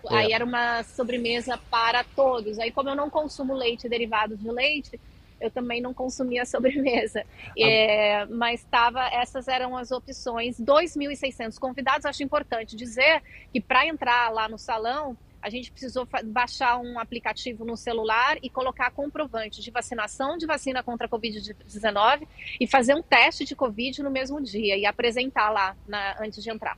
Aí 0.09 0.33
era 0.33 0.45
uma 0.45 0.83
sobremesa 0.83 1.59
para 1.71 2.05
todos. 2.05 2.59
Aí 2.59 2.71
como 2.71 2.91
eu 2.91 2.95
não 2.95 3.11
consumo 3.11 3.55
leite 3.55 3.89
derivado 3.89 4.37
de 4.37 4.51
leite, 4.51 5.01
eu 5.41 5.51
também 5.51 5.81
não 5.81 5.93
consumia 5.93 6.45
sobremesa. 6.47 7.21
Ah. 7.21 7.53
É, 7.59 8.27
mas 8.27 8.65
tava, 8.65 9.07
essas 9.09 9.49
eram 9.49 9.77
as 9.77 9.91
opções. 9.91 10.61
2.600 10.61 11.59
convidados. 11.59 12.07
Acho 12.07 12.23
importante 12.23 12.77
dizer 12.77 13.23
que 13.53 13.61
para 13.61 13.87
entrar 13.87 14.31
lá 14.33 14.49
no 14.49 14.59
salão, 14.59 15.17
a 15.41 15.49
gente 15.49 15.71
precisou 15.71 16.09
baixar 16.25 16.79
um 16.79 16.99
aplicativo 16.99 17.65
no 17.65 17.77
celular 17.77 18.37
e 18.43 18.51
colocar 18.51 18.91
comprovante 18.91 19.63
de 19.63 19.71
vacinação 19.71 20.37
de 20.37 20.45
vacina 20.45 20.83
contra 20.83 21.07
a 21.07 21.09
Covid-19 21.09 22.27
e 22.61 22.67
fazer 22.67 22.95
um 22.95 23.03
teste 23.03 23.45
de 23.45 23.55
Covid 23.55 24.03
no 24.03 24.11
mesmo 24.11 24.43
dia 24.43 24.77
e 24.77 24.85
apresentar 24.85 25.51
lá 25.51 25.77
na, 25.87 26.17
antes 26.21 26.43
de 26.43 26.51
entrar. 26.51 26.77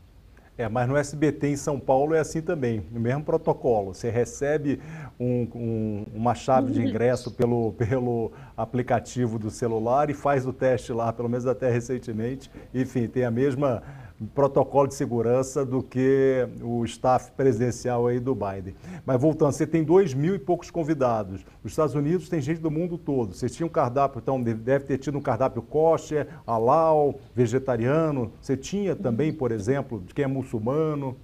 É, 0.58 0.68
mas 0.68 0.88
no 0.88 0.96
SBT 0.96 1.50
em 1.50 1.56
São 1.56 1.78
Paulo 1.78 2.16
é 2.16 2.18
assim 2.18 2.42
também, 2.42 2.84
o 2.92 2.98
mesmo 2.98 3.22
protocolo. 3.22 3.94
Você 3.94 4.10
recebe 4.10 4.80
um, 5.18 5.48
um, 5.54 6.06
uma 6.12 6.34
chave 6.34 6.72
de 6.72 6.82
ingresso 6.82 7.30
pelo, 7.30 7.72
pelo 7.78 8.32
aplicativo 8.56 9.38
do 9.38 9.52
celular 9.52 10.10
e 10.10 10.14
faz 10.14 10.44
o 10.48 10.52
teste 10.52 10.92
lá, 10.92 11.12
pelo 11.12 11.28
menos 11.28 11.46
até 11.46 11.70
recentemente. 11.70 12.50
Enfim, 12.74 13.06
tem 13.06 13.24
a 13.24 13.30
mesma 13.30 13.84
protocolo 14.26 14.88
de 14.88 14.94
segurança 14.94 15.64
do 15.64 15.82
que 15.82 16.48
o 16.60 16.84
staff 16.84 17.30
presidencial 17.32 18.06
aí 18.06 18.18
do 18.18 18.34
Biden. 18.34 18.74
Mas 19.06 19.20
voltando, 19.20 19.52
você 19.52 19.66
tem 19.66 19.84
dois 19.84 20.12
mil 20.12 20.34
e 20.34 20.38
poucos 20.38 20.70
convidados. 20.70 21.44
Os 21.62 21.72
Estados 21.72 21.94
Unidos 21.94 22.28
tem 22.28 22.40
gente 22.40 22.60
do 22.60 22.70
mundo 22.70 22.98
todo. 22.98 23.34
Você 23.34 23.48
tinha 23.48 23.66
um 23.66 23.70
cardápio, 23.70 24.18
então 24.18 24.42
deve 24.42 24.84
ter 24.86 24.98
tido 24.98 25.18
um 25.18 25.20
cardápio 25.20 25.62
kosher, 25.62 26.26
halal, 26.46 27.14
vegetariano. 27.34 28.32
Você 28.40 28.56
tinha 28.56 28.96
também, 28.96 29.32
por 29.32 29.52
exemplo, 29.52 30.02
de 30.04 30.12
quem 30.12 30.24
é 30.24 30.28
muçulmano, 30.28 31.16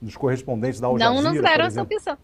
dos 0.00 0.16
correspondentes 0.16 0.78
da 0.78 0.86
Al 0.86 0.98
Jazeera, 0.98 1.22
Não 1.22 1.32
nos 1.32 1.42
deram 1.42 1.64
essa 1.64 1.82
opção. 1.82 2.18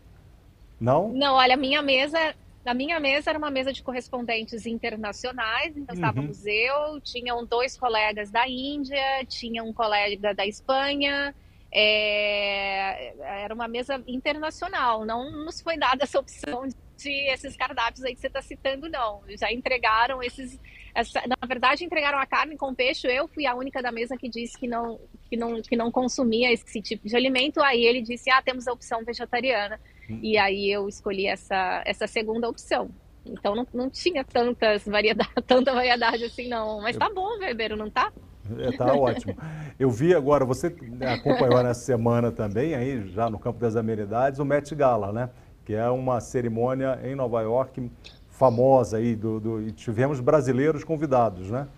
Não? 0.80 1.12
Não, 1.12 1.34
olha, 1.34 1.54
a 1.54 1.56
minha 1.56 1.80
mesa 1.82 2.18
na 2.64 2.74
minha 2.74 2.98
mesa 3.00 3.30
era 3.30 3.38
uma 3.38 3.50
mesa 3.50 3.72
de 3.72 3.82
correspondentes 3.82 4.66
internacionais, 4.66 5.76
então 5.76 5.94
uhum. 5.94 6.00
estávamos 6.00 6.46
eu, 6.46 7.00
tinham 7.00 7.44
dois 7.44 7.76
colegas 7.76 8.30
da 8.30 8.48
Índia, 8.48 9.24
tinha 9.26 9.62
um 9.64 9.72
colega 9.72 10.34
da 10.34 10.46
Espanha, 10.46 11.34
é, 11.72 13.14
era 13.42 13.54
uma 13.54 13.66
mesa 13.66 14.02
internacional, 14.06 15.04
não 15.04 15.30
nos 15.44 15.60
foi 15.60 15.76
dada 15.76 16.04
essa 16.04 16.18
opção 16.18 16.68
de 17.02 17.30
esses 17.30 17.56
cardápios 17.56 18.04
aí 18.04 18.14
que 18.14 18.20
você 18.20 18.28
está 18.28 18.40
citando, 18.40 18.88
não. 18.88 19.22
Já 19.28 19.52
entregaram 19.52 20.22
esses. 20.22 20.58
Essa, 20.94 21.22
na 21.26 21.46
verdade, 21.46 21.84
entregaram 21.84 22.18
a 22.18 22.26
carne 22.26 22.56
com 22.56 22.74
peixe. 22.74 23.08
Eu 23.08 23.26
fui 23.26 23.46
a 23.46 23.54
única 23.54 23.82
da 23.82 23.90
mesa 23.90 24.16
que 24.16 24.28
disse 24.28 24.56
que 24.58 24.68
não, 24.68 25.00
que 25.28 25.36
não, 25.36 25.62
que 25.62 25.74
não 25.74 25.90
consumia 25.90 26.52
esse 26.52 26.80
tipo 26.80 27.08
de 27.08 27.16
alimento. 27.16 27.60
Aí 27.60 27.84
ele 27.84 28.02
disse: 28.02 28.30
Ah, 28.30 28.42
temos 28.42 28.68
a 28.68 28.72
opção 28.72 29.04
vegetariana. 29.04 29.80
E 30.08 30.36
aí 30.36 30.70
eu 30.70 30.88
escolhi 30.88 31.26
essa, 31.26 31.82
essa 31.86 32.06
segunda 32.06 32.48
opção. 32.48 32.90
Então 33.24 33.54
não, 33.54 33.66
não 33.72 33.90
tinha 33.90 34.24
tantas 34.24 34.84
variedade, 34.84 35.30
tanta 35.46 35.72
variedade 35.72 36.24
assim, 36.24 36.48
não. 36.48 36.80
Mas 36.80 36.96
tá 36.96 37.08
bom, 37.08 37.38
Weber, 37.38 37.76
não 37.76 37.88
tá? 37.88 38.12
É, 38.58 38.72
tá 38.76 38.92
ótimo. 38.92 39.36
Eu 39.78 39.90
vi 39.90 40.14
agora, 40.14 40.44
você 40.44 40.74
acompanhou 41.18 41.62
nessa 41.62 41.80
semana 41.80 42.32
também, 42.32 42.74
aí 42.74 43.08
já 43.08 43.30
no 43.30 43.38
campo 43.38 43.60
das 43.60 43.76
amenidades, 43.76 44.40
o 44.40 44.44
Met 44.44 44.74
Gala, 44.74 45.12
né? 45.12 45.30
Que 45.64 45.74
é 45.74 45.88
uma 45.88 46.20
cerimônia 46.20 46.98
em 47.04 47.14
Nova 47.14 47.40
York 47.40 47.90
famosa 48.28 48.96
aí, 48.96 49.14
do, 49.14 49.38
do, 49.38 49.62
e 49.62 49.70
tivemos 49.70 50.18
brasileiros 50.18 50.82
convidados, 50.82 51.50
né? 51.50 51.68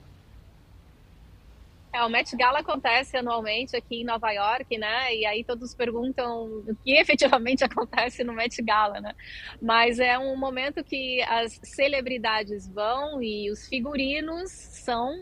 É, 1.94 2.02
o 2.02 2.08
Met 2.08 2.36
Gala 2.36 2.58
acontece 2.58 3.16
anualmente 3.16 3.76
aqui 3.76 4.00
em 4.00 4.04
Nova 4.04 4.28
York, 4.32 4.76
né? 4.76 5.14
E 5.14 5.24
aí 5.24 5.44
todos 5.44 5.76
perguntam 5.76 6.46
o 6.66 6.76
que 6.84 6.90
efetivamente 6.98 7.62
acontece 7.62 8.24
no 8.24 8.32
Met 8.32 8.60
Gala, 8.62 9.00
né? 9.00 9.14
Mas 9.62 10.00
é 10.00 10.18
um 10.18 10.36
momento 10.36 10.82
que 10.82 11.22
as 11.22 11.60
celebridades 11.62 12.66
vão 12.66 13.22
e 13.22 13.48
os 13.48 13.68
figurinos 13.68 14.50
são 14.50 15.14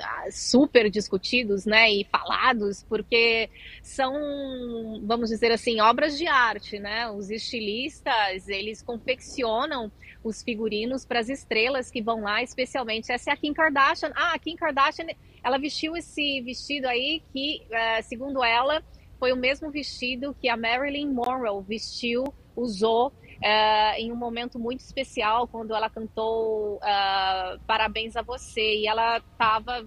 ah, 0.00 0.30
super 0.30 0.88
discutidos, 0.88 1.66
né? 1.66 1.90
E 1.90 2.04
falados, 2.04 2.84
porque 2.84 3.50
são, 3.82 5.02
vamos 5.04 5.30
dizer 5.30 5.50
assim, 5.50 5.80
obras 5.80 6.16
de 6.16 6.28
arte, 6.28 6.78
né? 6.78 7.10
Os 7.10 7.28
estilistas, 7.28 8.48
eles 8.48 8.80
confeccionam 8.82 9.90
os 10.22 10.44
figurinos 10.44 11.04
para 11.04 11.18
as 11.18 11.28
estrelas 11.28 11.90
que 11.90 12.00
vão 12.00 12.22
lá, 12.22 12.40
especialmente. 12.40 13.10
Essa 13.10 13.30
é 13.30 13.32
a 13.32 13.36
Kim 13.36 13.52
Kardashian. 13.52 14.12
Ah, 14.14 14.32
a 14.32 14.38
Kim 14.38 14.54
Kardashian 14.54 15.06
ela 15.42 15.58
vestiu 15.58 15.96
esse 15.96 16.40
vestido 16.40 16.86
aí 16.86 17.22
que, 17.32 17.62
é, 17.70 18.02
segundo 18.02 18.42
ela, 18.44 18.82
foi 19.18 19.32
o 19.32 19.36
mesmo 19.36 19.70
vestido 19.70 20.34
que 20.40 20.48
a 20.48 20.56
Marilyn 20.56 21.08
Monroe 21.12 21.62
vestiu, 21.64 22.24
usou 22.54 23.12
é, 23.40 24.00
em 24.00 24.12
um 24.12 24.16
momento 24.16 24.58
muito 24.58 24.80
especial, 24.80 25.48
quando 25.48 25.74
ela 25.74 25.90
cantou 25.90 26.76
uh, 26.76 27.60
Parabéns 27.66 28.16
a 28.16 28.22
Você. 28.22 28.78
E 28.78 28.86
ela 28.86 29.18
estava, 29.18 29.84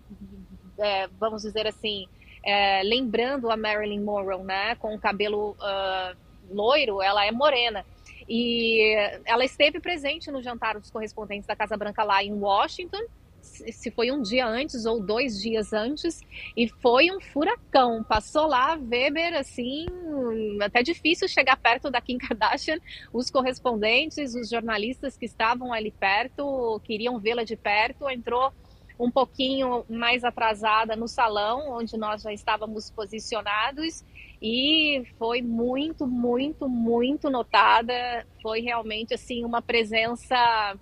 vamos 1.17 1.43
dizer 1.43 1.65
assim, 1.67 2.05
lembrando 2.83 3.49
a 3.49 3.55
Marilyn 3.55 4.01
Monroe, 4.01 4.43
né? 4.43 4.75
Com 4.75 4.93
o 4.95 4.99
cabelo 4.99 5.55
loiro, 6.49 7.01
ela 7.01 7.25
é 7.25 7.31
morena. 7.31 7.85
E 8.27 8.95
ela 9.25 9.45
esteve 9.45 9.79
presente 9.79 10.31
no 10.31 10.41
jantar 10.41 10.79
dos 10.79 10.89
correspondentes 10.89 11.47
da 11.47 11.55
Casa 11.55 11.77
Branca 11.77 12.03
lá 12.03 12.23
em 12.23 12.33
Washington 12.33 13.03
se 13.45 13.91
foi 13.91 14.11
um 14.11 14.21
dia 14.21 14.45
antes 14.45 14.85
ou 14.85 15.01
dois 15.01 15.41
dias 15.41 15.71
antes, 15.73 16.21
e 16.55 16.67
foi 16.67 17.11
um 17.11 17.19
furacão. 17.21 18.03
Passou 18.03 18.47
lá 18.47 18.75
Weber, 18.75 19.35
assim, 19.35 19.85
até 20.61 20.81
difícil 20.81 21.27
chegar 21.27 21.57
perto 21.57 21.89
da 21.89 22.01
Kim 22.01 22.17
Kardashian. 22.17 22.79
Os 23.13 23.29
correspondentes, 23.29 24.33
os 24.35 24.49
jornalistas 24.49 25.17
que 25.17 25.25
estavam 25.25 25.71
ali 25.71 25.91
perto, 25.91 26.79
queriam 26.83 27.19
vê-la 27.19 27.43
de 27.43 27.55
perto, 27.55 28.09
entrou 28.09 28.51
um 28.99 29.11
pouquinho 29.11 29.85
mais 29.89 30.23
atrasada 30.23 30.95
no 30.95 31.07
salão, 31.07 31.77
onde 31.77 31.97
nós 31.97 32.21
já 32.21 32.31
estávamos 32.31 32.89
posicionados, 32.89 34.03
e 34.41 35.03
foi 35.17 35.41
muito, 35.41 36.07
muito, 36.07 36.67
muito 36.67 37.29
notada. 37.29 38.25
Foi 38.41 38.61
realmente 38.61 39.13
assim 39.13 39.43
uma 39.43 39.61
presença 39.61 40.77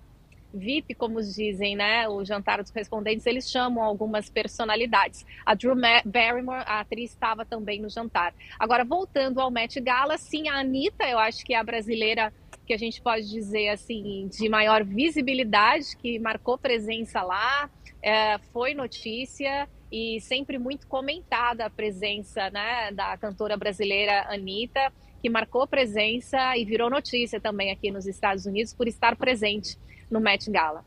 VIP, 0.54 0.94
como 0.94 1.20
dizem, 1.20 1.76
né? 1.76 2.08
O 2.08 2.24
jantar 2.24 2.62
dos 2.62 2.70
correspondentes, 2.70 3.26
eles 3.26 3.50
chamam 3.50 3.82
algumas 3.82 4.30
personalidades. 4.30 5.24
A 5.44 5.54
Drew 5.54 5.74
Barrymore, 6.04 6.64
a 6.66 6.80
atriz, 6.80 7.10
estava 7.10 7.44
também 7.44 7.80
no 7.80 7.90
jantar. 7.90 8.34
Agora, 8.58 8.84
voltando 8.84 9.40
ao 9.40 9.50
Met 9.50 9.80
Gala, 9.80 10.16
sim, 10.16 10.48
a 10.48 10.60
Anitta, 10.60 11.04
eu 11.04 11.18
acho 11.18 11.44
que 11.44 11.54
é 11.54 11.58
a 11.58 11.64
brasileira 11.64 12.32
que 12.66 12.72
a 12.72 12.78
gente 12.78 13.00
pode 13.02 13.28
dizer 13.28 13.68
assim 13.68 14.28
de 14.28 14.48
maior 14.48 14.84
visibilidade, 14.84 15.96
que 15.98 16.18
marcou 16.18 16.56
presença 16.56 17.22
lá, 17.22 17.68
é, 18.02 18.38
foi 18.52 18.74
notícia 18.74 19.68
e 19.92 20.20
sempre 20.20 20.58
muito 20.58 20.86
comentada 20.86 21.66
a 21.66 21.70
presença 21.70 22.50
né, 22.50 22.90
da 22.92 23.16
cantora 23.16 23.56
brasileira 23.56 24.26
Anitta, 24.28 24.92
que 25.24 25.30
marcou 25.30 25.66
presença 25.66 26.54
e 26.54 26.66
virou 26.66 26.90
notícia 26.90 27.40
também 27.40 27.70
aqui 27.70 27.90
nos 27.90 28.04
Estados 28.06 28.44
Unidos 28.44 28.74
por 28.74 28.86
estar 28.86 29.16
presente 29.16 29.78
no 30.10 30.20
Met 30.20 30.50
Gala. 30.50 30.84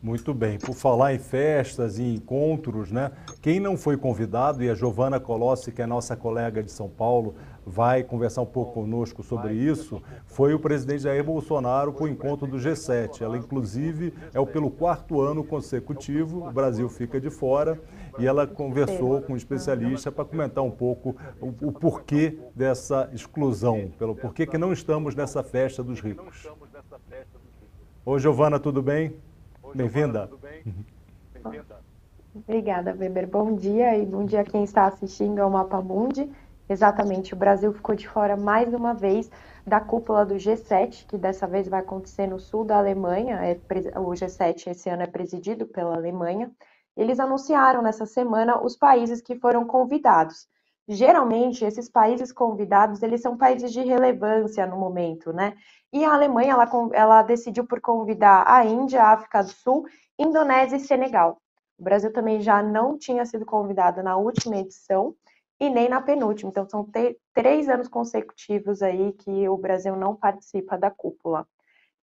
Muito 0.00 0.32
bem. 0.32 0.56
Por 0.56 0.72
falar 0.72 1.14
em 1.14 1.18
festas 1.18 1.98
e 1.98 2.04
encontros, 2.04 2.92
né? 2.92 3.10
Quem 3.42 3.58
não 3.58 3.76
foi 3.76 3.96
convidado, 3.96 4.62
e 4.62 4.70
a 4.70 4.74
Giovana 4.74 5.18
Colossi, 5.18 5.72
que 5.72 5.82
é 5.82 5.86
nossa 5.86 6.14
colega 6.14 6.62
de 6.62 6.70
São 6.70 6.88
Paulo, 6.88 7.34
vai 7.66 8.04
conversar 8.04 8.42
um 8.42 8.46
pouco 8.46 8.74
conosco 8.74 9.24
sobre 9.24 9.54
isso, 9.54 10.00
foi 10.26 10.54
o 10.54 10.60
presidente 10.60 11.02
Jair 11.02 11.24
Bolsonaro 11.24 11.92
para 11.92 12.04
o 12.04 12.08
encontro 12.08 12.46
do 12.46 12.58
G7. 12.58 13.22
Ela, 13.22 13.36
inclusive, 13.36 14.14
é 14.32 14.38
o 14.38 14.46
pelo 14.46 14.70
quarto 14.70 15.20
ano 15.20 15.42
consecutivo, 15.42 16.46
o 16.46 16.52
Brasil 16.52 16.88
fica 16.88 17.20
de 17.20 17.30
fora, 17.30 17.80
e 18.18 18.26
ela 18.26 18.46
conversou 18.46 19.22
com 19.22 19.32
um 19.32 19.36
especialista 19.36 20.10
para 20.10 20.24
comentar 20.24 20.62
um 20.64 20.70
pouco 20.70 21.16
o, 21.40 21.48
o 21.68 21.72
porquê 21.72 22.38
dessa 22.54 23.08
exclusão, 23.12 23.90
pelo 23.98 24.14
porquê 24.14 24.46
que 24.46 24.58
não 24.58 24.72
estamos 24.72 25.14
nessa 25.14 25.42
festa 25.42 25.82
dos 25.82 26.00
ricos. 26.00 26.48
Oi, 28.04 28.18
Giovana, 28.18 28.58
tudo 28.58 28.82
bem? 28.82 29.16
Bem-vinda. 29.74 30.30
Obrigada, 32.34 32.94
Weber. 32.98 33.26
Bom 33.26 33.54
dia 33.54 33.96
e 33.96 34.04
bom 34.04 34.24
dia 34.24 34.40
a 34.40 34.44
quem 34.44 34.62
está 34.62 34.86
assistindo 34.86 35.40
ao 35.40 35.50
Mapa 35.50 35.80
Mundi. 35.80 36.30
Exatamente, 36.68 37.32
o 37.32 37.36
Brasil 37.36 37.72
ficou 37.72 37.94
de 37.94 38.08
fora 38.08 38.36
mais 38.36 38.74
uma 38.74 38.92
vez 38.92 39.30
da 39.66 39.80
cúpula 39.80 40.26
do 40.26 40.34
G7, 40.34 41.06
que 41.06 41.16
dessa 41.16 41.46
vez 41.46 41.68
vai 41.68 41.80
acontecer 41.80 42.26
no 42.26 42.38
sul 42.38 42.64
da 42.64 42.78
Alemanha. 42.78 43.40
É, 43.44 43.58
o 43.98 44.10
G7 44.10 44.70
esse 44.70 44.88
ano 44.88 45.02
é 45.02 45.06
presidido 45.06 45.66
pela 45.66 45.94
Alemanha. 45.94 46.50
Eles 46.96 47.20
anunciaram 47.20 47.82
nessa 47.82 48.06
semana 48.06 48.60
os 48.60 48.76
países 48.76 49.20
que 49.20 49.36
foram 49.36 49.66
convidados. 49.66 50.48
Geralmente, 50.88 51.64
esses 51.64 51.88
países 51.88 52.32
convidados, 52.32 53.02
eles 53.02 53.20
são 53.20 53.36
países 53.36 53.72
de 53.72 53.80
relevância 53.80 54.66
no 54.66 54.76
momento, 54.76 55.32
né? 55.32 55.56
E 55.92 56.04
a 56.04 56.14
Alemanha, 56.14 56.52
ela, 56.52 56.70
ela 56.92 57.22
decidiu 57.22 57.66
por 57.66 57.80
convidar 57.80 58.44
a 58.46 58.64
Índia, 58.64 59.02
a 59.02 59.12
África 59.12 59.42
do 59.42 59.50
Sul, 59.50 59.84
Indonésia 60.18 60.76
e 60.76 60.80
Senegal. 60.80 61.38
O 61.78 61.82
Brasil 61.82 62.12
também 62.12 62.40
já 62.40 62.62
não 62.62 62.96
tinha 62.96 63.26
sido 63.26 63.44
convidado 63.44 64.02
na 64.02 64.16
última 64.16 64.56
edição 64.56 65.14
e 65.58 65.68
nem 65.68 65.88
na 65.88 66.00
penúltima. 66.00 66.50
Então, 66.50 66.68
são 66.68 66.88
três 67.34 67.68
anos 67.68 67.88
consecutivos 67.88 68.80
aí 68.80 69.12
que 69.12 69.48
o 69.48 69.56
Brasil 69.56 69.96
não 69.96 70.14
participa 70.14 70.78
da 70.78 70.90
cúpula. 70.90 71.46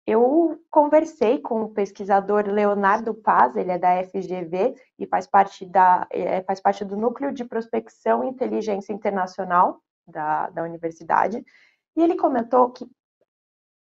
Eu 0.06 0.60
conversei 0.68 1.38
com 1.38 1.62
o 1.62 1.68
pesquisador 1.68 2.46
Leonardo 2.48 3.14
Paz, 3.14 3.56
ele 3.56 3.70
é 3.70 3.78
da 3.78 4.02
FGV 4.04 4.74
e 4.98 5.06
faz 5.06 5.26
parte, 5.26 5.64
da, 5.64 6.06
é, 6.10 6.42
faz 6.42 6.60
parte 6.60 6.84
do 6.84 6.96
Núcleo 6.96 7.32
de 7.32 7.44
Prospecção 7.44 8.24
e 8.24 8.28
Inteligência 8.28 8.92
Internacional 8.92 9.80
da, 10.06 10.50
da 10.50 10.64
universidade, 10.64 11.44
e 11.96 12.02
ele 12.02 12.16
comentou 12.16 12.70
que 12.70 12.84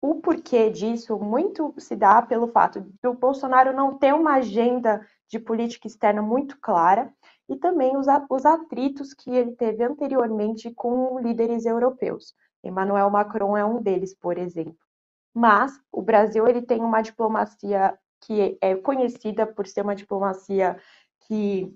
o 0.01 0.17
porquê 0.17 0.71
disso 0.71 1.19
muito 1.19 1.75
se 1.79 1.95
dá 1.95 2.23
pelo 2.23 2.49
fato 2.49 2.81
do 3.03 3.15
Bolsonaro 3.15 3.73
não 3.73 3.99
ter 3.99 4.15
uma 4.15 4.35
agenda 4.35 5.05
de 5.29 5.39
política 5.39 5.87
externa 5.87 6.23
muito 6.23 6.59
clara 6.61 7.13
e 7.49 7.57
também 7.57 7.97
os, 7.97 8.07
os 8.31 8.47
atritos 8.47 9.13
que 9.13 9.31
ele 9.31 9.53
teve 9.53 9.85
anteriormente 9.85 10.73
com 10.73 11.19
líderes 11.19 11.65
europeus. 11.65 12.35
Emmanuel 12.63 13.11
Macron 13.11 13.57
é 13.57 13.65
um 13.65 13.81
deles, 13.81 14.15
por 14.15 14.39
exemplo. 14.39 14.88
Mas 15.35 15.79
o 15.93 16.03
Brasil 16.03 16.47
ele 16.49 16.63
tem 16.63 16.81
uma 16.81 17.03
diplomacia 17.03 17.97
que 18.21 18.59
é 18.61 18.75
conhecida 18.75 19.47
por 19.47 19.67
ser 19.67 19.83
uma 19.83 19.95
diplomacia 19.95 20.77
que 21.21 21.73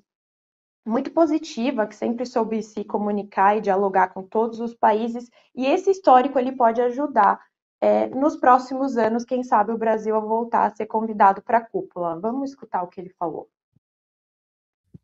muito 0.84 1.12
positiva, 1.12 1.86
que 1.86 1.94
sempre 1.94 2.26
soube 2.26 2.62
se 2.62 2.84
comunicar 2.84 3.56
e 3.56 3.60
dialogar 3.60 4.08
com 4.08 4.22
todos 4.22 4.58
os 4.58 4.74
países, 4.74 5.30
e 5.54 5.64
esse 5.66 5.90
histórico 5.90 6.38
ele 6.38 6.52
pode 6.52 6.80
ajudar 6.80 7.40
é, 7.80 8.08
nos 8.08 8.36
próximos 8.36 8.96
anos, 8.96 9.24
quem 9.24 9.42
sabe 9.42 9.72
o 9.72 9.78
Brasil 9.78 10.14
a 10.14 10.20
voltar 10.20 10.66
a 10.66 10.74
ser 10.74 10.86
convidado 10.86 11.42
para 11.42 11.58
a 11.58 11.64
cúpula. 11.64 12.18
Vamos 12.18 12.50
escutar 12.50 12.82
o 12.82 12.86
que 12.86 13.00
ele 13.00 13.10
falou. 13.10 13.48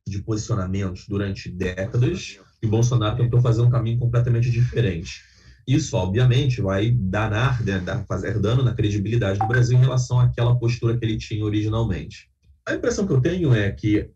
De 0.06 0.22
posicionamentos 0.22 1.06
durante 1.08 1.50
décadas, 1.50 2.40
e 2.62 2.66
Bolsonaro 2.66 3.16
tentou 3.16 3.40
fazer 3.40 3.62
um 3.62 3.70
caminho 3.70 3.98
completamente 3.98 4.50
diferente. 4.50 5.24
Isso, 5.68 5.98
obviamente, 5.98 6.62
vai 6.62 6.90
danar, 6.90 7.62
né, 7.62 7.78
fazer 8.08 8.40
dano 8.40 8.62
na 8.62 8.74
credibilidade 8.74 9.38
do 9.38 9.46
Brasil 9.46 9.76
em 9.76 9.82
relação 9.82 10.18
àquela 10.18 10.58
postura 10.58 10.96
que 10.96 11.04
ele 11.04 11.18
tinha 11.18 11.44
originalmente. 11.44 12.30
A 12.66 12.72
impressão 12.72 13.06
que 13.06 13.12
eu 13.12 13.20
tenho 13.20 13.54
é 13.54 13.70
que 13.70 14.08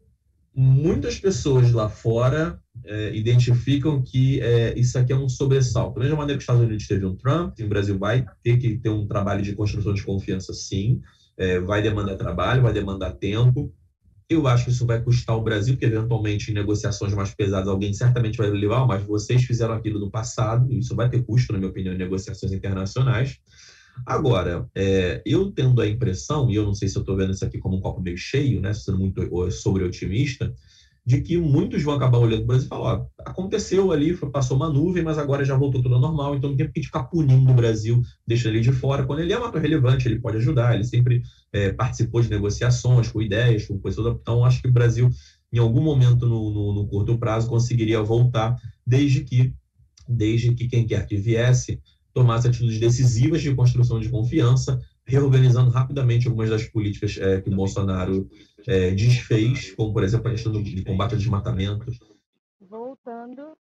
muitas 0.55 1.19
pessoas 1.19 1.71
lá 1.71 1.91
fora 1.91 2.59
é, 2.87 3.15
identificam 3.15 4.01
que 4.01 4.41
é, 4.41 4.73
isso 4.79 4.99
aqui 4.99 5.13
é 5.13 5.17
um 5.17 5.29
sobressalto. 5.29 5.97
Da 5.97 6.01
mesma 6.01 6.17
maneira 6.17 6.39
que 6.39 6.41
os 6.41 6.45
Estados 6.45 6.63
Unidos 6.63 6.87
teve 6.87 7.05
um 7.05 7.15
Trump, 7.15 7.59
o 7.61 7.69
Brasil 7.69 7.99
vai 7.99 8.25
ter 8.43 8.57
que 8.57 8.79
ter 8.79 8.89
um 8.89 9.07
trabalho 9.07 9.43
de 9.43 9.55
construção 9.55 9.93
de 9.93 10.03
confiança, 10.03 10.55
sim. 10.55 11.03
É, 11.37 11.61
vai 11.61 11.83
demandar 11.83 12.17
trabalho, 12.17 12.63
vai 12.63 12.73
demandar 12.73 13.13
tempo. 13.13 13.71
Eu 14.33 14.47
acho 14.49 14.65
que 14.65 14.71
isso 14.71 14.87
vai 14.87 15.03
custar 15.03 15.37
o 15.37 15.43
Brasil, 15.43 15.75
porque 15.75 15.85
eventualmente 15.85 16.51
em 16.51 16.55
negociações 16.55 17.13
mais 17.13 17.35
pesadas 17.35 17.69
alguém 17.69 17.93
certamente 17.93 18.39
vai 18.39 18.51
levar, 18.51 18.87
mas 18.87 19.03
vocês 19.05 19.45
fizeram 19.45 19.75
aquilo 19.75 20.01
no 20.01 20.11
passado, 20.11 20.73
e 20.73 20.79
isso 20.79 20.97
vai 20.97 21.09
ter 21.09 21.23
custo, 21.23 21.53
na 21.53 21.59
minha 21.59 21.71
opinião, 21.71 21.95
em 21.95 21.99
negociações 21.99 22.53
internacionais. 22.53 23.39
Agora, 24.07 24.67
é, 24.75 25.21
eu 25.27 25.51
tendo 25.53 25.83
a 25.83 25.87
impressão, 25.87 26.51
e 26.51 26.55
eu 26.55 26.65
não 26.65 26.75
sei 26.75 26.89
se 26.89 26.97
eu 26.97 27.01
estou 27.01 27.15
vendo 27.15 27.33
isso 27.33 27.45
aqui 27.45 27.59
como 27.59 27.77
um 27.77 27.81
copo 27.81 28.01
meio 28.01 28.17
cheio, 28.17 28.61
né, 28.61 28.73
sendo 28.73 28.99
muito 28.99 29.51
sobre 29.51 29.85
otimista, 29.85 30.55
de 31.05 31.21
que 31.21 31.37
muitos 31.37 31.83
vão 31.83 31.95
acabar 31.95 32.19
olhando 32.19 32.39
para 32.39 32.45
o 32.45 32.47
Brasil 32.47 32.67
e 32.67 32.69
falar, 32.69 32.95
ó, 32.95 33.07
aconteceu 33.19 33.91
ali, 33.91 34.17
passou 34.33 34.57
uma 34.57 34.69
nuvem, 34.69 35.03
mas 35.03 35.19
agora 35.19 35.45
já 35.45 35.57
voltou 35.57 35.83
tudo 35.83 35.97
ao 35.97 36.01
normal, 36.01 36.37
então 36.37 36.51
não 36.51 36.57
tem 36.57 36.67
que 36.67 36.79
a 36.79 36.81
gente 36.81 36.87
ficar 36.87 37.05
punindo 37.05 37.51
o 37.51 37.55
Brasil, 37.55 38.01
deixa 38.27 38.49
ele 38.49 38.61
de 38.61 38.71
fora. 38.71 39.05
Quando 39.05 39.19
ele 39.19 39.33
é 39.33 39.39
um 39.39 39.45
ator 39.45 39.61
relevante, 39.61 40.07
ele 40.07 40.21
pode 40.21 40.37
ajudar, 40.37 40.75
ele 40.75 40.85
sempre 40.85 41.23
é, 41.53 41.73
participou 41.73 42.23
de 42.23 42.31
negociações, 42.31 43.11
com 43.11 43.21
ideias, 43.21 43.67
com 43.67 43.79
coisas, 43.79 44.05
então 44.07 44.45
acho 44.45 44.63
que 44.63 44.69
o 44.69 44.73
Brasil 44.73 45.11
em 45.53 45.59
algum 45.59 45.83
momento 45.83 46.27
no, 46.27 46.51
no, 46.51 46.73
no 46.73 46.87
curto 46.87 47.19
prazo, 47.19 47.49
conseguiria 47.49 48.03
voltar, 48.03 48.59
desde 48.87 49.23
que, 49.23 49.53
desde 50.09 50.55
que 50.55 50.67
quem 50.67 50.87
quer 50.87 51.07
que 51.07 51.17
viesse 51.17 51.79
tomasse 52.15 52.49
atitudes 52.49 52.79
decisivas 52.79 53.43
de 53.43 53.55
construção 53.55 54.01
de 54.01 54.09
confiança, 54.09 54.81
reorganizando 55.05 55.71
rapidamente 55.71 56.29
algumas 56.29 56.51
das 56.51 56.65
políticas 56.65 57.19
é, 57.19 57.41
que 57.41 57.51
Bolsonaro 57.51 58.29
é, 58.67 58.91
desfez, 58.93 59.73
como, 59.75 59.93
por 59.93 60.05
exemplo, 60.05 60.29
a 60.29 60.31
questão 60.31 60.53
de 60.53 60.85
combate 60.85 61.13
ao 61.13 61.19
desmatamento. 61.19 61.87
Voltando. 62.61 63.57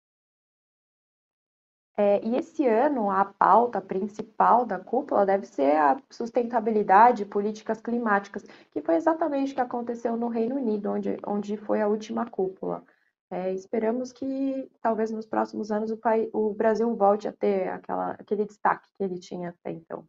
É, 1.99 2.23
e 2.23 2.35
esse 2.35 2.67
ano, 2.67 3.09
a 3.09 3.25
pauta 3.25 3.81
principal 3.81 4.65
da 4.67 4.77
cúpula 4.77 5.25
deve 5.25 5.47
ser 5.47 5.75
a 5.77 5.99
sustentabilidade 6.11 7.23
e 7.23 7.25
políticas 7.25 7.81
climáticas, 7.81 8.43
que 8.71 8.81
foi 8.81 8.95
exatamente 8.95 9.51
o 9.51 9.55
que 9.55 9.61
aconteceu 9.61 10.15
no 10.15 10.27
Reino 10.27 10.57
Unido, 10.57 10.91
onde, 10.91 11.17
onde 11.25 11.57
foi 11.57 11.81
a 11.81 11.87
última 11.87 12.25
cúpula. 12.29 12.83
É, 13.31 13.51
esperamos 13.51 14.11
que 14.13 14.69
talvez 14.79 15.09
nos 15.11 15.25
próximos 15.25 15.71
anos 15.71 15.91
o, 15.91 15.99
o 16.33 16.53
Brasil 16.53 16.95
volte 16.95 17.27
a 17.27 17.33
ter 17.33 17.67
aquela, 17.69 18.11
aquele 18.11 18.45
destaque 18.45 18.87
que 18.95 19.03
ele 19.03 19.19
tinha 19.19 19.49
até 19.49 19.71
então. 19.71 20.07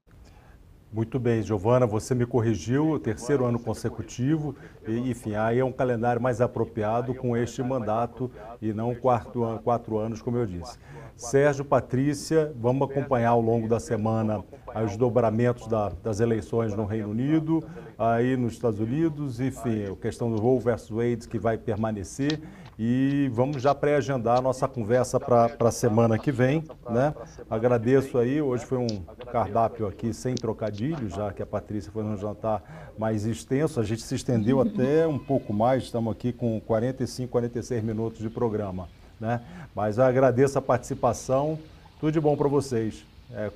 Muito 0.91 1.21
bem, 1.21 1.43
Giovana, 1.43 1.87
você 1.87 2.15
me 2.15 2.25
corrigiu, 2.25 2.93
o 2.93 2.99
terceiro 2.99 3.45
ano 3.45 3.59
consecutivo, 3.59 4.57
e, 4.87 5.11
enfim, 5.11 5.35
aí 5.35 5.59
é 5.59 5.65
um 5.65 5.71
calendário 5.71 6.21
mais 6.21 6.41
apropriado 6.41 7.15
com 7.15 7.37
este 7.37 7.63
mandato 7.63 8.31
e 8.61 8.73
não 8.73 8.95
quarto, 8.95 9.61
quatro 9.63 9.99
anos, 9.99 10.23
como 10.23 10.39
eu 10.39 10.47
disse. 10.47 10.79
Sérgio, 11.19 11.65
Patrícia, 11.65 12.55
vamos 12.57 12.89
acompanhar 12.89 13.31
ao 13.31 13.41
longo 13.41 13.69
da 13.69 13.81
semana 13.81 14.45
os 14.87 14.97
dobramentos 14.97 15.67
da, 15.67 15.89
das 16.01 16.21
eleições 16.21 16.77
no 16.77 16.85
Reino 16.85 17.11
Unido, 17.11 17.61
aí 17.99 18.37
nos 18.37 18.53
Estados 18.53 18.79
Unidos, 18.79 19.41
enfim, 19.41 19.87
a 19.93 19.97
questão 19.97 20.31
do 20.31 20.41
Roe 20.41 20.61
versus 20.61 20.91
Wade 20.91 21.27
que 21.29 21.37
vai 21.37 21.59
permanecer 21.59 22.41
e 22.79 23.29
vamos 23.35 23.61
já 23.61 23.75
pré-agendar 23.75 24.39
a 24.39 24.41
nossa 24.41 24.69
conversa 24.69 25.19
para 25.19 25.51
a 25.59 25.71
semana 25.73 26.17
que 26.17 26.31
vem, 26.31 26.63
né? 26.89 27.13
Agradeço 27.51 28.17
aí, 28.17 28.41
hoje 28.41 28.65
foi 28.65 28.79
um 28.79 28.87
cardápio 29.33 29.89
aqui 29.89 30.15
sem 30.15 30.37
trocadilho, 30.37 31.09
já 31.09 31.33
que 31.33 31.43
a 31.43 31.47
Patrícia 31.47 31.91
foi 31.91 32.05
num 32.05 32.17
jantar 32.17 32.93
mais 32.97 33.27
extenso, 33.27 33.81
a 33.81 33.83
gente 33.83 34.03
se 34.03 34.15
estendeu 34.15 34.61
até 34.61 35.05
um 35.09 35.19
pouco 35.19 35.53
mais, 35.53 35.83
estamos 35.83 36.13
aqui 36.13 36.33
com 36.33 36.61
45, 36.61 37.29
46 37.29 37.83
minutos 37.83 38.21
de 38.21 38.31
programa, 38.31 38.89
né? 39.21 39.41
Mas 39.75 39.99
eu 39.99 40.05
agradeço 40.05 40.59
a 40.59 40.63
participação, 40.63 41.59
tudo 42.01 42.13
de 42.13 42.21
bom 42.21 42.37
para 42.37 42.49
vocês. 42.49 43.05
É, 43.33 43.51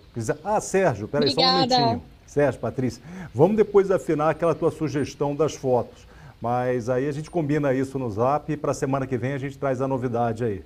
ah, 0.44 0.60
Sérgio, 0.60 1.08
peraí, 1.08 1.30
Obrigada. 1.30 1.74
só 1.74 1.80
um 1.80 1.86
minutinho. 1.86 2.02
Sérgio, 2.26 2.60
Patrícia, 2.60 3.02
vamos 3.34 3.56
depois 3.56 3.90
afinar 3.90 4.30
aquela 4.30 4.54
tua 4.54 4.70
sugestão 4.70 5.34
das 5.34 5.54
fotos. 5.54 6.06
Mas 6.40 6.88
aí 6.88 7.06
a 7.06 7.12
gente 7.12 7.30
combina 7.30 7.72
isso 7.72 7.98
no 7.98 8.10
zap 8.10 8.52
e 8.52 8.56
para 8.56 8.72
a 8.72 8.74
semana 8.74 9.06
que 9.06 9.16
vem 9.16 9.32
a 9.32 9.38
gente 9.38 9.56
traz 9.56 9.80
a 9.80 9.86
novidade 9.86 10.44
aí. 10.44 10.64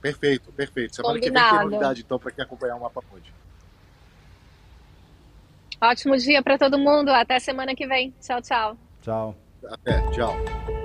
Perfeito, 0.00 0.52
perfeito. 0.52 0.96
Semana 0.96 1.14
Combinado. 1.14 1.46
que 1.46 1.50
vem 1.50 1.60
tem 1.60 1.70
novidade, 1.70 2.02
então, 2.02 2.18
para 2.18 2.30
quem 2.30 2.44
acompanhar 2.44 2.76
o 2.76 2.80
Mapa 2.80 3.02
Mundi. 3.12 3.32
Ótimo 5.80 6.16
dia 6.16 6.42
para 6.42 6.58
todo 6.58 6.78
mundo. 6.78 7.10
Até 7.10 7.38
semana 7.38 7.74
que 7.74 7.86
vem. 7.86 8.14
Tchau, 8.20 8.40
tchau. 8.40 8.76
Tchau. 9.02 9.36
Até, 9.70 10.00
tchau. 10.10 10.83